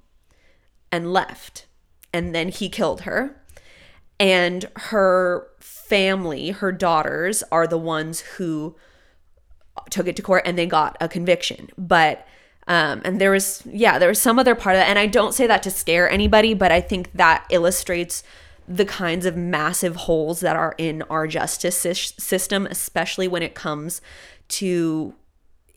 and 0.92 1.12
left. 1.12 1.66
And 2.12 2.34
then 2.34 2.50
he 2.50 2.68
killed 2.68 3.00
her. 3.02 3.42
And 4.20 4.66
her 4.76 5.48
family, 5.58 6.50
her 6.50 6.70
daughters, 6.70 7.42
are 7.50 7.66
the 7.66 7.78
ones 7.78 8.20
who 8.20 8.76
took 9.90 10.06
it 10.06 10.14
to 10.16 10.22
court 10.22 10.42
and 10.46 10.56
they 10.56 10.66
got 10.66 10.96
a 11.00 11.08
conviction. 11.08 11.70
But 11.76 12.26
um, 12.68 13.02
and 13.04 13.20
there 13.20 13.32
was 13.32 13.62
yeah, 13.66 13.98
there 13.98 14.08
was 14.08 14.20
some 14.20 14.38
other 14.38 14.54
part 14.54 14.76
of 14.76 14.80
that. 14.80 14.88
And 14.88 14.98
I 14.98 15.06
don't 15.06 15.34
say 15.34 15.46
that 15.46 15.62
to 15.64 15.70
scare 15.70 16.08
anybody, 16.08 16.54
but 16.54 16.70
I 16.70 16.80
think 16.80 17.10
that 17.14 17.44
illustrates 17.50 18.22
the 18.68 18.84
kinds 18.84 19.26
of 19.26 19.36
massive 19.36 19.96
holes 19.96 20.40
that 20.40 20.54
are 20.54 20.74
in 20.78 21.02
our 21.02 21.26
justice 21.26 21.76
system, 21.76 22.66
especially 22.66 23.26
when 23.26 23.42
it 23.42 23.54
comes 23.54 24.00
to 24.48 25.14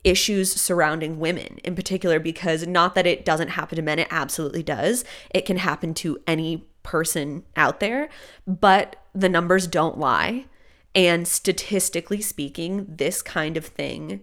issues 0.05 0.53
surrounding 0.53 1.19
women 1.19 1.57
in 1.63 1.75
particular 1.75 2.19
because 2.19 2.65
not 2.65 2.95
that 2.95 3.07
it 3.07 3.25
doesn't 3.25 3.49
happen 3.49 3.75
to 3.75 3.81
men 3.81 3.99
it 3.99 4.07
absolutely 4.11 4.63
does. 4.63 5.03
It 5.31 5.45
can 5.45 5.57
happen 5.57 5.93
to 5.95 6.19
any 6.27 6.67
person 6.83 7.43
out 7.55 7.79
there 7.79 8.07
but 8.47 8.95
the 9.13 9.27
numbers 9.27 9.67
don't 9.67 9.97
lie. 9.97 10.45
And 10.93 11.27
statistically 11.27 12.21
speaking 12.21 12.85
this 12.87 13.21
kind 13.21 13.57
of 13.57 13.65
thing 13.65 14.21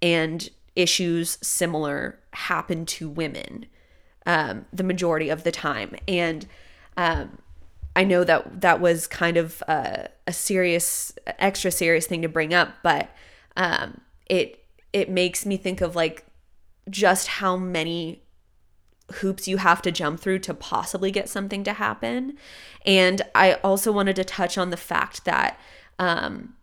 and 0.00 0.48
issues 0.74 1.36
similar 1.42 2.18
happen 2.32 2.86
to 2.86 3.10
women 3.10 3.66
um, 4.24 4.64
the 4.72 4.84
majority 4.84 5.28
of 5.28 5.44
the 5.44 5.50
time. 5.50 5.96
And 6.08 6.46
um, 6.96 7.38
i 7.96 8.04
know 8.04 8.22
that 8.22 8.60
that 8.60 8.80
was 8.80 9.06
kind 9.06 9.36
of 9.36 9.62
a, 9.66 10.08
a 10.26 10.32
serious 10.32 11.12
extra 11.38 11.70
serious 11.70 12.06
thing 12.06 12.22
to 12.22 12.28
bring 12.28 12.54
up 12.54 12.74
but 12.82 13.10
um, 13.56 14.00
it 14.26 14.59
it 14.92 15.08
makes 15.08 15.46
me 15.46 15.56
think 15.56 15.80
of 15.80 15.96
like 15.96 16.24
just 16.88 17.28
how 17.28 17.56
many 17.56 18.22
hoops 19.14 19.48
you 19.48 19.56
have 19.56 19.82
to 19.82 19.90
jump 19.90 20.20
through 20.20 20.38
to 20.38 20.54
possibly 20.54 21.10
get 21.10 21.28
something 21.28 21.64
to 21.64 21.72
happen. 21.72 22.36
And 22.86 23.22
I 23.34 23.54
also 23.54 23.92
wanted 23.92 24.16
to 24.16 24.24
touch 24.24 24.56
on 24.56 24.70
the 24.70 24.76
fact 24.76 25.24
that 25.24 25.58
um, 25.98 26.54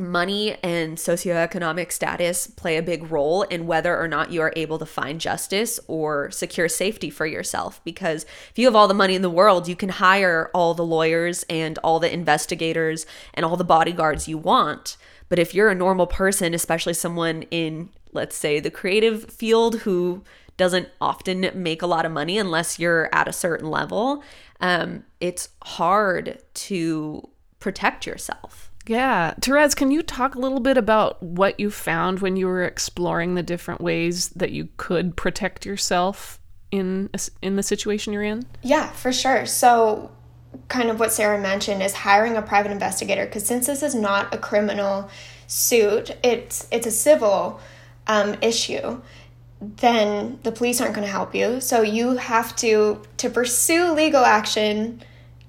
money 0.00 0.56
and 0.62 0.96
socioeconomic 0.96 1.92
status 1.92 2.46
play 2.46 2.76
a 2.76 2.82
big 2.82 3.10
role 3.10 3.42
in 3.42 3.66
whether 3.66 3.98
or 3.98 4.08
not 4.08 4.32
you 4.32 4.40
are 4.40 4.52
able 4.56 4.78
to 4.78 4.86
find 4.86 5.20
justice 5.20 5.78
or 5.86 6.30
secure 6.30 6.68
safety 6.68 7.10
for 7.10 7.26
yourself. 7.26 7.82
Because 7.84 8.24
if 8.50 8.58
you 8.58 8.66
have 8.66 8.76
all 8.76 8.88
the 8.88 8.94
money 8.94 9.14
in 9.14 9.22
the 9.22 9.30
world, 9.30 9.68
you 9.68 9.76
can 9.76 9.90
hire 9.90 10.50
all 10.54 10.74
the 10.74 10.84
lawyers 10.84 11.44
and 11.50 11.78
all 11.78 12.00
the 12.00 12.12
investigators 12.12 13.04
and 13.34 13.44
all 13.44 13.56
the 13.56 13.64
bodyguards 13.64 14.26
you 14.26 14.38
want. 14.38 14.96
But 15.30 15.38
if 15.38 15.54
you're 15.54 15.70
a 15.70 15.74
normal 15.74 16.06
person, 16.06 16.52
especially 16.52 16.92
someone 16.92 17.42
in, 17.50 17.88
let's 18.12 18.36
say, 18.36 18.60
the 18.60 18.70
creative 18.70 19.24
field 19.32 19.80
who 19.80 20.22
doesn't 20.58 20.90
often 21.00 21.50
make 21.54 21.80
a 21.80 21.86
lot 21.86 22.04
of 22.04 22.12
money 22.12 22.36
unless 22.36 22.78
you're 22.78 23.08
at 23.14 23.28
a 23.28 23.32
certain 23.32 23.70
level, 23.70 24.22
um, 24.60 25.04
it's 25.20 25.48
hard 25.62 26.42
to 26.52 27.26
protect 27.60 28.06
yourself. 28.06 28.70
Yeah. 28.86 29.34
Therese, 29.40 29.74
can 29.74 29.90
you 29.90 30.02
talk 30.02 30.34
a 30.34 30.38
little 30.38 30.60
bit 30.60 30.76
about 30.76 31.22
what 31.22 31.60
you 31.60 31.70
found 31.70 32.20
when 32.20 32.36
you 32.36 32.46
were 32.46 32.64
exploring 32.64 33.36
the 33.36 33.42
different 33.42 33.80
ways 33.80 34.30
that 34.30 34.50
you 34.50 34.68
could 34.76 35.16
protect 35.16 35.64
yourself 35.64 36.40
in 36.70 37.08
in 37.40 37.56
the 37.56 37.62
situation 37.62 38.12
you're 38.12 38.22
in? 38.22 38.42
Yeah, 38.62 38.90
for 38.90 39.12
sure. 39.12 39.46
So 39.46 40.10
kind 40.68 40.90
of 40.90 40.98
what 40.98 41.12
Sarah 41.12 41.38
mentioned 41.40 41.82
is 41.82 41.94
hiring 41.94 42.36
a 42.36 42.42
private 42.42 42.72
investigator 42.72 43.26
because 43.26 43.46
since 43.46 43.66
this 43.66 43.82
is 43.82 43.94
not 43.94 44.34
a 44.34 44.38
criminal 44.38 45.10
suit, 45.46 46.16
it's 46.22 46.66
it's 46.70 46.86
a 46.86 46.90
civil 46.90 47.60
um, 48.06 48.36
issue. 48.40 49.00
Then 49.60 50.38
the 50.42 50.52
police 50.52 50.80
aren't 50.80 50.94
going 50.94 51.06
to 51.06 51.12
help 51.12 51.34
you, 51.34 51.60
so 51.60 51.82
you 51.82 52.16
have 52.16 52.56
to 52.56 53.02
to 53.18 53.30
pursue 53.30 53.92
legal 53.92 54.24
action 54.24 55.02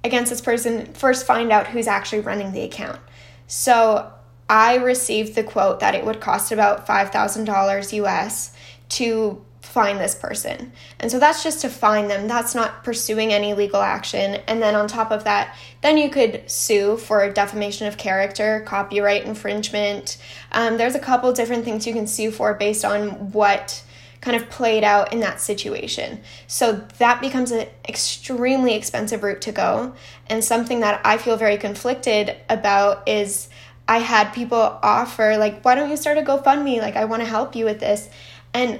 against 0.04 0.30
this 0.32 0.41
person. 0.41 0.93
First, 0.93 1.26
find 1.26 1.52
out 1.52 1.68
who's 1.68 1.88
actually 1.88 2.22
running 2.22 2.52
the 2.52 2.62
account. 2.62 2.99
So 3.47 4.12
I 4.49 4.76
received 4.76 5.36
the 5.36 5.43
quote 5.43 5.80
that 5.80 5.95
it 5.95 6.06
would 6.06 6.20
cost 6.20 6.52
about 6.52 6.86
five 6.86 7.12
thousand 7.12 7.45
dollars 7.45 7.93
US 7.93 8.54
to 8.89 9.43
find 9.72 10.00
this 10.00 10.16
person. 10.16 10.74
And 11.00 11.10
so 11.10 11.18
that's 11.18 11.44
just 11.44 11.62
to 11.62 11.70
find 11.70 12.10
them. 12.10 12.28
That's 12.28 12.54
not 12.54 12.84
pursuing 12.84 13.32
any 13.32 13.54
legal 13.54 13.82
action. 13.82 14.36
And 14.48 14.62
then 14.62 14.76
on 14.76 14.88
top 14.88 15.12
of 15.12 15.24
that, 15.24 15.56
then 15.82 15.98
you 15.98 16.10
could 16.10 16.50
sue 16.50 16.98
for 16.98 17.30
defamation 17.32 17.88
of 17.88 17.98
character, 17.98 18.64
copyright 18.68 19.24
infringement. 19.24 20.18
Um, 20.52 20.78
there's 20.78 20.96
a 20.96 21.00
couple 21.00 21.32
different 21.32 21.64
things 21.64 21.88
you 21.88 21.94
can 21.94 22.06
sue 22.06 22.32
for 22.32 22.54
based 22.54 22.84
on 22.84 23.32
what 23.32 23.82
kind 24.20 24.36
of 24.36 24.50
played 24.50 24.84
out 24.84 25.14
in 25.14 25.22
that 25.22 25.40
situation. 25.40 26.22
So 26.48 26.74
that 27.00 27.22
becomes 27.22 27.52
an 27.52 27.68
extremely 27.88 28.76
expensive 28.76 29.24
route 29.24 29.42
to 29.42 29.52
go. 29.52 29.94
And 30.28 30.44
something 30.44 30.82
that 30.82 31.02
I 31.06 31.18
feel 31.18 31.38
very 31.38 31.58
conflicted 31.58 32.36
about 32.50 33.08
is 33.08 33.50
I 33.88 33.98
had 33.98 34.32
people 34.32 34.60
offer, 34.84 35.38
like, 35.38 35.64
why 35.64 35.76
don't 35.76 35.90
you 35.90 35.98
start 35.98 36.18
a 36.18 36.22
GoFundMe? 36.22 36.80
Like, 36.80 36.96
I 36.96 37.06
want 37.06 37.22
to 37.24 37.28
help 37.28 37.56
you 37.56 37.66
with 37.66 37.80
this. 37.80 38.10
And 38.54 38.80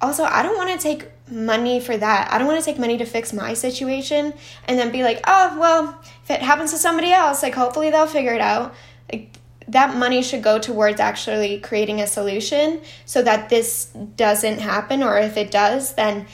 also, 0.00 0.24
I 0.24 0.42
don't 0.42 0.56
want 0.56 0.70
to 0.70 0.78
take 0.78 1.08
money 1.30 1.80
for 1.80 1.96
that. 1.96 2.32
I 2.32 2.38
don't 2.38 2.46
want 2.46 2.60
to 2.60 2.64
take 2.64 2.78
money 2.78 2.96
to 2.98 3.04
fix 3.04 3.32
my 3.32 3.54
situation 3.54 4.32
and 4.66 4.78
then 4.78 4.92
be 4.92 5.02
like, 5.02 5.20
oh, 5.26 5.58
well, 5.58 6.00
if 6.22 6.30
it 6.30 6.40
happens 6.40 6.70
to 6.72 6.78
somebody 6.78 7.12
else, 7.12 7.42
like, 7.42 7.54
hopefully 7.54 7.90
they'll 7.90 8.06
figure 8.06 8.34
it 8.34 8.40
out. 8.40 8.74
Like, 9.12 9.36
that 9.66 9.96
money 9.96 10.22
should 10.22 10.42
go 10.42 10.58
towards 10.58 11.00
actually 11.00 11.58
creating 11.60 12.00
a 12.00 12.06
solution 12.06 12.80
so 13.04 13.22
that 13.22 13.48
this 13.48 13.86
doesn't 14.16 14.60
happen. 14.60 15.02
Or 15.02 15.18
if 15.18 15.36
it 15.36 15.50
does, 15.50 15.94
then 15.94 16.26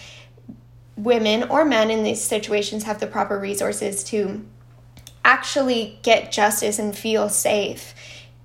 women 0.96 1.44
or 1.44 1.64
men 1.64 1.90
in 1.90 2.04
these 2.04 2.22
situations 2.22 2.84
have 2.84 3.00
the 3.00 3.06
proper 3.06 3.38
resources 3.38 4.04
to 4.04 4.44
actually 5.24 5.98
get 6.02 6.30
justice 6.30 6.78
and 6.78 6.96
feel 6.96 7.28
safe. 7.28 7.94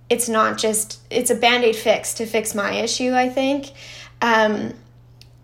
It's 0.09 0.29
not 0.29 0.57
just, 0.57 1.01
it's 1.11 1.29
a 1.29 1.35
band 1.35 1.65
aid 1.65 1.75
fix 1.75 2.13
to 2.15 2.25
fix 2.25 2.55
my 2.55 2.71
issue, 2.71 3.13
I 3.13 3.29
think. 3.29 3.73
Um, 4.21 4.73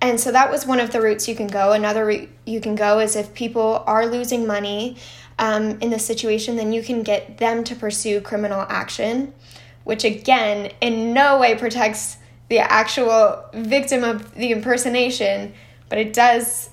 and 0.06 0.20
so 0.20 0.32
that 0.32 0.50
was 0.52 0.66
one 0.66 0.80
of 0.80 0.92
the 0.92 1.02
routes 1.02 1.28
you 1.28 1.36
can 1.36 1.48
go. 1.48 1.72
Another 1.72 2.06
route 2.06 2.30
you 2.46 2.60
can 2.60 2.76
go 2.76 3.00
is 3.00 3.16
if 3.16 3.34
people 3.34 3.84
are 3.86 4.06
losing 4.06 4.48
money 4.48 4.98
um, 5.38 5.80
in 5.82 5.90
this 5.90 6.06
situation, 6.06 6.56
then 6.56 6.72
you 6.72 6.82
can 6.82 7.04
get 7.04 7.38
them 7.38 7.64
to 7.66 7.76
pursue 7.76 8.22
criminal 8.22 8.66
action, 8.70 9.34
which 9.84 10.04
again, 10.04 10.72
in 10.82 11.14
no 11.14 11.40
way 11.40 11.56
protects 11.56 12.18
the 12.50 12.60
actual 12.60 13.44
victim 13.54 14.04
of 14.04 14.34
the 14.36 14.52
impersonation, 14.52 15.54
but 15.90 15.98
it 15.98 16.14
does 16.14 16.70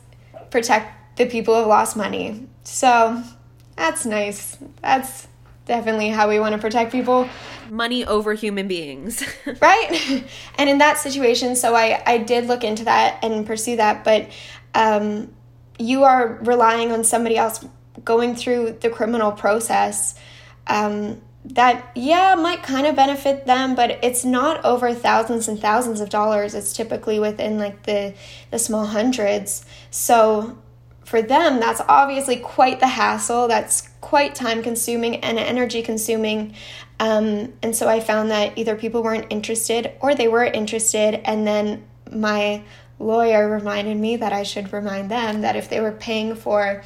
protect 0.50 1.16
the 1.16 1.26
people 1.26 1.62
who 1.62 1.68
lost 1.68 1.96
money. 1.96 2.46
So 2.64 3.22
that's 3.76 4.04
nice. 4.04 4.58
That's 4.82 5.28
definitely 5.66 6.10
how 6.10 6.28
we 6.28 6.38
want 6.38 6.54
to 6.54 6.60
protect 6.60 6.92
people. 6.92 7.28
Money 7.70 8.04
over 8.04 8.34
human 8.34 8.68
beings. 8.68 9.24
right? 9.60 10.24
and 10.58 10.70
in 10.70 10.78
that 10.78 10.98
situation, 10.98 11.56
so 11.56 11.74
I, 11.74 12.02
I 12.06 12.18
did 12.18 12.46
look 12.46 12.64
into 12.64 12.84
that 12.84 13.22
and 13.22 13.46
pursue 13.46 13.76
that, 13.76 14.04
but 14.04 14.30
um, 14.74 15.32
you 15.78 16.04
are 16.04 16.38
relying 16.42 16.92
on 16.92 17.04
somebody 17.04 17.36
else 17.36 17.64
going 18.04 18.34
through 18.34 18.78
the 18.80 18.90
criminal 18.90 19.32
process. 19.32 20.14
Um, 20.66 21.20
that 21.44 21.90
yeah 21.96 22.36
might 22.36 22.62
kind 22.62 22.86
of 22.86 22.94
benefit 22.94 23.46
them 23.46 23.74
but 23.74 23.98
it's 24.02 24.24
not 24.24 24.64
over 24.64 24.94
thousands 24.94 25.48
and 25.48 25.60
thousands 25.60 26.00
of 26.00 26.08
dollars 26.08 26.54
it's 26.54 26.72
typically 26.72 27.18
within 27.18 27.58
like 27.58 27.82
the 27.82 28.14
the 28.52 28.58
small 28.58 28.86
hundreds 28.86 29.64
so 29.90 30.56
for 31.04 31.20
them 31.20 31.58
that's 31.58 31.80
obviously 31.88 32.36
quite 32.36 32.78
the 32.78 32.86
hassle 32.86 33.48
that's 33.48 33.88
quite 34.00 34.34
time 34.36 34.62
consuming 34.62 35.16
and 35.16 35.38
energy 35.38 35.82
consuming 35.82 36.54
um, 37.02 37.52
and 37.62 37.74
so 37.74 37.88
i 37.88 38.00
found 38.00 38.30
that 38.30 38.56
either 38.56 38.74
people 38.76 39.02
weren't 39.02 39.26
interested 39.30 39.92
or 40.00 40.14
they 40.14 40.28
were 40.28 40.44
interested 40.44 41.20
and 41.24 41.46
then 41.46 41.84
my 42.10 42.62
lawyer 42.98 43.48
reminded 43.50 43.96
me 43.96 44.16
that 44.16 44.32
i 44.32 44.42
should 44.42 44.72
remind 44.72 45.10
them 45.10 45.42
that 45.42 45.56
if 45.56 45.68
they 45.68 45.80
were 45.80 45.92
paying 45.92 46.34
for 46.34 46.82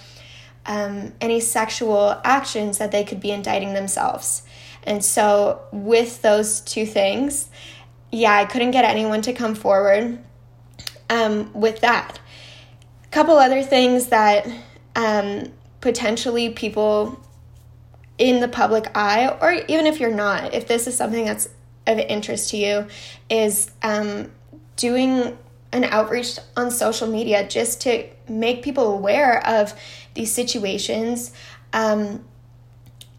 um, 0.67 1.13
any 1.21 1.41
sexual 1.41 2.21
actions 2.25 2.79
that 2.79 2.91
they 2.93 3.05
could 3.05 3.21
be 3.21 3.31
indicting 3.31 3.73
themselves. 3.73 4.43
And 4.83 5.05
so, 5.05 5.63
with 5.73 6.23
those 6.23 6.61
two 6.61 6.87
things, 6.87 7.49
yeah, 8.13 8.35
I 8.35 8.45
couldn't 8.45 8.71
get 8.73 8.85
anyone 8.85 9.23
to 9.23 9.33
come 9.33 9.55
forward 9.55 10.19
um, 11.11 11.53
with 11.53 11.81
that. 11.81 12.21
A 13.05 13.09
couple 13.09 13.37
other 13.37 13.63
things 13.63 14.07
that 14.07 14.47
um, 14.95 15.53
potentially 15.81 16.51
people 16.51 17.21
in 18.19 18.41
the 18.41 18.49
public 18.49 18.87
eye, 18.95 19.37
or 19.41 19.53
even 19.69 19.87
if 19.87 20.01
you're 20.01 20.15
not, 20.15 20.55
if 20.55 20.67
this 20.67 20.87
is 20.87 20.97
something 20.97 21.25
that's 21.25 21.49
of 21.87 21.99
interest 21.99 22.51
to 22.51 22.57
you, 22.57 22.87
is 23.29 23.71
um, 23.83 24.31
doing 24.77 25.37
an 25.73 25.85
outreach 25.85 26.39
on 26.57 26.71
social 26.71 27.07
media 27.07 27.47
just 27.47 27.81
to 27.83 28.09
make 28.29 28.63
people 28.63 28.93
aware 28.93 29.47
of 29.47 29.75
these 30.15 30.33
situations. 30.33 31.33
Um, 31.73 32.25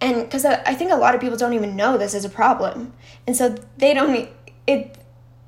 and 0.02 0.24
because 0.24 0.46
I 0.46 0.74
think 0.74 0.92
a 0.92 0.96
lot 0.96 1.16
of 1.16 1.22
people 1.22 1.38
don't 1.38 1.54
even 1.54 1.76
know 1.76 1.98
this 1.98 2.14
is 2.14 2.26
a 2.26 2.30
problem. 2.30 2.94
And 3.26 3.36
so 3.36 3.56
they 3.78 3.94
don't, 3.94 4.30
it, 4.68 4.98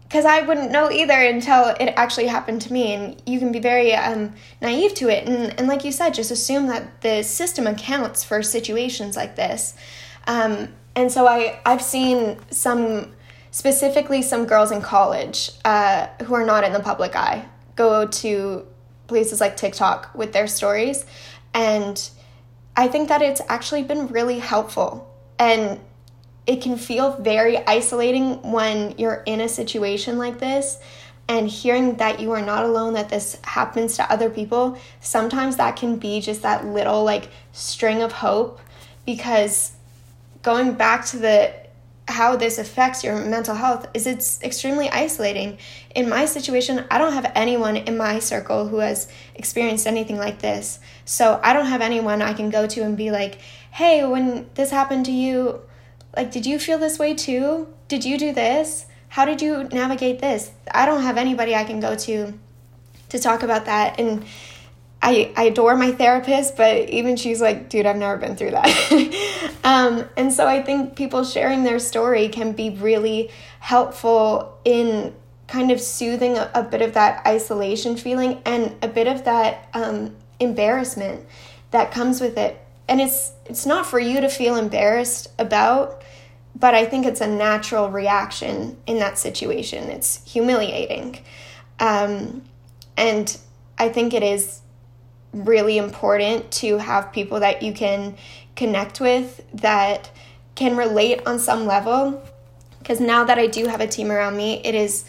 because 0.10 0.26
I 0.26 0.41
wouldn't 0.41 0.72
know 0.72 0.89
either 0.89 1.14
until 1.14 1.68
it 1.80 1.93
actually 1.95 2.26
happened 2.26 2.64
to 2.64 2.74
me. 2.74 2.95
And 2.95 3.22
you 3.28 3.38
can 3.38 3.51
be 3.51 3.60
very 3.60 3.93
um, 3.93 4.34
naive 4.60 4.95
to 4.95 5.07
it. 5.07 5.28
And, 5.28 5.57
and 5.60 5.68
like 5.68 5.86
you 5.86 5.91
said, 5.91 6.16
just 6.16 6.32
assume 6.32 6.66
that 6.66 7.01
the 7.01 7.22
system 7.22 7.68
accounts 7.68 8.24
for 8.24 8.41
situations 8.41 9.16
like 9.16 9.36
this. 9.36 9.76
Um, 10.26 10.70
and 10.95 11.12
so 11.12 11.28
I, 11.28 11.60
I've 11.64 11.84
seen 11.84 12.39
some, 12.49 13.12
specifically 13.51 14.24
some 14.24 14.47
girls 14.47 14.72
in 14.72 14.82
college 14.82 15.51
uh, 15.64 16.07
who 16.24 16.34
are 16.34 16.45
not 16.45 16.64
in 16.64 16.74
the 16.74 16.80
public 16.80 17.16
eye, 17.16 17.45
go 17.76 18.07
to 18.07 18.66
places 19.05 19.39
like 19.39 19.57
TikTok 19.57 20.10
with 20.16 20.34
their 20.34 20.47
stories. 20.47 21.05
And 21.53 22.10
I 22.76 22.88
think 22.88 23.10
that 23.10 23.22
it's 23.22 23.41
actually 23.47 23.84
been 23.84 24.07
really 24.07 24.39
helpful. 24.39 25.07
And 25.38 25.80
it 26.50 26.64
can 26.64 26.78
feel 26.78 27.12
very 27.18 27.58
isolating 27.68 28.41
when 28.52 28.95
you're 28.97 29.22
in 29.28 29.39
a 29.39 29.47
situation 29.47 30.18
like 30.18 30.39
this 30.39 30.80
and 31.28 31.47
hearing 31.47 31.97
that 31.97 32.20
you 32.20 32.32
are 32.32 32.41
not 32.41 32.66
alone 32.66 32.93
that 32.93 33.08
this 33.08 33.38
happens 33.43 33.95
to 33.97 34.12
other 34.12 34.32
people 34.32 34.76
sometimes 35.00 35.58
that 35.58 35.76
can 35.76 35.97
be 35.97 36.20
just 36.20 36.41
that 36.41 36.66
little 36.66 37.04
like 37.04 37.30
string 37.52 38.02
of 38.02 38.12
hope 38.12 38.60
because 39.06 39.74
going 40.41 40.74
back 40.74 41.06
to 41.06 41.18
the 41.18 41.54
how 42.08 42.36
this 42.36 42.58
affects 42.58 43.04
your 43.04 43.24
mental 43.24 43.54
health 43.54 43.86
is 43.93 44.08
it's 44.08 44.41
extremely 44.41 44.89
isolating. 44.89 45.60
In 45.93 46.10
my 46.10 46.26
situation, 46.26 46.84
I 46.89 46.97
don't 46.97 47.14
have 47.14 47.32
anyone 47.36 47.78
in 47.78 47.97
my 47.97 48.18
circle 48.18 48.68
who 48.68 48.78
has 48.78 49.08
experienced 49.36 49.86
anything 49.86 50.18
like 50.18 50.39
this. 50.39 50.80
So 51.06 51.39
I 51.43 51.54
don't 51.54 51.68
have 51.68 51.82
anyone 51.82 52.24
I 52.24 52.34
can 52.34 52.50
go 52.50 52.66
to 52.66 52.82
and 52.82 52.97
be 52.97 53.12
like, 53.12 53.36
"Hey, 53.70 54.04
when 54.04 54.50
this 54.56 54.72
happened 54.72 55.06
to 55.06 55.12
you, 55.12 55.62
like 56.16 56.32
did 56.32 56.45
you 56.45 56.60
feel 56.60 56.78
this 56.78 56.99
way 56.99 57.14
too? 57.14 57.68
Did 57.88 58.05
you 58.05 58.18
do 58.18 58.34
this? 58.34 58.86
How 59.10 59.26
did 59.26 59.41
you 59.41 59.64
navigate 59.66 60.20
this?" 60.20 60.51
I 60.72 60.86
don't 60.86 61.01
have 61.01 61.18
anybody 61.18 61.55
I 61.55 61.64
can 61.64 61.80
go 61.80 61.95
to 61.95 62.34
to 63.10 63.20
talk 63.20 63.43
about 63.43 63.66
that 63.66 63.99
and 63.99 64.26
I, 65.01 65.32
I 65.38 65.43
adore 65.43 65.76
my 65.76 65.91
therapist, 65.91 66.57
but 66.57 66.89
even 66.89 67.16
she's 67.16 67.39
like, 67.39 67.70
dude, 67.70 67.86
I've 67.86 67.95
never 67.95 68.18
been 68.18 68.36
through 68.36 68.51
that. 68.51 69.55
um, 69.64 70.05
and 70.18 70.32
so 70.34 70.47
I 70.47 70.62
think 70.62 70.95
people 70.95 71.24
sharing 71.24 71.64
their 71.64 71.80
story 71.80 72.28
can 72.28 72.51
be 72.51 72.72
really 72.72 73.32
helpful 73.60 74.57
in 74.66 75.16
kind 75.47 75.72
of 75.72 75.80
soothing 75.80 76.38
a, 76.38 76.51
a 76.53 76.64
bit 76.64 76.82
of 76.82 76.93
that 76.93 77.26
isolation 77.26 77.95
feeling 77.95 78.41
and 78.45 78.76
a 78.84 78.88
bit 78.88 79.07
of 79.07 79.24
that 79.24 79.70
um, 79.74 80.16
embarrassment 80.39 81.26
that 81.72 81.91
comes 81.91 82.20
with 82.20 82.38
it. 82.38 82.64
And 82.90 83.00
it's 83.00 83.32
it's 83.46 83.66
not 83.66 83.86
for 83.86 84.00
you 84.00 84.20
to 84.20 84.28
feel 84.30 84.56
embarrassed 84.56 85.28
about, 85.38 86.04
but 86.56 86.74
I 86.74 86.86
think 86.86 87.06
it's 87.06 87.22
a 87.22 87.28
natural 87.28 87.90
reaction 87.90 88.78
in 88.88 88.98
that 88.98 89.20
situation. 89.20 89.92
It's 89.92 90.26
humiliating, 90.30 91.24
um, 91.80 92.44
and 92.98 93.38
I 93.78 93.90
think 93.90 94.14
it 94.14 94.24
is 94.24 94.62
really 95.32 95.78
important 95.78 96.50
to 96.52 96.78
have 96.78 97.14
people 97.14 97.40
that 97.42 97.62
you 97.62 97.72
can 97.74 98.18
connect 98.56 99.00
with 99.00 99.46
that 99.54 100.10
can 100.56 100.76
relate 100.76 101.22
on 101.28 101.38
some 101.38 101.68
level. 101.68 102.24
Because 102.80 103.00
now 103.00 103.24
that 103.24 103.38
I 103.38 103.46
do 103.46 103.68
have 103.68 103.82
a 103.82 103.88
team 103.88 104.12
around 104.12 104.36
me, 104.36 104.62
it 104.66 104.74
is 104.74 105.06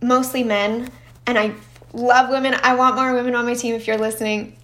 mostly 0.00 0.42
men, 0.42 0.90
and 1.26 1.38
I 1.38 1.54
love 1.92 2.30
women. 2.30 2.56
I 2.62 2.74
want 2.74 2.96
more 2.96 3.12
women 3.12 3.34
on 3.34 3.44
my 3.44 3.54
team. 3.54 3.74
If 3.74 3.86
you're 3.86 3.98
listening, 3.98 4.56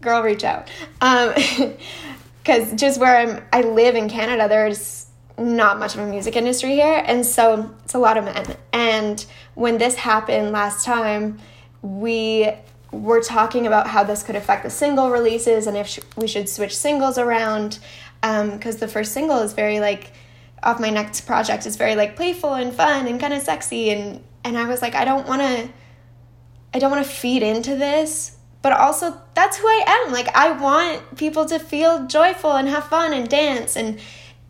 girl, 0.00 0.22
reach 0.22 0.44
out. 0.44 0.68
Because 1.00 2.70
um, 2.70 2.76
just 2.76 3.00
where 3.00 3.16
I'm, 3.16 3.44
I 3.52 3.62
live 3.62 3.94
in 3.94 4.08
Canada, 4.08 4.48
there's 4.48 5.06
not 5.38 5.78
much 5.78 5.94
of 5.94 6.00
a 6.00 6.06
music 6.06 6.36
industry 6.36 6.74
here, 6.74 7.02
and 7.06 7.24
so 7.24 7.74
it's 7.84 7.94
a 7.94 7.98
lot 7.98 8.16
of 8.16 8.24
men. 8.24 8.56
And 8.72 9.24
when 9.54 9.78
this 9.78 9.94
happened 9.96 10.52
last 10.52 10.84
time, 10.84 11.38
we 11.82 12.50
we're 12.92 13.22
talking 13.22 13.66
about 13.66 13.86
how 13.86 14.04
this 14.04 14.22
could 14.22 14.36
affect 14.36 14.62
the 14.62 14.70
single 14.70 15.10
releases 15.10 15.66
and 15.66 15.76
if 15.76 15.88
sh- 15.88 15.98
we 16.16 16.26
should 16.26 16.48
switch 16.48 16.74
singles 16.74 17.18
around 17.18 17.78
because 18.22 18.74
um, 18.74 18.80
the 18.80 18.88
first 18.88 19.12
single 19.12 19.40
is 19.40 19.52
very 19.52 19.80
like 19.80 20.12
off 20.62 20.80
my 20.80 20.88
next 20.88 21.22
project 21.22 21.66
is 21.66 21.76
very 21.76 21.94
like 21.96 22.16
playful 22.16 22.54
and 22.54 22.72
fun 22.72 23.06
and 23.06 23.20
kind 23.20 23.34
of 23.34 23.42
sexy 23.42 23.90
and 23.90 24.22
and 24.44 24.56
I 24.56 24.66
was 24.66 24.82
like 24.82 24.94
I 24.94 25.04
don't 25.04 25.26
want 25.26 25.42
to 25.42 25.68
I 26.72 26.78
don't 26.78 26.90
want 26.90 27.04
to 27.04 27.10
feed 27.10 27.42
into 27.42 27.76
this 27.76 28.35
but 28.66 28.72
also 28.72 29.16
that's 29.34 29.58
who 29.58 29.68
I 29.68 29.84
am 29.86 30.12
like 30.12 30.26
I 30.34 30.50
want 30.50 31.16
people 31.16 31.46
to 31.46 31.60
feel 31.60 32.04
joyful 32.08 32.50
and 32.56 32.66
have 32.66 32.88
fun 32.88 33.12
and 33.12 33.28
dance 33.28 33.76
and 33.76 34.00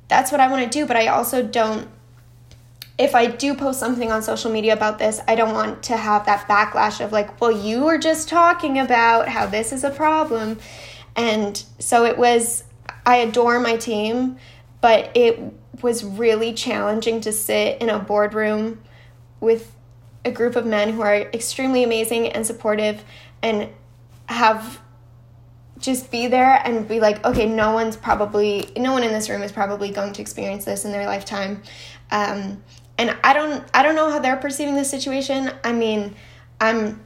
that's 0.09 0.33
what 0.33 0.41
I 0.41 0.49
want 0.51 0.65
to 0.65 0.71
do 0.71 0.87
but 0.87 0.97
I 0.97 1.09
also 1.09 1.43
don't 1.43 1.91
if 2.97 3.15
I 3.15 3.27
do 3.27 3.53
post 3.55 3.79
something 3.79 4.11
on 4.11 4.23
social 4.23 4.51
media 4.51 4.73
about 4.73 4.99
this, 4.99 5.21
I 5.29 5.35
don't 5.35 5.53
want 5.53 5.83
to 5.83 5.99
have 5.99 6.25
that 6.25 6.49
backlash 6.49 7.05
of 7.05 7.13
like, 7.13 7.43
well, 7.43 7.53
you 7.53 7.85
were 7.85 7.99
just 7.99 8.31
talking 8.31 8.79
about 8.79 9.29
how 9.29 9.45
this 9.45 9.71
is 9.71 9.85
a 9.85 9.91
problem. 9.91 10.61
And 11.15 11.63
so 11.79 12.07
it 12.07 12.17
was, 12.17 12.65
I 13.05 13.17
adore 13.17 13.61
my 13.61 13.77
team, 13.77 14.39
but 14.81 15.15
it 15.15 15.39
was 15.83 16.05
really 16.05 16.55
challenging 16.55 17.21
to 17.21 17.33
sit 17.33 17.83
in 17.83 17.91
a 17.91 17.99
boardroom 17.99 18.81
with 19.41 19.77
a 20.25 20.31
group 20.31 20.57
of 20.57 20.65
men 20.65 20.95
who 20.95 21.03
are 21.03 21.17
extremely 21.17 21.85
amazing 21.85 22.29
and 22.29 22.47
supportive 22.47 23.05
and 23.43 23.69
have 24.29 24.81
just 25.79 26.11
be 26.11 26.27
there 26.27 26.61
and 26.65 26.89
be 26.89 27.01
like, 27.01 27.25
okay, 27.25 27.47
no 27.47 27.73
one's 27.73 27.97
probably, 27.97 28.71
no 28.77 28.93
one 28.93 29.03
in 29.03 29.13
this 29.13 29.29
room 29.29 29.43
is 29.43 29.53
probably 29.53 29.91
going 29.91 30.13
to 30.15 30.23
experience 30.23 30.65
this 30.65 30.85
in 30.85 30.91
their 30.91 31.07
lifetime. 31.07 31.63
Um, 32.11 32.63
and 32.99 33.17
I 33.23 33.33
don't 33.33 33.65
I 33.75 33.83
don't 33.83 33.95
know 33.95 34.11
how 34.11 34.19
they're 34.19 34.37
perceiving 34.37 34.75
this 34.75 34.91
situation. 34.91 35.51
I 35.63 35.73
mean, 35.73 36.15
I'm 36.61 37.01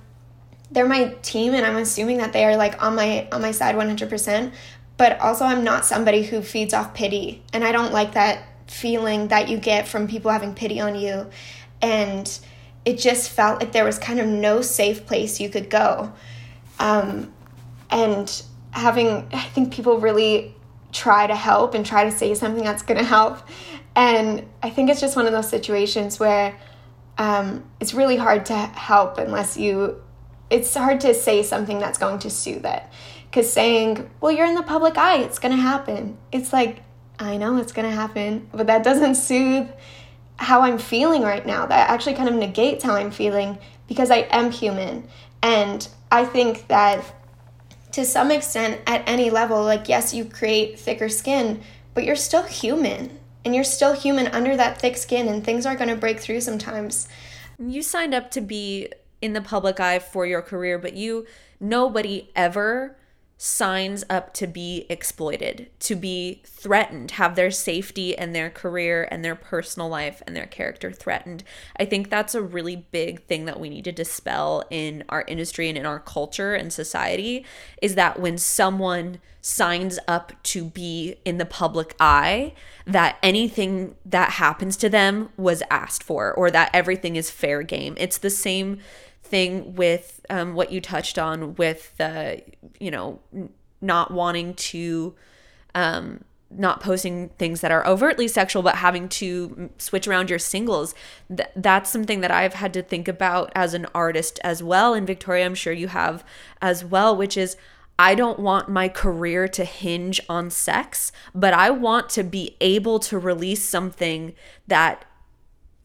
they're 0.71 0.87
my 0.87 1.17
team 1.23 1.55
and 1.55 1.67
I'm 1.67 1.77
assuming 1.77 2.19
that 2.19 2.33
they 2.33 2.45
are 2.45 2.57
like 2.57 2.83
on 2.83 2.95
my 2.95 3.29
on 3.33 3.43
my 3.43 3.51
side 3.51 3.75
100%, 3.75 4.53
but 4.97 5.21
also 5.21 5.45
I'm 5.45 5.65
not 5.65 5.85
somebody 5.85 6.23
who 6.23 6.43
feeds 6.43 6.73
off 6.75 6.95
pity 6.95 7.43
and 7.53 7.65
I 7.65 7.73
don't 7.73 7.93
like 7.93 8.15
that 8.15 8.45
feeling 8.69 9.29
that 9.29 9.49
you 9.49 9.57
get 9.59 9.89
from 9.89 10.07
people 10.07 10.31
having 10.31 10.55
pity 10.55 10.81
on 10.81 10.95
you. 10.95 11.29
And 11.83 12.39
it 12.85 12.99
just 12.99 13.31
felt 13.31 13.61
like 13.61 13.73
there 13.73 13.85
was 13.85 13.99
kind 13.99 14.21
of 14.21 14.27
no 14.27 14.63
safe 14.63 15.07
place 15.07 15.41
you 15.41 15.49
could 15.49 15.69
go. 15.69 16.13
Um, 16.81 17.33
and 17.91 18.43
having, 18.73 19.29
I 19.33 19.43
think 19.43 19.73
people 19.73 20.01
really 20.01 20.55
try 20.93 21.27
to 21.27 21.37
help 21.37 21.75
and 21.75 21.87
try 21.87 22.05
to 22.05 22.11
say 22.11 22.35
something 22.35 22.65
that's 22.65 22.83
going 22.83 22.99
to 22.99 23.05
help. 23.05 23.39
And 23.95 24.47
I 24.63 24.71
think 24.71 24.91
it's 24.91 25.01
just 25.01 25.15
one 25.15 25.27
of 25.27 25.33
those 25.33 25.49
situations 25.49 26.19
where 26.19 26.59
um, 27.19 27.65
it's 27.81 27.95
really 27.95 28.17
hard 28.17 28.47
to 28.47 28.55
help 28.55 29.19
unless 29.19 29.57
you, 29.57 30.03
it's 30.49 30.75
hard 30.75 31.01
to 31.03 31.15
say 31.15 31.43
something 31.43 31.79
that's 31.79 31.99
going 31.99 32.19
to 32.21 32.31
soothe 32.31 32.65
it. 32.65 32.83
Because 33.31 33.53
saying, 33.53 34.11
well, 34.21 34.33
you're 34.33 34.47
in 34.47 34.57
the 34.57 34.63
public 34.63 34.99
eye, 34.99 35.19
it's 35.19 35.39
going 35.39 35.55
to 35.55 35.63
happen. 35.63 36.19
It's 36.33 36.53
like, 36.53 36.83
I 37.19 37.37
know 37.37 37.59
it's 37.59 37.73
going 37.73 37.89
to 37.89 37.95
happen, 37.95 38.49
but 38.53 38.67
that 38.67 38.83
doesn't 38.83 39.15
soothe 39.17 39.69
how 40.37 40.63
I'm 40.63 40.79
feeling 40.79 41.23
right 41.23 41.45
now. 41.45 41.67
That 41.67 41.91
actually 41.91 42.15
kind 42.15 42.29
of 42.29 42.35
negates 42.35 42.83
how 42.83 42.95
I'm 42.95 43.11
feeling 43.11 43.59
because 43.87 44.11
I 44.11 44.27
am 44.31 44.51
human. 44.51 45.07
And 45.43 45.87
I 46.11 46.25
think 46.25 46.69
that 46.69 47.05
to 47.93 48.05
some 48.05 48.31
extent, 48.31 48.81
at 48.87 49.03
any 49.09 49.31
level, 49.31 49.63
like, 49.63 49.89
yes, 49.89 50.15
you 50.15 50.25
create 50.25 50.79
thicker 50.79 51.09
skin, 51.09 51.61
but 51.95 52.05
you're 52.05 52.17
still 52.17 52.45
human. 52.45 53.19
And 53.45 53.55
you're 53.55 53.65
still 53.65 53.95
human 53.95 54.29
under 54.29 54.57
that 54.57 54.81
thick 54.81 54.97
skin, 54.97 55.27
and 55.27 55.43
things 55.43 55.67
are 55.67 55.75
going 55.75 55.89
to 55.89 55.97
break 55.97 56.21
through 56.21 56.43
sometimes. 56.43 57.09
You 57.59 57.83
signed 57.83 58.15
up 58.15 58.31
to 58.33 58.41
be 58.41 58.89
in 59.23 59.33
the 59.33 59.41
public 59.41 59.81
eye 59.81 59.99
for 59.99 60.27
your 60.27 60.43
career, 60.43 60.79
but 60.79 60.95
you, 60.95 61.27
nobody 61.59 62.31
ever 62.37 62.97
signs 63.43 64.05
up 64.11 64.35
to 64.35 64.47
be 64.47 64.85
exploited, 64.91 65.71
to 65.81 65.97
be 65.97 66.43
threatened, 66.45 67.13
have 67.13 67.37
their 67.37 67.51
safety 67.51 68.15
and 68.15 68.35
their 68.35 68.51
career 68.51 69.09
and 69.11 69.25
their 69.25 69.35
personal 69.35 69.89
life 69.89 70.23
and 70.27 70.37
their 70.37 70.45
character 70.45 70.93
threatened. 70.93 71.43
I 71.79 71.87
think 71.87 72.11
that's 72.11 72.35
a 72.35 72.43
really 72.43 72.85
big 72.91 73.23
thing 73.23 73.47
that 73.47 73.59
we 73.59 73.71
need 73.71 73.85
to 73.85 73.93
dispel 73.93 74.65
in 74.69 75.05
our 75.09 75.25
industry 75.27 75.71
and 75.71 75.79
in 75.79 75.87
our 75.87 76.01
culture 76.01 76.55
and 76.55 76.71
society 76.71 77.47
is 77.81 77.95
that 77.95 78.21
when 78.21 78.37
someone 78.37 79.21
signs 79.41 79.99
up 80.07 80.35
to 80.43 80.63
be 80.63 81.17
in 81.25 81.39
the 81.39 81.47
public 81.47 81.97
eye, 81.99 82.53
that 82.87 83.17
anything 83.23 83.95
that 84.05 84.33
happens 84.33 84.77
to 84.77 84.91
them 84.91 85.31
was 85.39 85.63
asked 85.71 86.03
for 86.03 86.31
or 86.35 86.51
that 86.51 86.69
everything 86.75 87.17
is 87.17 87.31
fair 87.31 87.63
game. 87.63 87.95
It's 87.97 88.19
the 88.19 88.29
same 88.29 88.81
thing 89.31 89.75
with 89.75 90.21
um, 90.29 90.55
what 90.55 90.73
you 90.73 90.81
touched 90.81 91.19
on 91.19 91.55
with 91.55 91.97
the, 91.97 92.43
you 92.79 92.91
know, 92.91 93.21
not 93.81 94.11
wanting 94.11 94.55
to, 94.55 95.15
um, 95.75 96.25
not 96.51 96.81
posting 96.81 97.29
things 97.31 97.61
that 97.61 97.71
are 97.71 97.87
overtly 97.87 98.27
sexual, 98.27 98.63
but 98.63 98.77
having 98.77 99.09
to 99.09 99.71
switch 99.79 100.09
around 100.09 100.29
your 100.29 100.39
singles. 100.39 100.95
Th- 101.29 101.49
that's 101.55 101.91
something 101.91 102.21
that 102.21 102.31
I've 102.31 102.55
had 102.55 102.75
to 102.75 102.83
think 102.83 103.07
about 103.07 103.53
as 103.55 103.73
an 103.73 103.87
artist 103.95 104.41
as 104.43 104.63
well. 104.63 104.93
And 104.93 105.07
Victoria, 105.07 105.47
I'm 105.47 105.55
sure 105.55 105.73
you 105.73 105.89
have 105.89 106.25
as 106.61 106.85
well, 106.85 107.17
which 107.17 107.37
is 107.37 107.57
I 108.01 108.15
don't 108.15 108.39
want 108.39 108.71
my 108.71 108.89
career 108.89 109.47
to 109.49 109.65
hinge 109.65 110.23
on 110.27 110.51
sex, 110.51 111.13
but 111.35 111.53
I 111.53 111.69
want 111.69 112.09
to 112.11 112.25
be 112.25 112.57
able 112.59 112.99
to 113.01 113.19
release 113.19 113.63
something 113.63 114.33
that 114.67 115.05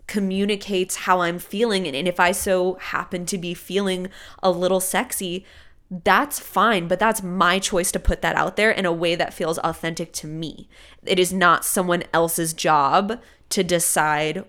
communicates 0.07 0.95
how 0.97 1.21
I'm 1.21 1.39
feeling. 1.39 1.87
And, 1.87 2.07
if 2.07 2.19
I 2.19 2.31
so 2.31 2.75
happen 2.75 3.25
to 3.27 3.37
be 3.37 3.53
feeling 3.53 4.09
a 4.43 4.51
little 4.51 4.79
sexy, 4.79 5.45
that's 5.89 6.39
fine, 6.39 6.87
but 6.87 6.99
that's 6.99 7.21
my 7.21 7.59
choice 7.59 7.91
to 7.91 7.99
put 7.99 8.21
that 8.21 8.35
out 8.35 8.55
there 8.55 8.71
in 8.71 8.85
a 8.85 8.93
way 8.93 9.15
that 9.15 9.33
feels 9.33 9.59
authentic 9.59 10.11
to 10.13 10.27
me. 10.27 10.67
It 11.05 11.19
is 11.19 11.31
not 11.31 11.63
someone 11.63 12.03
else's 12.13 12.53
job 12.53 13.19
to 13.49 13.63
decide 13.63 14.45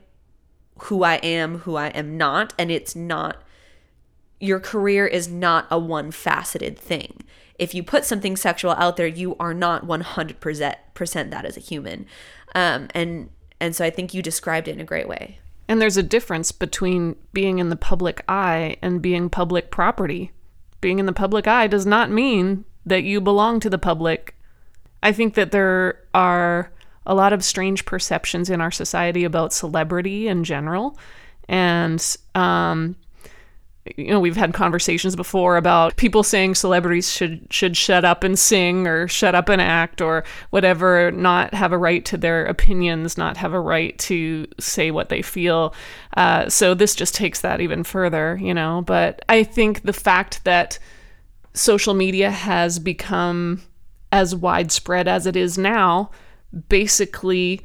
who 0.85 1.03
I 1.03 1.17
am, 1.17 1.61
who 1.61 1.77
I 1.77 1.89
am 1.89 2.17
not. 2.17 2.55
And 2.59 2.71
it's 2.71 2.97
not, 2.97 3.43
your 4.41 4.61
career 4.61 5.07
is 5.07 5.29
not 5.29 5.67
a 5.71 5.79
one 5.79 6.11
faceted 6.11 6.79
thing. 6.79 7.23
If 7.59 7.75
you 7.75 7.83
put 7.83 8.05
something 8.05 8.37
sexual 8.37 8.73
out 8.73 8.97
there, 8.97 9.07
you 9.07 9.37
are 9.41 9.55
not 9.55 9.87
100% 9.87 11.31
that 11.31 11.45
as 11.45 11.57
a 11.57 11.61
human. 11.61 12.07
Um, 12.55 12.89
and, 12.95 13.31
and 13.61 13.75
so 13.75 13.85
I 13.85 13.91
think 13.91 14.13
you 14.13 14.23
described 14.23 14.69
it 14.69 14.73
in 14.73 14.81
a 14.81 14.85
great 14.85 15.09
way. 15.09 15.39
And 15.69 15.81
there's 15.81 15.97
a 15.97 16.03
difference 16.03 16.53
between 16.53 17.17
being 17.33 17.59
in 17.59 17.71
the 17.71 17.77
public 17.77 18.23
eye 18.29 18.77
and 18.83 19.03
being 19.03 19.29
public 19.29 19.71
property. 19.71 20.33
Being 20.81 20.99
in 20.99 21.07
the 21.07 21.13
public 21.13 21.49
eye 21.49 21.67
does 21.67 21.87
not 21.87 22.11
mean 22.11 22.65
that 22.85 23.03
you 23.03 23.21
belong 23.21 23.59
to 23.61 23.71
the 23.71 23.79
public. 23.79 24.37
I 25.03 25.13
think 25.13 25.35
that 25.35 25.51
there 25.51 26.01
are 26.15 26.71
a 27.05 27.15
lot 27.15 27.33
of 27.33 27.45
strange 27.45 27.85
perceptions 27.85 28.51
in 28.51 28.61
our 28.61 28.71
society 28.71 29.25
about 29.25 29.53
celebrity 29.53 30.29
in 30.29 30.45
general. 30.45 30.99
And 31.49 32.05
um, 32.35 32.97
you 33.97 34.09
know 34.09 34.21
we've 34.21 34.37
had 34.37 34.55
conversations 34.55 35.17
before 35.17 35.57
about 35.57 35.97
people 35.97 36.23
saying 36.23 36.55
celebrities 36.55 37.11
should 37.13 37.47
should 37.51 37.77
shut 37.77 38.05
up 38.05 38.25
and 38.25 38.39
sing 38.39 38.87
or 38.87 39.09
shut 39.09 39.35
up 39.35 39.49
and 39.49 39.61
act 39.61 40.01
or 40.01 40.25
whatever 40.51 41.11
not 41.13 41.53
have 41.55 41.73
a 41.73 41.79
right 41.79 42.05
to 42.05 42.17
their 42.17 42.45
opinions 42.47 43.17
not 43.17 43.37
have 43.37 43.53
a 43.53 43.61
right 43.61 43.99
to 43.99 44.47
say 44.59 44.91
what 44.91 45.09
they 45.09 45.23
feel. 45.23 45.75
Uh, 46.17 46.49
so 46.49 46.75
this 46.75 46.95
just 46.95 47.15
takes 47.15 47.41
that 47.41 47.61
even 47.61 47.83
further 47.83 48.39
you 48.41 48.55
know. 48.55 48.83
But 48.87 49.25
i 49.29 49.43
think 49.43 49.83
the 49.83 49.93
fact 49.93 50.45
that 50.45 50.79
social 51.55 51.95
media 51.95 52.31
has 52.31 52.79
become 52.79 53.63
as 54.13 54.35
widespread 54.35 55.09
as 55.09 55.27
it 55.27 55.37
is 55.37 55.59
now 55.59 56.11
basically 56.69 57.61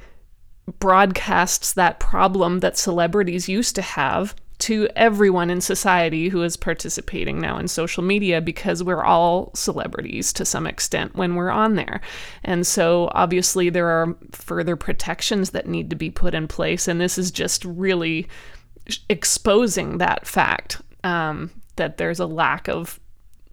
broadcasts 0.80 1.74
that 1.74 1.99
problem 1.99 2.59
that 2.59 2.78
celebrities 2.78 3.49
used 3.49 3.76
to 3.76 3.82
have 3.82 4.36
to 4.62 4.88
everyone 4.95 5.49
in 5.49 5.59
society 5.59 6.30
who 6.30 6.43
is 6.43 6.55
participating 6.55 7.41
now 7.41 7.57
in 7.57 7.68
social 7.68 8.03
media 8.03 8.39
because 8.39 8.84
we're 8.84 9.03
all 9.03 9.51
celebrities 9.55 10.32
to 10.34 10.45
some 10.45 10.68
extent 10.68 11.16
when 11.16 11.34
we're 11.34 11.49
on 11.49 11.76
there. 11.76 11.99
And 12.43 12.66
so 12.66 13.09
obviously 13.14 13.70
there 13.70 13.88
are 13.88 14.16
further 14.32 14.76
protections 14.76 15.49
that 15.49 15.68
need 15.68 15.89
to 15.89 15.95
be 15.95 16.12
put 16.12 16.36
in 16.36 16.47
place. 16.47 16.88
And 16.88 17.01
this 17.01 17.18
is 17.18 17.32
just 17.32 17.66
really 17.66 18.28
exposing 19.09 19.97
that 19.97 20.28
fact 20.28 20.80
um, 21.03 21.49
that 21.78 21.97
there's 21.97 22.20
a 22.20 22.28
lack 22.28 22.70
of 22.70 22.99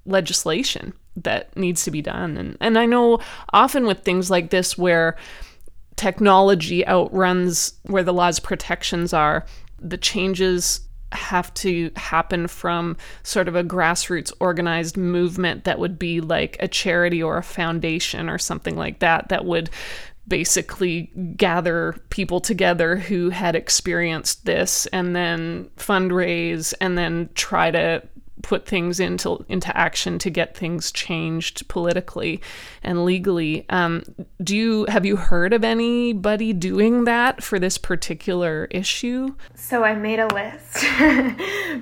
legislation 0.04 0.92
that 1.16 1.56
needs 1.56 1.84
to 1.84 1.90
be 1.90 2.02
done. 2.02 2.36
And, 2.36 2.58
and 2.60 2.78
I 2.78 2.84
know 2.84 3.18
often 3.54 3.86
with 3.86 4.00
things 4.00 4.30
like 4.30 4.50
this 4.50 4.76
where 4.76 5.16
technology 5.96 6.86
outruns 6.86 7.72
where 7.84 8.04
the 8.04 8.12
law's 8.12 8.40
protections 8.40 9.14
are, 9.14 9.46
the 9.80 9.96
changes 9.96 10.80
have 11.12 11.52
to 11.54 11.90
happen 11.96 12.46
from 12.46 12.96
sort 13.22 13.48
of 13.48 13.56
a 13.56 13.64
grassroots 13.64 14.32
organized 14.40 14.96
movement 14.96 15.64
that 15.64 15.78
would 15.78 15.98
be 15.98 16.20
like 16.20 16.56
a 16.60 16.68
charity 16.68 17.22
or 17.22 17.38
a 17.38 17.42
foundation 17.42 18.28
or 18.28 18.38
something 18.38 18.76
like 18.76 18.98
that 18.98 19.28
that 19.28 19.44
would 19.44 19.70
basically 20.26 21.10
gather 21.36 21.96
people 22.10 22.40
together 22.40 22.96
who 22.96 23.30
had 23.30 23.56
experienced 23.56 24.44
this 24.44 24.86
and 24.86 25.16
then 25.16 25.70
fundraise 25.78 26.74
and 26.80 26.98
then 26.98 27.30
try 27.34 27.70
to 27.70 28.02
put 28.42 28.66
things 28.66 29.00
into 29.00 29.44
into 29.48 29.76
action 29.76 30.18
to 30.18 30.30
get 30.30 30.56
things 30.56 30.92
changed 30.92 31.68
politically 31.68 32.40
and 32.82 33.04
legally. 33.04 33.66
Um, 33.70 34.02
do 34.42 34.56
you 34.56 34.84
have 34.86 35.04
you 35.04 35.16
heard 35.16 35.52
of 35.52 35.64
anybody 35.64 36.52
doing 36.52 37.04
that 37.04 37.42
for 37.42 37.58
this 37.58 37.78
particular 37.78 38.66
issue? 38.70 39.34
So 39.54 39.84
I 39.84 39.94
made 39.94 40.18
a 40.18 40.28
list 40.28 40.84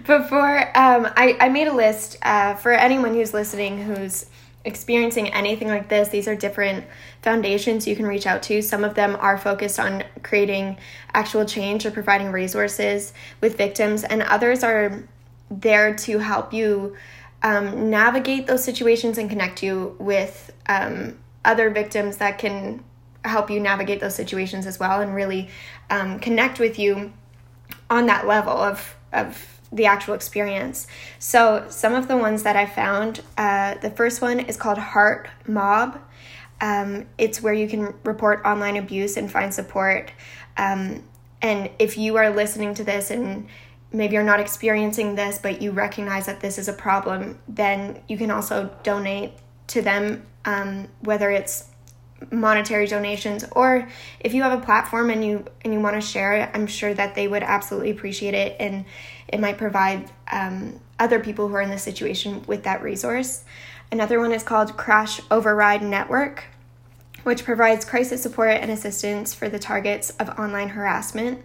before. 0.07 0.59
Um, 0.77 1.09
I 1.17 1.37
I 1.41 1.49
made 1.49 1.69
a 1.69 1.75
list 1.75 2.19
uh, 2.23 2.55
for 2.55 2.73
anyone 2.73 3.15
who's 3.15 3.35
listening 3.35 3.83
who's 3.83 4.27
experiencing 4.67 5.33
anything 5.33 5.69
like 5.69 5.89
this. 5.89 6.09
These 6.09 6.29
are 6.29 6.35
different 6.35 6.85
foundations 7.23 7.87
you 7.87 7.97
can 7.97 8.05
reach 8.05 8.27
out 8.27 8.43
to. 8.45 8.61
Some 8.61 8.85
of 8.85 8.95
them 8.95 9.17
are 9.21 9.39
focused 9.39 9.79
on 9.79 10.03
creating 10.23 10.77
actual 11.15 11.45
change 11.45 11.87
or 11.87 11.93
providing 11.93 12.33
resources 12.33 13.13
with 13.41 13.57
victims, 13.57 14.05
and 14.05 14.23
others 14.23 14.65
are 14.65 15.05
there 15.51 15.95
to 15.95 16.19
help 16.19 16.53
you 16.53 16.97
um, 17.43 17.91
navigate 17.91 18.47
those 18.47 18.65
situations 18.65 19.19
and 19.19 19.29
connect 19.31 19.63
you 19.63 19.97
with 19.99 20.53
um, 20.69 21.19
other 21.45 21.71
victims 21.71 22.17
that 22.17 22.39
can 22.39 22.83
help 23.25 23.51
you 23.51 23.61
navigate 23.61 24.01
those 24.01 24.15
situations 24.15 24.67
as 24.67 24.79
well 24.79 25.01
and 25.01 25.15
really 25.15 25.49
um, 25.91 26.19
connect 26.19 26.59
with 26.59 26.79
you 26.79 27.13
on 27.91 28.07
that 28.07 28.27
level 28.27 28.53
of, 28.53 28.97
of 29.13 29.61
the 29.73 29.87
actual 29.87 30.15
experience. 30.15 30.87
So, 31.19 31.67
some 31.69 31.95
of 31.95 32.09
the 32.09 32.17
ones 32.17 32.43
that 32.45 32.57
I 32.57 32.67
found 32.67 33.23
uh, 33.37 33.75
the 33.75 33.91
first 33.91 34.23
one 34.23 34.41
is 34.41 34.57
called 34.57 34.79
Heart 34.79 35.29
Mob. 35.47 36.01
Um, 36.61 37.07
it's 37.19 37.43
where 37.43 37.53
you 37.53 37.69
can 37.69 37.95
report 38.05 38.43
online 38.45 38.77
abuse 38.77 39.17
and 39.17 39.31
find 39.31 39.53
support. 39.53 40.11
Um, 40.57 41.03
and 41.43 41.71
if 41.79 41.99
you 41.99 42.17
are 42.17 42.31
listening 42.31 42.75
to 42.75 42.85
this 42.85 43.11
and 43.11 43.47
maybe 43.97 44.15
you're 44.15 44.23
not 44.23 44.41
experiencing 44.41 45.15
this, 45.15 45.39
but 45.39 45.63
you 45.63 45.71
recognize 45.71 46.27
that 46.27 46.41
this 46.41 46.59
is 46.59 46.69
a 46.69 46.73
problem, 46.73 47.39
then 47.49 48.01
you 48.09 48.17
can 48.17 48.31
also 48.31 48.71
donate 48.83 49.33
to 49.69 49.83
them, 49.83 50.27
um, 50.45 50.89
whether 51.01 51.31
it's 51.31 51.65
monetary 52.31 52.87
donations 52.87 53.45
or 53.53 53.87
if 54.21 54.33
you 54.33 54.43
have 54.43 54.59
a 54.59 54.65
platform 54.65 55.11
and 55.11 55.23
you 55.23 55.45
and 55.63 55.75
you 55.75 55.79
want 55.79 55.95
to 55.95 56.01
share 56.01 56.33
it 56.33 56.49
i'm 56.55 56.67
sure 56.67 56.95
that 56.95 57.15
they 57.15 57.29
would 57.29 57.43
absolutely 57.43 57.91
appreciate 57.91 58.33
it 58.33 58.57
and 58.59 58.87
it 59.29 59.39
might 59.39 59.59
provide 59.59 60.11
um, 60.33 60.81
other 60.99 61.21
people 61.21 61.49
who 61.49 61.55
are 61.55 61.61
in 61.61 61.71
this 61.71 61.83
situation 61.83 62.43
with 62.47 62.63
that 62.65 62.83
resource. 62.83 63.45
Another 63.91 64.21
one 64.21 64.33
is 64.33 64.43
called 64.43 64.77
crash 64.77 65.21
override 65.31 65.83
network 65.83 66.45
which 67.23 67.45
provides 67.45 67.85
crisis 67.85 68.23
support 68.23 68.51
and 68.51 68.71
assistance 68.71 69.35
for 69.35 69.49
the 69.49 69.59
targets 69.59 70.11
of 70.11 70.29
online 70.39 70.69
harassment 70.71 71.45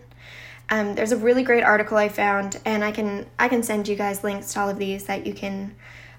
um, 0.72 0.96
there's 0.96 1.12
a 1.12 1.18
really 1.18 1.44
great 1.44 1.64
article 1.64 1.98
i 1.98 2.10
found 2.10 2.60
and 2.66 2.84
i 2.84 2.92
can 2.92 3.28
i 3.38 3.48
can 3.48 3.62
send 3.62 3.88
you 3.88 3.96
guys 3.96 4.24
links 4.24 4.54
to 4.54 4.60
all 4.60 4.70
of 4.70 4.80
these 4.80 5.04
that 5.04 5.28
you 5.28 5.34
can 5.34 5.76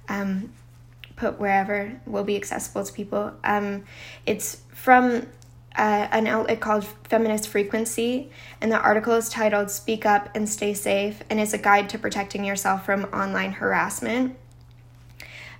um, 0.08 0.52
put 1.22 1.38
wherever 1.38 2.00
will 2.04 2.24
be 2.24 2.36
accessible 2.36 2.84
to 2.84 2.92
people. 2.92 3.32
Um, 3.44 3.84
it's 4.26 4.62
from 4.74 5.26
uh, 5.76 6.08
an 6.10 6.26
outlet 6.26 6.60
called 6.60 6.84
Feminist 7.04 7.48
Frequency, 7.48 8.30
and 8.60 8.70
the 8.70 8.80
article 8.80 9.14
is 9.14 9.28
titled 9.28 9.70
Speak 9.70 10.04
Up 10.04 10.28
and 10.34 10.48
Stay 10.48 10.74
Safe 10.74 11.22
and 11.30 11.40
is 11.40 11.54
a 11.54 11.58
guide 11.58 11.88
to 11.90 11.98
protecting 11.98 12.44
yourself 12.44 12.84
from 12.84 13.04
online 13.04 13.52
harassment. 13.52 14.36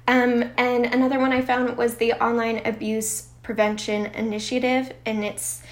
Um, 0.09 0.51
and 0.57 0.86
another 0.86 1.20
one 1.20 1.32
I 1.32 1.43
found 1.43 1.76
was 1.76 1.95
the 1.95 2.14
Online 2.14 2.61
Abuse 2.64 3.28
Prevention 3.45 4.07
Initiative, 4.07 4.93
and 5.07 5.24
it's 5.24 5.62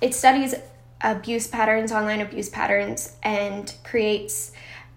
it 0.00 0.14
studies 0.14 0.54
abuse 1.04 1.46
patterns, 1.46 1.92
online 1.92 2.20
abuse 2.20 2.48
patterns, 2.48 3.12
and 3.22 3.72
creates 3.84 4.50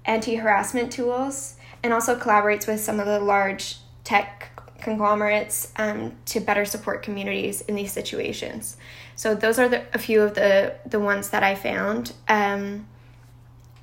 anti 0.06 0.36
harassment 0.36 0.92
tools, 0.92 1.56
and 1.84 1.94
also 1.94 2.18
collaborates 2.18 2.66
with 2.66 2.80
some 2.80 3.00
of 3.00 3.06
the 3.06 3.20
large 3.20 3.78
tech 4.04 4.50
conglomerates 4.82 5.72
um, 5.76 6.16
to 6.26 6.40
better 6.40 6.64
support 6.64 7.04
communities 7.04 7.62
in 7.62 7.76
these 7.76 7.92
situations. 7.92 8.78
So 9.16 9.36
those 9.36 9.60
are 9.60 9.68
the, 9.68 9.84
a 9.94 10.00
few 10.00 10.22
of 10.22 10.34
the 10.34 10.76
the 10.86 11.00
ones 11.00 11.30
that 11.30 11.44
I 11.44 11.56
found. 11.56 12.14
Um, 12.28 12.88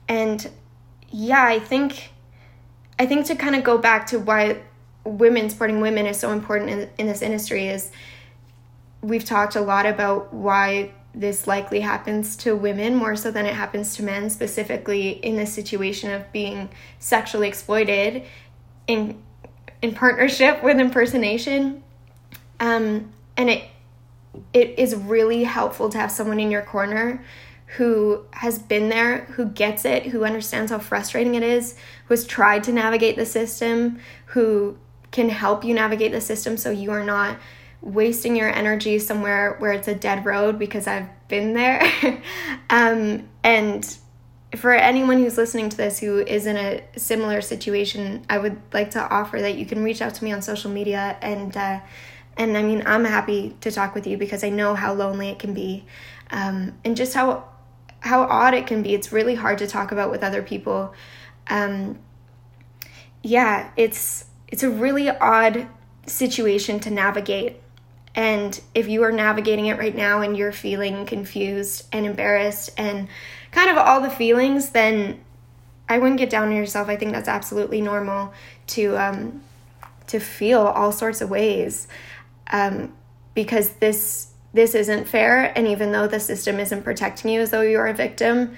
and 0.08 0.50
yeah, 1.10 1.44
I 1.44 1.58
think 1.58 2.10
I 2.98 3.06
think 3.06 3.26
to 3.26 3.36
kind 3.36 3.54
of 3.54 3.62
go 3.64 3.76
back 3.76 4.06
to 4.08 4.18
why 4.18 4.62
women 5.04 5.50
supporting 5.50 5.80
women 5.80 6.06
is 6.06 6.18
so 6.18 6.32
important 6.32 6.70
in, 6.70 6.90
in 6.96 7.06
this 7.06 7.20
industry 7.20 7.66
is 7.68 7.90
we've 9.02 9.24
talked 9.24 9.54
a 9.54 9.60
lot 9.60 9.84
about 9.84 10.32
why 10.32 10.90
this 11.14 11.46
likely 11.46 11.80
happens 11.80 12.36
to 12.36 12.56
women 12.56 12.94
more 12.94 13.14
so 13.16 13.30
than 13.30 13.46
it 13.46 13.54
happens 13.54 13.94
to 13.96 14.02
men 14.02 14.28
specifically 14.30 15.10
in 15.10 15.36
the 15.36 15.46
situation 15.46 16.10
of 16.10 16.30
being 16.32 16.68
sexually 16.98 17.48
exploited 17.48 18.24
in 18.86 19.22
in 19.80 19.94
partnership 19.94 20.62
with 20.62 20.78
impersonation. 20.78 21.82
Um, 22.58 23.12
and 23.36 23.50
it 23.50 23.64
it 24.52 24.78
is 24.78 24.96
really 24.96 25.44
helpful 25.44 25.88
to 25.90 25.98
have 25.98 26.10
someone 26.10 26.40
in 26.40 26.50
your 26.50 26.62
corner 26.62 27.24
who 27.76 28.24
has 28.32 28.58
been 28.58 28.88
there, 28.88 29.24
who 29.24 29.46
gets 29.46 29.84
it, 29.84 30.06
who 30.06 30.24
understands 30.24 30.70
how 30.70 30.78
frustrating 30.78 31.34
it 31.34 31.42
is, 31.42 31.76
who 32.06 32.14
has 32.14 32.26
tried 32.26 32.62
to 32.64 32.72
navigate 32.72 33.16
the 33.16 33.26
system, 33.26 33.98
who 34.26 34.76
can 35.10 35.28
help 35.28 35.64
you 35.64 35.74
navigate 35.74 36.12
the 36.12 36.20
system 36.20 36.56
so 36.56 36.70
you 36.70 36.90
are 36.90 37.04
not 37.04 37.36
wasting 37.84 38.34
your 38.34 38.48
energy 38.48 38.98
somewhere 38.98 39.56
where 39.58 39.72
it's 39.72 39.88
a 39.88 39.94
dead 39.94 40.24
road 40.24 40.58
because 40.58 40.86
I've 40.86 41.08
been 41.28 41.52
there. 41.52 41.82
um, 42.70 43.28
and 43.44 43.96
for 44.56 44.72
anyone 44.72 45.18
who's 45.18 45.36
listening 45.36 45.68
to 45.68 45.76
this 45.76 45.98
who 45.98 46.18
is 46.18 46.46
in 46.46 46.56
a 46.56 46.82
similar 46.96 47.42
situation, 47.42 48.24
I 48.30 48.38
would 48.38 48.60
like 48.72 48.92
to 48.92 49.00
offer 49.00 49.40
that 49.40 49.56
you 49.56 49.66
can 49.66 49.84
reach 49.84 50.00
out 50.00 50.14
to 50.14 50.24
me 50.24 50.32
on 50.32 50.40
social 50.42 50.70
media 50.70 51.16
and 51.20 51.56
uh, 51.56 51.80
and 52.36 52.56
I 52.56 52.62
mean 52.62 52.82
I'm 52.86 53.04
happy 53.04 53.56
to 53.60 53.70
talk 53.70 53.94
with 53.94 54.06
you 54.06 54.16
because 54.16 54.42
I 54.42 54.48
know 54.48 54.74
how 54.74 54.94
lonely 54.94 55.28
it 55.28 55.38
can 55.38 55.54
be, 55.54 55.84
um, 56.30 56.74
and 56.84 56.96
just 56.96 57.14
how 57.14 57.44
how 58.00 58.22
odd 58.22 58.54
it 58.54 58.66
can 58.66 58.82
be. 58.82 58.94
It's 58.94 59.12
really 59.12 59.34
hard 59.34 59.58
to 59.58 59.66
talk 59.66 59.92
about 59.92 60.10
with 60.10 60.22
other 60.22 60.42
people. 60.42 60.94
Um, 61.48 61.98
yeah, 63.22 63.70
it's 63.76 64.26
it's 64.48 64.62
a 64.62 64.70
really 64.70 65.10
odd 65.10 65.66
situation 66.06 66.80
to 66.80 66.90
navigate. 66.90 67.60
And 68.14 68.60
if 68.74 68.88
you 68.88 69.02
are 69.02 69.12
navigating 69.12 69.66
it 69.66 69.78
right 69.78 69.94
now 69.94 70.20
and 70.20 70.36
you're 70.36 70.52
feeling 70.52 71.04
confused 71.04 71.86
and 71.92 72.06
embarrassed 72.06 72.70
and 72.76 73.08
kind 73.50 73.70
of 73.70 73.76
all 73.76 74.00
the 74.00 74.10
feelings, 74.10 74.70
then 74.70 75.20
I 75.88 75.98
wouldn't 75.98 76.18
get 76.18 76.30
down 76.30 76.48
on 76.48 76.56
yourself. 76.56 76.88
I 76.88 76.96
think 76.96 77.12
that's 77.12 77.28
absolutely 77.28 77.80
normal 77.80 78.32
to 78.68 78.96
um, 78.96 79.42
to 80.06 80.20
feel 80.20 80.60
all 80.60 80.92
sorts 80.92 81.20
of 81.20 81.30
ways 81.30 81.88
um, 82.50 82.92
because 83.34 83.70
this 83.74 84.28
this 84.52 84.74
isn't 84.74 85.08
fair. 85.08 85.52
And 85.56 85.66
even 85.66 85.92
though 85.92 86.06
the 86.06 86.20
system 86.20 86.60
isn't 86.60 86.82
protecting 86.84 87.32
you 87.32 87.40
as 87.40 87.50
though 87.50 87.62
you're 87.62 87.86
a 87.86 87.94
victim, 87.94 88.56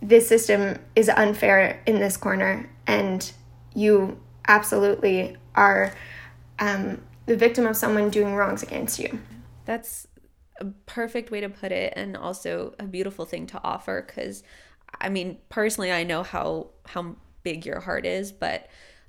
this 0.00 0.28
system 0.28 0.78
is 0.94 1.08
unfair 1.08 1.82
in 1.86 1.98
this 2.00 2.16
corner, 2.16 2.68
and 2.86 3.30
you 3.74 4.18
absolutely 4.46 5.36
are 5.54 5.92
um, 6.58 7.00
the 7.30 7.36
victim 7.36 7.64
of 7.64 7.76
someone 7.76 8.10
doing 8.10 8.34
wrongs 8.34 8.64
against 8.64 8.98
you. 8.98 9.20
That's 9.64 10.08
a 10.60 10.64
perfect 10.86 11.30
way 11.30 11.40
to 11.40 11.48
put 11.48 11.70
it 11.70 11.92
and 11.94 12.16
also 12.16 12.74
a 12.80 12.86
beautiful 12.86 13.24
thing 13.24 13.46
to 13.46 13.60
offer 13.62 14.02
cuz 14.02 14.42
I 15.00 15.10
mean 15.10 15.38
personally 15.48 15.92
I 15.92 16.02
know 16.02 16.24
how 16.24 16.70
how 16.86 17.14
big 17.44 17.64
your 17.64 17.78
heart 17.78 18.04
is 18.04 18.32
but 18.32 18.66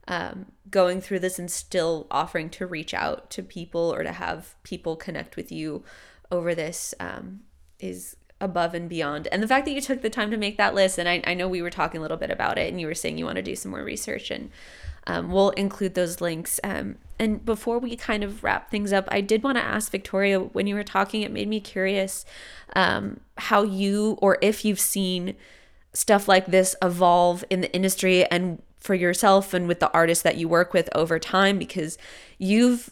um, 0.07 0.51
going 0.69 1.01
through 1.01 1.17
this 1.19 1.39
and 1.39 1.49
still 1.49 2.05
offering 2.11 2.51
to 2.51 2.67
reach 2.67 2.93
out 2.93 3.31
to 3.31 3.41
people 3.41 3.91
or 3.91 4.03
to 4.03 4.11
have 4.11 4.53
people 4.61 4.95
connect 4.95 5.35
with 5.35 5.51
you 5.51 5.83
over 6.29 6.53
this 6.53 6.93
um, 6.99 7.41
is 7.79 8.17
above 8.39 8.75
and 8.75 8.87
beyond. 8.87 9.27
And 9.27 9.41
the 9.41 9.47
fact 9.47 9.65
that 9.65 9.73
you 9.73 9.81
took 9.81 10.01
the 10.01 10.09
time 10.09 10.31
to 10.31 10.37
make 10.37 10.57
that 10.57 10.73
list, 10.73 10.97
and 10.97 11.07
I, 11.07 11.21
I 11.25 11.33
know 11.33 11.47
we 11.47 11.61
were 11.61 11.69
talking 11.69 11.99
a 11.99 12.01
little 12.01 12.17
bit 12.17 12.31
about 12.31 12.57
it, 12.57 12.69
and 12.69 12.81
you 12.81 12.87
were 12.87 12.95
saying 12.95 13.17
you 13.17 13.25
want 13.25 13.35
to 13.35 13.43
do 13.43 13.55
some 13.55 13.71
more 13.71 13.83
research, 13.83 14.31
and 14.31 14.49
um, 15.11 15.29
we'll 15.29 15.49
include 15.51 15.93
those 15.93 16.21
links. 16.21 16.57
Um, 16.63 16.95
and 17.19 17.43
before 17.43 17.79
we 17.79 17.97
kind 17.97 18.23
of 18.23 18.43
wrap 18.45 18.71
things 18.71 18.93
up, 18.93 19.09
I 19.09 19.19
did 19.19 19.43
want 19.43 19.57
to 19.57 19.63
ask 19.63 19.91
Victoria 19.91 20.39
when 20.39 20.67
you 20.67 20.75
were 20.75 20.85
talking, 20.85 21.21
it 21.21 21.31
made 21.31 21.49
me 21.49 21.59
curious 21.59 22.25
um, 22.77 23.19
how 23.37 23.63
you 23.63 24.17
or 24.21 24.37
if 24.41 24.63
you've 24.63 24.79
seen 24.79 25.35
stuff 25.93 26.29
like 26.29 26.45
this 26.45 26.77
evolve 26.81 27.43
in 27.49 27.59
the 27.59 27.73
industry 27.73 28.25
and 28.27 28.61
for 28.77 28.95
yourself 28.95 29.53
and 29.53 29.67
with 29.67 29.81
the 29.81 29.91
artists 29.91 30.23
that 30.23 30.37
you 30.37 30.47
work 30.47 30.73
with 30.73 30.89
over 30.95 31.19
time 31.19 31.59
because 31.59 31.97
you've 32.37 32.89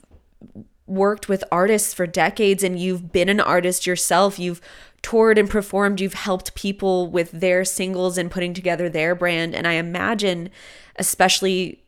worked 0.86 1.30
with 1.30 1.44
artists 1.52 1.94
for 1.94 2.06
decades 2.06 2.64
and 2.64 2.80
you've 2.80 3.14
been 3.14 3.30
an 3.30 3.40
artist 3.40 3.88
yourself. 3.88 4.38
You've 4.38 4.60
toured 5.02 5.38
and 5.38 5.50
performed, 5.50 6.02
you've 6.02 6.14
helped 6.14 6.54
people 6.56 7.08
with 7.08 7.32
their 7.32 7.64
singles 7.64 8.18
and 8.18 8.30
putting 8.30 8.54
together 8.54 8.90
their 8.90 9.16
brand. 9.16 9.56
And 9.56 9.66
I 9.66 9.74
imagine, 9.74 10.50
especially 10.98 11.79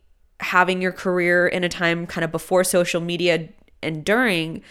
having 0.42 0.82
your 0.82 0.92
career 0.92 1.48
in 1.48 1.64
a 1.64 1.70
time 1.70 2.06
kind 2.06 2.26
of 2.26 2.32
before 2.32 2.64
social 2.64 3.02
media 3.02 3.48
and 3.82 4.04
during 4.04 4.62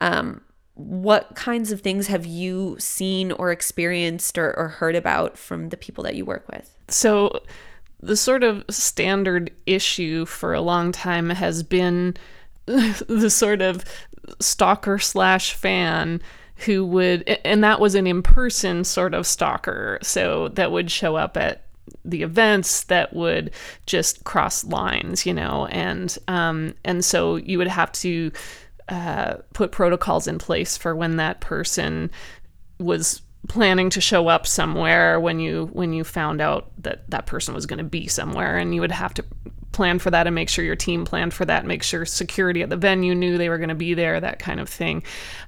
um, 0.00 0.40
what 0.74 1.34
kinds 1.34 1.72
of 1.72 1.80
things 1.80 2.06
have 2.06 2.24
you 2.24 2.76
seen 2.78 3.32
or 3.32 3.50
experienced 3.50 4.38
or, 4.38 4.56
or 4.56 4.68
heard 4.68 4.94
about 4.94 5.36
from 5.36 5.70
the 5.70 5.76
people 5.76 6.04
that 6.04 6.14
you 6.14 6.24
work 6.24 6.46
with? 6.48 6.74
So 6.88 7.42
the 8.00 8.16
sort 8.16 8.44
of 8.44 8.64
standard 8.70 9.50
issue 9.66 10.24
for 10.24 10.54
a 10.54 10.60
long 10.60 10.92
time 10.92 11.30
has 11.30 11.62
been 11.62 12.16
the 12.66 13.30
sort 13.30 13.60
of 13.60 13.84
stalker 14.40 14.98
slash 14.98 15.52
fan 15.54 16.20
who 16.66 16.84
would 16.84 17.22
and 17.44 17.64
that 17.64 17.80
was 17.80 17.94
an 17.94 18.06
in-person 18.06 18.84
sort 18.84 19.14
of 19.14 19.26
stalker 19.26 19.98
so 20.02 20.48
that 20.48 20.70
would 20.70 20.90
show 20.90 21.16
up 21.16 21.36
at 21.36 21.64
the 22.04 22.22
events 22.22 22.84
that 22.84 23.14
would 23.14 23.50
just 23.86 24.24
cross 24.24 24.64
lines, 24.64 25.26
you 25.26 25.34
know, 25.34 25.66
and 25.66 26.16
um, 26.28 26.74
and 26.84 27.04
so 27.04 27.36
you 27.36 27.58
would 27.58 27.68
have 27.68 27.92
to 27.92 28.32
uh, 28.88 29.34
put 29.52 29.72
protocols 29.72 30.26
in 30.26 30.38
place 30.38 30.76
for 30.76 30.96
when 30.96 31.16
that 31.16 31.40
person 31.40 32.10
was 32.78 33.22
planning 33.48 33.88
to 33.90 34.00
show 34.00 34.28
up 34.28 34.46
somewhere 34.46 35.20
when 35.20 35.38
you 35.38 35.70
when 35.72 35.92
you 35.92 36.04
found 36.04 36.40
out 36.40 36.70
that 36.78 37.08
that 37.10 37.26
person 37.26 37.54
was 37.54 37.66
going 37.66 37.78
to 37.78 37.84
be 37.84 38.06
somewhere 38.06 38.56
and 38.56 38.74
you 38.74 38.80
would 38.80 38.92
have 38.92 39.14
to 39.14 39.24
plan 39.72 39.98
for 39.98 40.10
that 40.10 40.26
and 40.26 40.34
make 40.34 40.48
sure 40.48 40.64
your 40.64 40.74
team 40.74 41.04
planned 41.04 41.32
for 41.32 41.44
that 41.44 41.64
make 41.64 41.82
sure 41.82 42.04
security 42.04 42.62
at 42.62 42.70
the 42.70 42.76
venue 42.76 43.14
knew 43.14 43.38
they 43.38 43.48
were 43.48 43.58
going 43.58 43.68
to 43.68 43.74
be 43.74 43.94
there 43.94 44.20
that 44.20 44.38
kind 44.38 44.60
of 44.60 44.68
thing. 44.68 45.02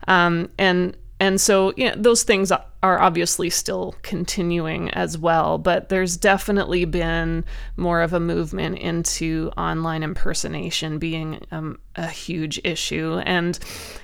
Um, 0.07 0.51
and 0.59 0.97
and 1.21 1.39
so, 1.39 1.75
yeah, 1.77 1.95
those 1.97 2.23
things 2.23 2.51
are 2.51 2.99
obviously 2.99 3.51
still 3.51 3.95
continuing 4.01 4.89
as 4.91 5.19
well, 5.19 5.59
but 5.59 5.91
there's 5.91 6.17
definitely 6.17 6.87
been 6.87 7.45
more 7.77 8.01
of 8.01 8.15
a 8.15 8.21
movement 8.21 8.79
into 8.79 9.53
online 9.59 10.03
impersonation 10.03 10.99
being 10.99 11.45
um, 11.53 11.79
a 11.97 12.07
huge 12.07 12.59
issue. 12.65 13.21
And 13.27 13.59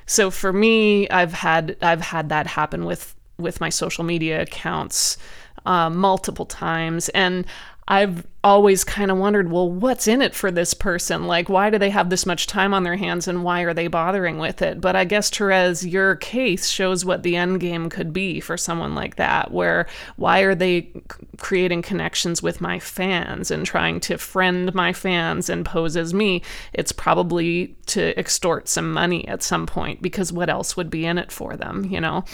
so 0.05 0.31
for 0.31 0.53
me, 0.53 1.09
I've 1.09 1.33
had 1.33 1.79
I've 1.81 2.03
had 2.03 2.29
that 2.29 2.47
happen 2.47 2.85
with 2.85 3.17
with 3.39 3.63
my 3.63 3.71
social 3.71 4.05
media 4.05 4.43
accounts 4.43 5.17
uh, 5.65 5.89
multiple 5.89 6.47
times. 6.47 7.09
And 7.11 7.47
I've 7.89 8.27
always 8.43 8.83
kind 8.83 9.11
of 9.11 9.19
wondered, 9.19 9.51
well, 9.51 9.71
what's 9.71 10.09
in 10.09 10.21
it 10.21 10.35
for 10.35 10.51
this 10.51 10.75
person? 10.75 11.27
Like, 11.27 11.49
why 11.49 11.71
do 11.71 11.79
they 11.79 11.91
have 11.91 12.11
this 12.11 12.27
much 12.27 12.47
time 12.47 12.75
on 12.75 12.83
their 12.83 12.97
hands 12.97 13.29
and 13.29 13.45
why 13.45 13.63
are 13.63 13.75
they 13.75 13.87
bothering 13.87 14.39
with 14.39 14.61
it? 14.61 14.81
But 14.81 14.97
I 14.97 15.05
guess, 15.05 15.31
Therese, 15.31 15.87
your 15.87 16.17
case 16.17 16.69
shows 16.69 17.05
what 17.05 17.23
the 17.23 17.37
end 17.37 17.61
game 17.61 17.89
could 17.89 18.13
be 18.13 18.41
for 18.41 18.57
someone 18.57 18.95
like 18.95 19.17
that, 19.17 19.53
where 19.53 19.87
why 20.17 20.41
are 20.41 20.55
they 20.55 20.91
creating 21.39 21.83
connections 21.83 22.43
with 22.43 22.61
my 22.61 22.79
fans 22.81 23.51
and 23.53 23.65
trying 23.65 24.01
to 24.01 24.19
friend 24.19 24.75
my 24.75 24.93
fans 24.93 25.49
and 25.49 25.65
pose 25.65 25.97
as 25.97 26.13
me? 26.13 26.43
It's 26.73 26.93
probably 26.93 27.77
to 27.87 28.19
extort 28.19 28.69
some 28.69 28.93
money 28.93 29.27
at 29.29 29.45
some 29.45 29.67
point 29.67 30.03
because 30.03 30.33
what 30.33 30.51
else 30.51 30.77
would 30.77 30.91
be 30.91 31.07
in 31.07 31.19
it 31.19 31.31
for 31.31 31.57
them, 31.57 31.85
you 31.85 32.01
know? 32.01 32.25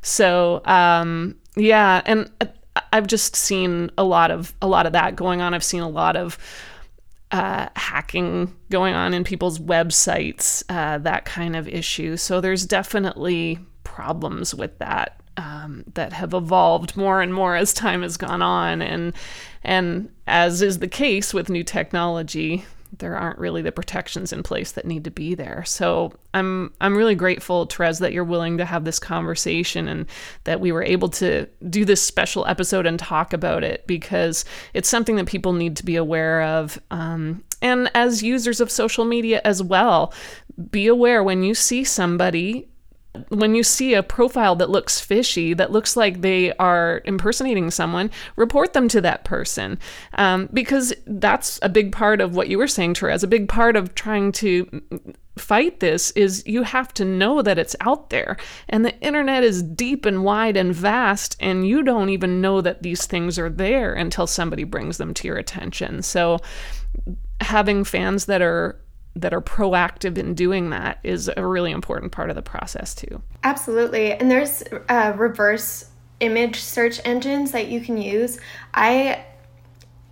So, 0.00 0.64
um, 0.64 1.36
yeah. 1.54 2.00
And, 2.06 2.30
uh, 2.40 2.46
I've 2.92 3.06
just 3.06 3.36
seen 3.36 3.90
a 3.98 4.04
lot 4.04 4.30
of 4.30 4.54
a 4.62 4.66
lot 4.66 4.86
of 4.86 4.92
that 4.92 5.16
going 5.16 5.40
on. 5.40 5.54
I've 5.54 5.64
seen 5.64 5.82
a 5.82 5.88
lot 5.88 6.16
of 6.16 6.38
uh, 7.30 7.68
hacking 7.76 8.54
going 8.70 8.94
on 8.94 9.14
in 9.14 9.24
people's 9.24 9.58
websites, 9.58 10.62
uh, 10.68 10.98
that 10.98 11.24
kind 11.24 11.56
of 11.56 11.66
issue. 11.66 12.16
So 12.16 12.40
there's 12.40 12.66
definitely 12.66 13.58
problems 13.84 14.54
with 14.54 14.78
that 14.78 15.20
um, 15.36 15.84
that 15.94 16.12
have 16.12 16.34
evolved 16.34 16.96
more 16.96 17.22
and 17.22 17.32
more 17.32 17.56
as 17.56 17.72
time 17.72 18.02
has 18.02 18.16
gone 18.16 18.42
on, 18.42 18.82
and 18.82 19.14
and 19.64 20.10
as 20.26 20.62
is 20.62 20.78
the 20.78 20.88
case 20.88 21.32
with 21.32 21.48
new 21.48 21.64
technology, 21.64 22.64
there 22.98 23.16
aren't 23.16 23.38
really 23.38 23.62
the 23.62 23.72
protections 23.72 24.32
in 24.32 24.42
place 24.42 24.72
that 24.72 24.84
need 24.84 25.04
to 25.04 25.10
be 25.10 25.34
there. 25.34 25.64
So 25.64 26.12
I'm 26.34 26.72
I'm 26.80 26.96
really 26.96 27.14
grateful, 27.14 27.66
Therese, 27.66 27.98
that 28.00 28.12
you're 28.12 28.24
willing 28.24 28.58
to 28.58 28.64
have 28.64 28.84
this 28.84 28.98
conversation 28.98 29.88
and 29.88 30.06
that 30.44 30.60
we 30.60 30.72
were 30.72 30.82
able 30.82 31.08
to 31.10 31.46
do 31.70 31.84
this 31.84 32.02
special 32.02 32.46
episode 32.46 32.86
and 32.86 32.98
talk 32.98 33.32
about 33.32 33.64
it 33.64 33.86
because 33.86 34.44
it's 34.74 34.88
something 34.88 35.16
that 35.16 35.26
people 35.26 35.52
need 35.52 35.76
to 35.76 35.84
be 35.84 35.96
aware 35.96 36.42
of. 36.42 36.78
Um, 36.90 37.42
and 37.62 37.90
as 37.94 38.22
users 38.22 38.60
of 38.60 38.70
social 38.70 39.04
media 39.04 39.40
as 39.44 39.62
well, 39.62 40.12
be 40.70 40.86
aware 40.86 41.22
when 41.22 41.42
you 41.42 41.54
see 41.54 41.84
somebody 41.84 42.68
when 43.28 43.54
you 43.54 43.62
see 43.62 43.94
a 43.94 44.02
profile 44.02 44.56
that 44.56 44.70
looks 44.70 45.00
fishy, 45.00 45.52
that 45.54 45.70
looks 45.70 45.96
like 45.96 46.20
they 46.20 46.52
are 46.54 47.02
impersonating 47.04 47.70
someone, 47.70 48.10
report 48.36 48.72
them 48.72 48.88
to 48.88 49.00
that 49.02 49.24
person. 49.24 49.78
Um, 50.14 50.48
because 50.52 50.94
that's 51.06 51.58
a 51.62 51.68
big 51.68 51.92
part 51.92 52.20
of 52.20 52.34
what 52.34 52.48
you 52.48 52.56
were 52.58 52.68
saying, 52.68 52.94
Therese. 52.94 53.22
A 53.22 53.28
big 53.28 53.48
part 53.48 53.76
of 53.76 53.94
trying 53.94 54.32
to 54.32 54.82
fight 55.36 55.80
this 55.80 56.10
is 56.12 56.42
you 56.46 56.62
have 56.62 56.92
to 56.94 57.04
know 57.04 57.42
that 57.42 57.58
it's 57.58 57.76
out 57.80 58.10
there. 58.10 58.36
And 58.68 58.84
the 58.84 58.98
internet 59.00 59.44
is 59.44 59.62
deep 59.62 60.06
and 60.06 60.24
wide 60.24 60.56
and 60.56 60.74
vast, 60.74 61.36
and 61.40 61.66
you 61.66 61.82
don't 61.82 62.08
even 62.08 62.40
know 62.40 62.60
that 62.62 62.82
these 62.82 63.06
things 63.06 63.38
are 63.38 63.50
there 63.50 63.92
until 63.92 64.26
somebody 64.26 64.64
brings 64.64 64.96
them 64.96 65.12
to 65.14 65.28
your 65.28 65.36
attention. 65.36 66.02
So 66.02 66.38
having 67.40 67.84
fans 67.84 68.26
that 68.26 68.40
are 68.40 68.81
that 69.14 69.34
are 69.34 69.42
proactive 69.42 70.16
in 70.16 70.34
doing 70.34 70.70
that 70.70 70.98
is 71.02 71.30
a 71.36 71.46
really 71.46 71.70
important 71.70 72.12
part 72.12 72.30
of 72.30 72.36
the 72.36 72.42
process 72.42 72.94
too. 72.94 73.22
Absolutely. 73.44 74.12
And 74.12 74.30
there's 74.30 74.62
uh, 74.88 75.12
reverse 75.16 75.90
image 76.20 76.60
search 76.60 77.00
engines 77.04 77.50
that 77.50 77.68
you 77.68 77.80
can 77.80 77.98
use. 77.98 78.38
I 78.72 79.24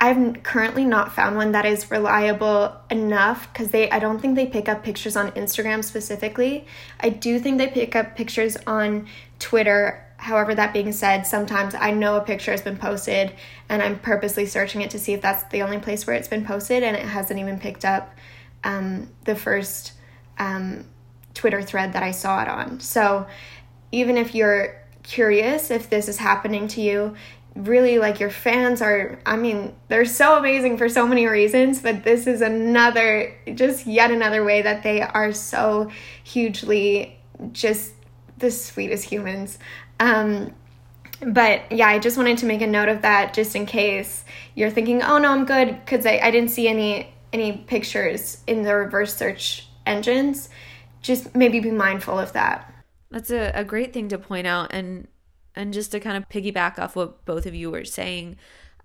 I've 0.02 0.42
currently 0.42 0.86
not 0.86 1.14
found 1.14 1.36
one 1.36 1.52
that 1.52 1.66
is 1.66 1.90
reliable 1.90 2.74
enough 2.90 3.52
because 3.52 3.70
they 3.70 3.90
I 3.90 3.98
don't 3.98 4.18
think 4.18 4.34
they 4.34 4.46
pick 4.46 4.68
up 4.68 4.82
pictures 4.82 5.14
on 5.14 5.30
Instagram 5.32 5.84
specifically. 5.84 6.66
I 7.00 7.10
do 7.10 7.38
think 7.38 7.58
they 7.58 7.68
pick 7.68 7.94
up 7.94 8.16
pictures 8.16 8.56
on 8.66 9.06
Twitter. 9.38 10.06
However, 10.16 10.54
that 10.54 10.72
being 10.72 10.92
said, 10.92 11.26
sometimes 11.26 11.74
I 11.74 11.92
know 11.92 12.16
a 12.16 12.20
picture 12.22 12.50
has 12.50 12.60
been 12.60 12.76
posted 12.76 13.32
and 13.68 13.82
I'm 13.82 13.98
purposely 13.98 14.46
searching 14.46 14.82
it 14.82 14.90
to 14.90 14.98
see 14.98 15.12
if 15.12 15.22
that's 15.22 15.44
the 15.44 15.62
only 15.62 15.78
place 15.78 16.06
where 16.06 16.16
it's 16.16 16.28
been 16.28 16.44
posted 16.44 16.82
and 16.82 16.96
it 16.96 17.06
hasn't 17.06 17.38
even 17.38 17.58
picked 17.58 17.84
up 17.84 18.14
um, 18.64 19.10
the 19.24 19.34
first 19.34 19.92
um, 20.38 20.84
Twitter 21.34 21.62
thread 21.62 21.92
that 21.92 22.02
I 22.02 22.10
saw 22.10 22.42
it 22.42 22.48
on. 22.48 22.80
So 22.80 23.26
even 23.92 24.16
if 24.16 24.34
you're 24.34 24.76
curious 25.02 25.70
if 25.70 25.90
this 25.90 26.08
is 26.08 26.18
happening 26.18 26.68
to 26.68 26.80
you, 26.80 27.16
really 27.56 27.98
like 27.98 28.20
your 28.20 28.30
fans 28.30 28.80
are 28.80 29.18
i 29.26 29.36
mean 29.36 29.74
they're 29.88 30.04
so 30.04 30.38
amazing 30.38 30.78
for 30.78 30.88
so 30.88 31.06
many 31.06 31.26
reasons 31.26 31.80
but 31.80 32.04
this 32.04 32.26
is 32.26 32.40
another 32.40 33.34
just 33.54 33.86
yet 33.86 34.10
another 34.10 34.44
way 34.44 34.62
that 34.62 34.82
they 34.82 35.02
are 35.02 35.32
so 35.32 35.90
hugely 36.22 37.18
just 37.52 37.92
the 38.38 38.50
sweetest 38.50 39.04
humans 39.04 39.58
um 39.98 40.52
but 41.26 41.70
yeah 41.72 41.88
i 41.88 41.98
just 41.98 42.16
wanted 42.16 42.38
to 42.38 42.46
make 42.46 42.62
a 42.62 42.66
note 42.66 42.88
of 42.88 43.02
that 43.02 43.34
just 43.34 43.56
in 43.56 43.66
case 43.66 44.24
you're 44.54 44.70
thinking 44.70 45.02
oh 45.02 45.18
no 45.18 45.32
i'm 45.32 45.44
good 45.44 45.68
because 45.84 46.06
I, 46.06 46.20
I 46.22 46.30
didn't 46.30 46.50
see 46.50 46.68
any 46.68 47.12
any 47.32 47.52
pictures 47.52 48.42
in 48.46 48.62
the 48.62 48.74
reverse 48.74 49.14
search 49.14 49.68
engines, 49.86 50.48
just 51.00 51.34
maybe 51.34 51.60
be 51.60 51.70
mindful 51.70 52.18
of 52.18 52.32
that. 52.32 52.72
That's 53.10 53.30
a, 53.30 53.50
a 53.54 53.64
great 53.64 53.92
thing 53.92 54.08
to 54.08 54.18
point 54.18 54.46
out 54.46 54.72
and 54.72 55.08
and 55.56 55.72
just 55.72 55.90
to 55.92 56.00
kind 56.00 56.16
of 56.16 56.28
piggyback 56.28 56.78
off 56.78 56.94
what 56.94 57.24
both 57.24 57.44
of 57.44 57.54
you 57.54 57.70
were 57.70 57.84
saying, 57.84 58.36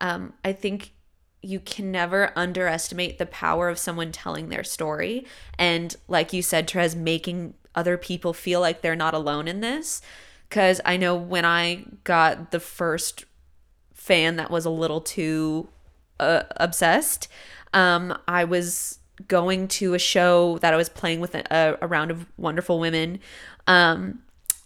um, 0.02 0.34
I 0.44 0.52
think 0.52 0.94
you 1.42 1.60
can 1.60 1.92
never 1.92 2.32
underestimate 2.36 3.20
the 3.20 3.28
power 3.28 3.70
of 3.70 3.78
someone 3.78 4.12
telling 4.12 4.50
their 4.50 4.64
story. 4.64 5.28
And 5.60 5.96
like 6.08 6.34
you 6.34 6.42
said, 6.42 6.70
Therese, 6.70 6.96
making 6.96 7.54
other 7.76 7.98
people 7.98 8.34
feel 8.34 8.62
like 8.62 8.82
they're 8.82 8.96
not 8.96 9.14
alone 9.14 9.48
in 9.48 9.62
this. 9.62 10.02
Because 10.50 10.82
I 10.86 10.98
know 10.98 11.16
when 11.16 11.46
I 11.46 11.86
got 12.04 12.52
the 12.52 12.60
first 12.60 13.26
fan 13.94 14.38
that 14.38 14.50
was 14.50 14.66
a 14.66 14.70
little 14.72 15.02
too 15.02 15.70
uh, 16.20 16.44
obsessed, 16.58 17.28
um, 17.76 18.18
I 18.28 18.46
was 18.46 19.00
going 19.28 19.68
to 19.68 19.94
a 19.94 20.00
show 20.00 20.58
that 20.60 20.74
I 20.74 20.78
was 20.78 20.90
playing 20.90 21.20
with 21.20 21.36
a, 21.36 21.78
a 21.82 21.88
round 21.88 22.10
of 22.10 22.26
wonderful 22.38 22.80
women. 22.80 23.20
Um, 23.68 24.20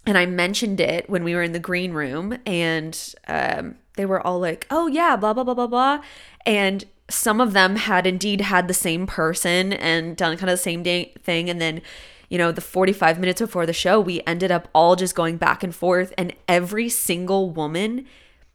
and 0.06 0.16
I 0.16 0.26
mentioned 0.26 0.80
it 0.80 1.10
when 1.10 1.24
we 1.24 1.34
were 1.34 1.42
in 1.42 1.52
the 1.52 1.58
green 1.58 1.92
room, 1.92 2.38
and 2.46 3.14
um, 3.28 3.76
they 3.96 4.06
were 4.06 4.24
all 4.26 4.40
like, 4.40 4.66
oh, 4.70 4.86
yeah, 4.86 5.16
blah, 5.16 5.34
blah, 5.34 5.44
blah, 5.44 5.54
blah, 5.54 5.66
blah. 5.66 6.02
And 6.46 6.84
some 7.10 7.40
of 7.40 7.52
them 7.52 7.76
had 7.76 8.06
indeed 8.06 8.40
had 8.40 8.66
the 8.66 8.74
same 8.74 9.06
person 9.06 9.72
and 9.74 10.16
done 10.16 10.36
kind 10.36 10.48
of 10.48 10.54
the 10.54 10.62
same 10.62 10.82
day- 10.82 11.12
thing. 11.22 11.50
And 11.50 11.60
then, 11.60 11.82
you 12.28 12.38
know, 12.38 12.50
the 12.50 12.60
45 12.60 13.18
minutes 13.20 13.40
before 13.40 13.66
the 13.66 13.72
show, 13.72 14.00
we 14.00 14.22
ended 14.26 14.50
up 14.50 14.68
all 14.74 14.96
just 14.96 15.14
going 15.14 15.36
back 15.36 15.62
and 15.62 15.74
forth, 15.74 16.14
and 16.16 16.32
every 16.48 16.88
single 16.88 17.50
woman 17.50 18.06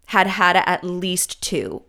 had 0.08 0.28
had 0.28 0.56
at 0.56 0.84
least 0.84 1.42
two 1.44 1.84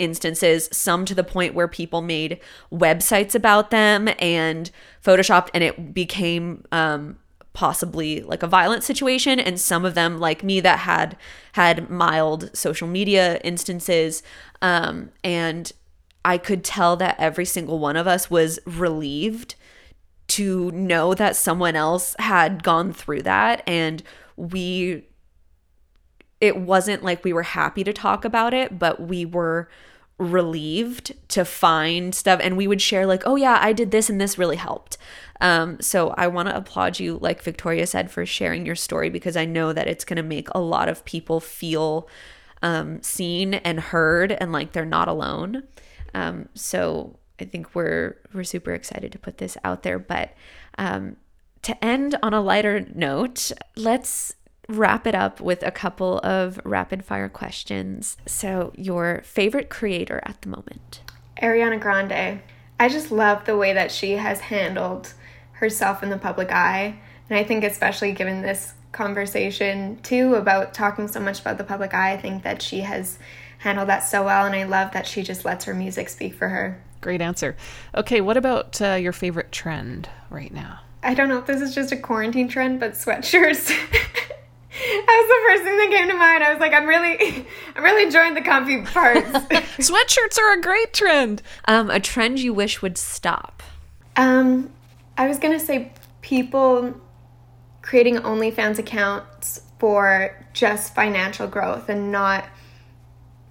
instances, 0.00 0.68
some 0.72 1.04
to 1.04 1.14
the 1.14 1.22
point 1.22 1.54
where 1.54 1.68
people 1.68 2.02
made 2.02 2.40
websites 2.72 3.34
about 3.34 3.70
them 3.70 4.08
and 4.18 4.70
photoshopped, 5.04 5.48
and 5.54 5.62
it 5.62 5.94
became 5.94 6.64
um, 6.72 7.18
possibly 7.52 8.22
like 8.22 8.42
a 8.42 8.46
violent 8.46 8.82
situation. 8.82 9.38
And 9.38 9.60
some 9.60 9.84
of 9.84 9.94
them, 9.94 10.18
like 10.18 10.42
me, 10.42 10.60
that 10.60 10.80
had 10.80 11.16
had 11.52 11.90
mild 11.90 12.56
social 12.56 12.88
media 12.88 13.38
instances, 13.44 14.22
um, 14.62 15.10
and 15.22 15.72
I 16.24 16.38
could 16.38 16.64
tell 16.64 16.96
that 16.96 17.16
every 17.18 17.44
single 17.44 17.78
one 17.78 17.96
of 17.96 18.06
us 18.06 18.30
was 18.30 18.58
relieved 18.66 19.54
to 20.28 20.70
know 20.70 21.14
that 21.14 21.34
someone 21.34 21.74
else 21.74 22.14
had 22.18 22.62
gone 22.62 22.92
through 22.92 23.22
that 23.22 23.62
and 23.66 24.02
we 24.36 25.04
it 26.40 26.56
wasn't 26.56 27.04
like 27.04 27.24
we 27.24 27.32
were 27.32 27.42
happy 27.42 27.84
to 27.84 27.92
talk 27.92 28.24
about 28.24 28.54
it, 28.54 28.78
but 28.78 29.00
we 29.00 29.24
were 29.24 29.68
relieved 30.18 31.14
to 31.28 31.44
find 31.44 32.14
stuff. 32.14 32.40
And 32.42 32.56
we 32.56 32.66
would 32.66 32.82
share 32.82 33.06
like 33.06 33.22
oh 33.24 33.36
yeah 33.36 33.58
i 33.62 33.72
did 33.72 33.90
this 33.90 34.10
and 34.10 34.20
this 34.20 34.36
really 34.36 34.56
helped. 34.56 34.98
Um, 35.40 35.80
so 35.80 36.10
i 36.18 36.26
want 36.26 36.50
to 36.50 36.56
applaud 36.56 37.00
you 37.00 37.18
like 37.22 37.42
victoria 37.42 37.86
said 37.86 38.10
for 38.10 38.26
sharing 38.26 38.66
your 38.66 38.76
story 38.76 39.08
because 39.08 39.34
i 39.34 39.46
know 39.46 39.72
that 39.72 39.86
it's 39.86 40.04
going 40.04 40.18
to 40.18 40.22
make 40.22 40.48
a 40.50 40.60
lot 40.60 40.90
of 40.90 41.06
people 41.06 41.40
feel 41.40 42.06
um, 42.62 43.02
seen 43.02 43.54
and 43.54 43.80
heard 43.80 44.32
and 44.32 44.52
like 44.52 44.72
they're 44.72 44.84
not 44.84 45.08
alone. 45.08 45.62
Um, 46.12 46.48
so 46.54 47.16
i 47.40 47.44
think 47.44 47.74
we're 47.74 48.18
we're 48.34 48.44
super 48.44 48.72
excited 48.72 49.12
to 49.12 49.18
put 49.18 49.38
this 49.38 49.56
out 49.64 49.82
there. 49.82 49.98
But 49.98 50.34
um, 50.76 51.16
to 51.62 51.82
end 51.84 52.18
on 52.22 52.34
a 52.34 52.40
lighter 52.40 52.86
note 52.94 53.52
let's 53.76 54.34
wrap 54.76 55.06
it 55.06 55.14
up 55.14 55.40
with 55.40 55.62
a 55.62 55.70
couple 55.70 56.18
of 56.20 56.60
rapid 56.64 57.04
fire 57.04 57.28
questions. 57.28 58.16
So, 58.26 58.72
your 58.76 59.22
favorite 59.24 59.68
creator 59.68 60.20
at 60.24 60.40
the 60.42 60.48
moment? 60.48 61.02
Ariana 61.42 61.80
Grande. 61.80 62.40
I 62.78 62.88
just 62.88 63.10
love 63.10 63.44
the 63.44 63.56
way 63.56 63.72
that 63.72 63.90
she 63.90 64.12
has 64.12 64.40
handled 64.40 65.12
herself 65.52 66.02
in 66.02 66.10
the 66.10 66.18
public 66.18 66.50
eye. 66.50 66.98
And 67.28 67.38
I 67.38 67.44
think, 67.44 67.64
especially 67.64 68.12
given 68.12 68.42
this 68.42 68.72
conversation 68.92 69.98
too 70.02 70.34
about 70.34 70.74
talking 70.74 71.06
so 71.06 71.20
much 71.20 71.40
about 71.40 71.58
the 71.58 71.64
public 71.64 71.94
eye, 71.94 72.12
I 72.12 72.16
think 72.16 72.42
that 72.42 72.62
she 72.62 72.80
has 72.80 73.18
handled 73.58 73.88
that 73.88 74.00
so 74.00 74.24
well. 74.24 74.46
And 74.46 74.54
I 74.54 74.64
love 74.64 74.92
that 74.92 75.06
she 75.06 75.22
just 75.22 75.44
lets 75.44 75.66
her 75.66 75.74
music 75.74 76.08
speak 76.08 76.34
for 76.34 76.48
her. 76.48 76.82
Great 77.00 77.20
answer. 77.20 77.56
Okay, 77.94 78.20
what 78.20 78.36
about 78.36 78.80
uh, 78.80 78.94
your 78.94 79.12
favorite 79.12 79.52
trend 79.52 80.08
right 80.28 80.52
now? 80.52 80.80
I 81.02 81.14
don't 81.14 81.28
know 81.28 81.38
if 81.38 81.46
this 81.46 81.62
is 81.62 81.74
just 81.74 81.92
a 81.92 81.96
quarantine 81.96 82.48
trend, 82.48 82.80
but 82.80 82.92
sweatshirts. 82.92 83.70
was 84.72 85.28
the 85.28 85.40
first 85.48 85.62
thing 85.64 85.76
that 85.78 85.90
came 85.90 86.08
to 86.08 86.14
mind. 86.14 86.44
I 86.44 86.52
was 86.52 86.60
like, 86.60 86.72
I'm 86.72 86.86
really, 86.86 87.46
I'm 87.76 87.82
really 87.82 88.04
enjoying 88.04 88.34
the 88.34 88.42
comfy 88.42 88.82
parts. 88.82 89.28
Sweatshirts 89.78 90.38
are 90.38 90.52
a 90.52 90.60
great 90.60 90.92
trend. 90.92 91.42
Um, 91.66 91.90
a 91.90 92.00
trend 92.00 92.38
you 92.38 92.54
wish 92.54 92.82
would 92.82 92.96
stop. 92.98 93.62
um, 94.16 94.70
I 95.18 95.28
was 95.28 95.38
gonna 95.38 95.60
say 95.60 95.92
people 96.22 96.94
creating 97.82 98.16
OnlyFans 98.16 98.78
accounts 98.78 99.62
for 99.78 100.36
just 100.52 100.94
financial 100.94 101.46
growth 101.46 101.88
and 101.88 102.10
not 102.12 102.46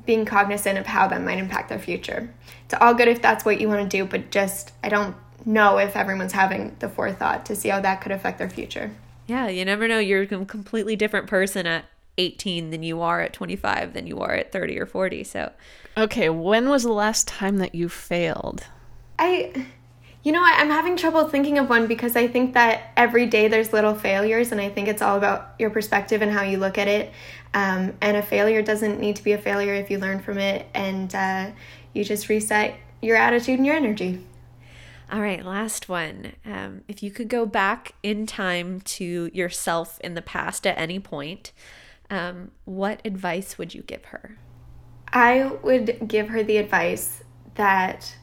being 0.06 0.26
cognizant 0.26 0.78
of 0.80 0.88
how 0.88 1.08
that 1.08 1.22
might 1.22 1.38
impact 1.38 1.70
their 1.70 1.80
future. 1.80 2.34
It's 2.66 2.74
all 2.80 2.94
good 2.94 3.08
if 3.08 3.22
that's 3.22 3.46
what 3.46 3.62
you 3.62 3.68
want 3.68 3.90
to 3.90 3.98
do, 3.98 4.06
but 4.06 4.32
just 4.32 4.72
I 4.84 4.90
don't 4.90 5.16
know 5.46 5.78
if 5.78 5.96
everyone's 5.96 6.34
having 6.34 6.76
the 6.80 6.90
forethought 6.90 7.46
to 7.48 7.56
see 7.56 7.70
how 7.70 7.82
that 7.82 8.02
could 8.02 8.12
affect 8.12 8.40
their 8.40 8.50
future. 8.50 8.92
Yeah, 9.30 9.48
you 9.48 9.64
never 9.64 9.88
know. 9.88 10.00
You're 10.00 10.24
a 10.24 10.46
completely 10.46 10.96
different 10.96 11.28
person 11.28 11.68
at 11.68 11.86
18 12.18 12.72
than 12.72 12.82
you 12.82 13.02
are 13.02 13.22
at 13.22 13.32
25 13.32 13.94
than 13.94 14.08
you 14.08 14.20
are 14.20 14.34
at 14.34 14.52
30 14.52 14.80
or 14.80 14.88
40. 14.88 15.24
So, 15.24 15.52
Okay, 15.96 16.30
when 16.30 16.68
was 16.68 16.84
the 16.84 16.92
last 16.92 17.28
time 17.28 17.58
that 17.58 17.76
you 17.76 17.90
failed? 17.90 18.66
I, 19.20 19.68
you 20.24 20.32
know, 20.32 20.42
what? 20.42 20.60
I'm 20.60 20.70
having 20.70 20.98
trouble 20.98 21.30
thinking 21.30 21.60
of 21.60 21.70
one 21.70 21.86
because 21.86 22.16
I 22.16 22.28
think 22.28 22.56
that 22.56 22.92
every 22.98 23.28
day 23.28 23.48
there's 23.48 23.72
little 23.72 23.94
failures, 23.94 24.52
and 24.52 24.60
I 24.60 24.70
think 24.70 24.88
it's 24.88 25.02
all 25.02 25.18
about 25.18 25.54
your 25.60 25.70
perspective 25.70 26.24
and 26.24 26.32
how 26.32 26.42
you 26.42 26.58
look 26.58 26.80
at 26.80 26.88
it. 26.88 27.14
Um, 27.54 27.94
and 28.02 28.18
a 28.18 28.24
failure 28.24 28.64
doesn't 28.64 29.00
need 29.00 29.16
to 29.18 29.24
be 29.24 29.34
a 29.34 29.38
failure 29.38 29.76
if 29.76 29.92
you 29.92 30.00
learn 30.00 30.20
from 30.20 30.38
it 30.40 30.68
and 30.74 31.14
uh, 31.14 31.52
you 31.94 32.04
just 32.04 32.30
reset 32.30 32.76
your 33.02 33.16
attitude 33.16 33.58
and 33.58 33.66
your 33.66 33.76
energy. 33.76 34.24
All 35.12 35.22
right, 35.22 35.44
last 35.44 35.90
one. 35.90 36.34
Um, 36.46 36.82
if 36.88 37.02
you 37.02 37.12
could 37.12 37.30
go 37.30 37.46
back 37.46 37.94
in 38.04 38.26
time 38.26 38.82
to 38.82 39.30
yourself 39.34 40.00
in 40.02 40.14
the 40.14 40.22
past 40.22 40.68
at 40.68 40.78
any 40.78 41.00
point, 41.00 41.52
um, 42.10 42.52
what 42.66 43.02
advice 43.04 43.58
would 43.58 43.74
you 43.74 43.82
give 43.82 44.06
her? 44.06 44.38
I 45.12 45.46
would 45.64 46.08
give 46.08 46.30
her 46.30 46.44
the 46.44 46.58
advice 46.58 47.24
that 47.56 48.16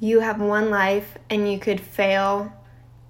you 0.00 0.20
have 0.20 0.40
one 0.40 0.70
life 0.70 1.18
and 1.30 1.50
you 1.50 1.58
could 1.58 1.80
fail 1.80 2.52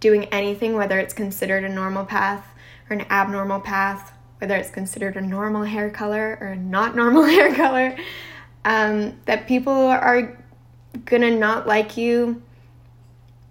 doing 0.00 0.24
anything, 0.26 0.74
whether 0.74 0.98
it's 0.98 1.14
considered 1.14 1.64
a 1.64 1.68
normal 1.68 2.04
path 2.04 2.44
or 2.90 2.94
an 2.94 3.06
abnormal 3.10 3.60
path, 3.60 4.12
whether 4.38 4.56
it's 4.56 4.70
considered 4.70 5.16
a 5.16 5.20
normal 5.20 5.62
hair 5.62 5.90
color 5.90 6.38
or 6.40 6.48
a 6.48 6.56
not 6.56 6.94
normal 6.96 7.24
hair 7.24 7.54
color. 7.54 7.96
Um, 8.64 9.18
that 9.26 9.46
people 9.46 9.72
are 9.72 10.36
gonna 11.04 11.30
not 11.30 11.68
like 11.68 11.96
you 11.96 12.42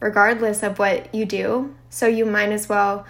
regardless 0.05 0.61
of 0.61 0.77
what 0.77 1.13
you 1.15 1.25
do. 1.25 1.73
So 1.89 2.05
you 2.05 2.27
might 2.27 2.51
as 2.51 2.69
well 2.69 3.07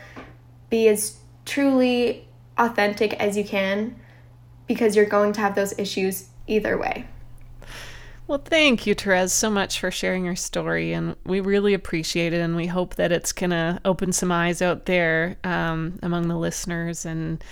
be 0.69 0.87
as 0.87 1.17
truly 1.43 2.25
authentic 2.57 3.13
as 3.15 3.35
you 3.35 3.43
can 3.43 3.99
because 4.65 4.95
you're 4.95 5.05
going 5.05 5.33
to 5.33 5.41
have 5.41 5.55
those 5.55 5.77
issues 5.77 6.29
either 6.47 6.77
way. 6.77 7.05
Well, 8.27 8.41
thank 8.43 8.87
you, 8.87 8.95
Therese, 8.95 9.33
so 9.33 9.51
much 9.51 9.77
for 9.77 9.91
sharing 9.91 10.23
your 10.23 10.37
story, 10.37 10.93
and 10.93 11.15
we 11.25 11.41
really 11.41 11.75
appreciate 11.75 12.33
it, 12.33 12.39
and 12.39 12.55
we 12.55 12.65
hope 12.65 12.95
that 12.95 13.11
it's 13.11 13.31
gonna 13.31 13.79
open 13.85 14.13
some 14.13 14.31
eyes 14.31 14.63
out 14.63 14.85
there 14.85 15.35
um, 15.43 15.99
among 16.01 16.27
the 16.27 16.37
listeners 16.37 17.05
and 17.05 17.43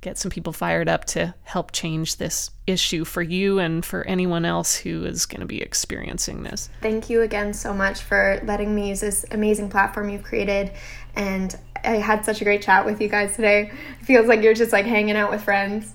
get 0.00 0.16
some 0.16 0.30
people 0.30 0.52
fired 0.52 0.88
up 0.88 1.04
to 1.04 1.34
help 1.42 1.72
change 1.72 2.16
this 2.16 2.50
issue 2.66 3.04
for 3.04 3.22
you 3.22 3.58
and 3.58 3.84
for 3.84 4.04
anyone 4.04 4.44
else 4.44 4.76
who 4.76 5.04
is 5.04 5.26
going 5.26 5.40
to 5.40 5.46
be 5.46 5.60
experiencing 5.60 6.42
this. 6.44 6.70
Thank 6.80 7.10
you 7.10 7.22
again 7.22 7.52
so 7.52 7.74
much 7.74 8.02
for 8.02 8.40
letting 8.44 8.74
me 8.74 8.90
use 8.90 9.00
this 9.00 9.24
amazing 9.32 9.70
platform 9.70 10.08
you've 10.08 10.22
created. 10.22 10.72
And 11.16 11.56
I 11.84 11.96
had 11.96 12.24
such 12.24 12.40
a 12.40 12.44
great 12.44 12.62
chat 12.62 12.84
with 12.84 13.00
you 13.00 13.08
guys 13.08 13.34
today. 13.34 13.72
It 14.00 14.04
feels 14.04 14.26
like 14.26 14.42
you're 14.42 14.54
just 14.54 14.72
like 14.72 14.86
hanging 14.86 15.16
out 15.16 15.30
with 15.30 15.42
friends. 15.42 15.94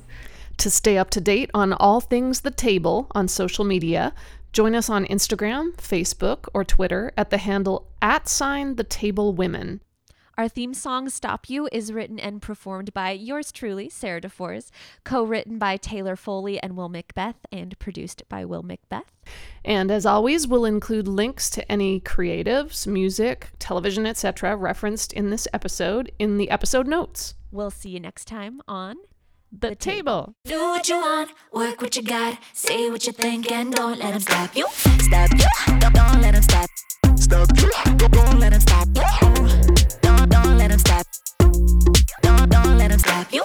To 0.58 0.70
stay 0.70 0.98
up 0.98 1.10
to 1.12 1.22
date 1.22 1.50
on 1.54 1.74
all 1.74 2.00
things 2.00 2.42
the 2.42 2.52
table 2.52 3.08
on 3.12 3.28
social 3.28 3.66
media, 3.66 4.14
join 4.52 4.76
us 4.76 4.90
on 4.90 5.06
Instagram, 5.06 5.74
Facebook, 5.76 6.48
or 6.54 6.64
Twitter 6.64 7.12
at 7.18 7.30
the 7.30 7.38
handle 7.38 7.88
at 8.02 8.28
sign 8.28 8.76
the 8.76 8.84
table 8.84 9.34
women. 9.34 9.82
Our 10.36 10.48
theme 10.48 10.74
song, 10.74 11.10
Stop 11.10 11.48
You, 11.48 11.70
is 11.72 11.94
written 11.94 12.18
and 12.20 12.42
performed 12.42 12.92
by 12.92 13.12
yours 13.12 13.52
truly, 13.52 13.88
Sarah 13.88 14.20
Defores, 14.20 14.72
co 15.04 15.24
written 15.24 15.60
by 15.60 15.78
Taylor 15.78 16.16
Foley 16.16 16.60
and 16.60 16.76
Will 16.76 16.90
Macbeth, 16.90 17.36
and 17.52 17.78
produced 17.78 18.24
by 18.30 18.44
Will 18.44 18.64
Macbeth. 18.64 19.12
And 19.64 19.92
as 19.92 20.08
always, 20.08 20.48
we'll 20.48 20.66
include 20.66 21.08
links 21.08 21.52
to 21.52 21.72
any 21.72 22.00
creatives, 22.00 22.88
music, 22.88 23.50
television, 23.60 24.08
etc. 24.08 24.56
referenced 24.56 25.14
in 25.14 25.30
this 25.30 25.48
episode 25.54 26.12
in 26.18 26.38
the 26.38 26.50
episode 26.50 26.88
notes. 26.88 27.36
We'll 27.52 27.70
see 27.70 27.90
you 27.90 28.00
next 28.00 28.26
time 28.26 28.60
on 28.68 28.96
The, 29.52 29.70
the 29.70 29.76
table. 29.76 30.34
table. 30.44 30.58
Do 30.58 30.60
what 30.70 30.90
you 30.90 30.96
want, 30.96 31.30
work 31.52 31.80
what 31.80 31.96
you 31.96 32.02
got, 32.02 32.40
say 32.54 32.90
what 32.90 33.06
you 33.06 33.14
think, 33.14 33.52
and 33.52 33.72
don't 33.72 34.00
let 34.00 34.14
them 34.14 34.20
stop 34.20 34.56
you. 34.56 34.66
Stop 34.72 35.30
you, 35.32 35.80
don't, 35.80 35.94
don't 35.94 36.22
let 36.22 36.34
them 36.34 36.42
stop. 36.42 36.68
Stop 37.20 37.50
you, 37.62 37.70
don't, 37.98 38.12
don't 38.12 38.40
let 38.40 38.52
them 38.54 38.62
stop 38.62 38.88
you. 38.96 40.03
Don't, 40.30 40.58
let 40.58 40.72
him 40.72 40.80
stop. 40.80 41.06
Don't, 42.22 42.50
don't 42.50 42.78
let 42.78 42.92
him 42.92 43.00
stop 43.00 43.34
you. 43.34 43.44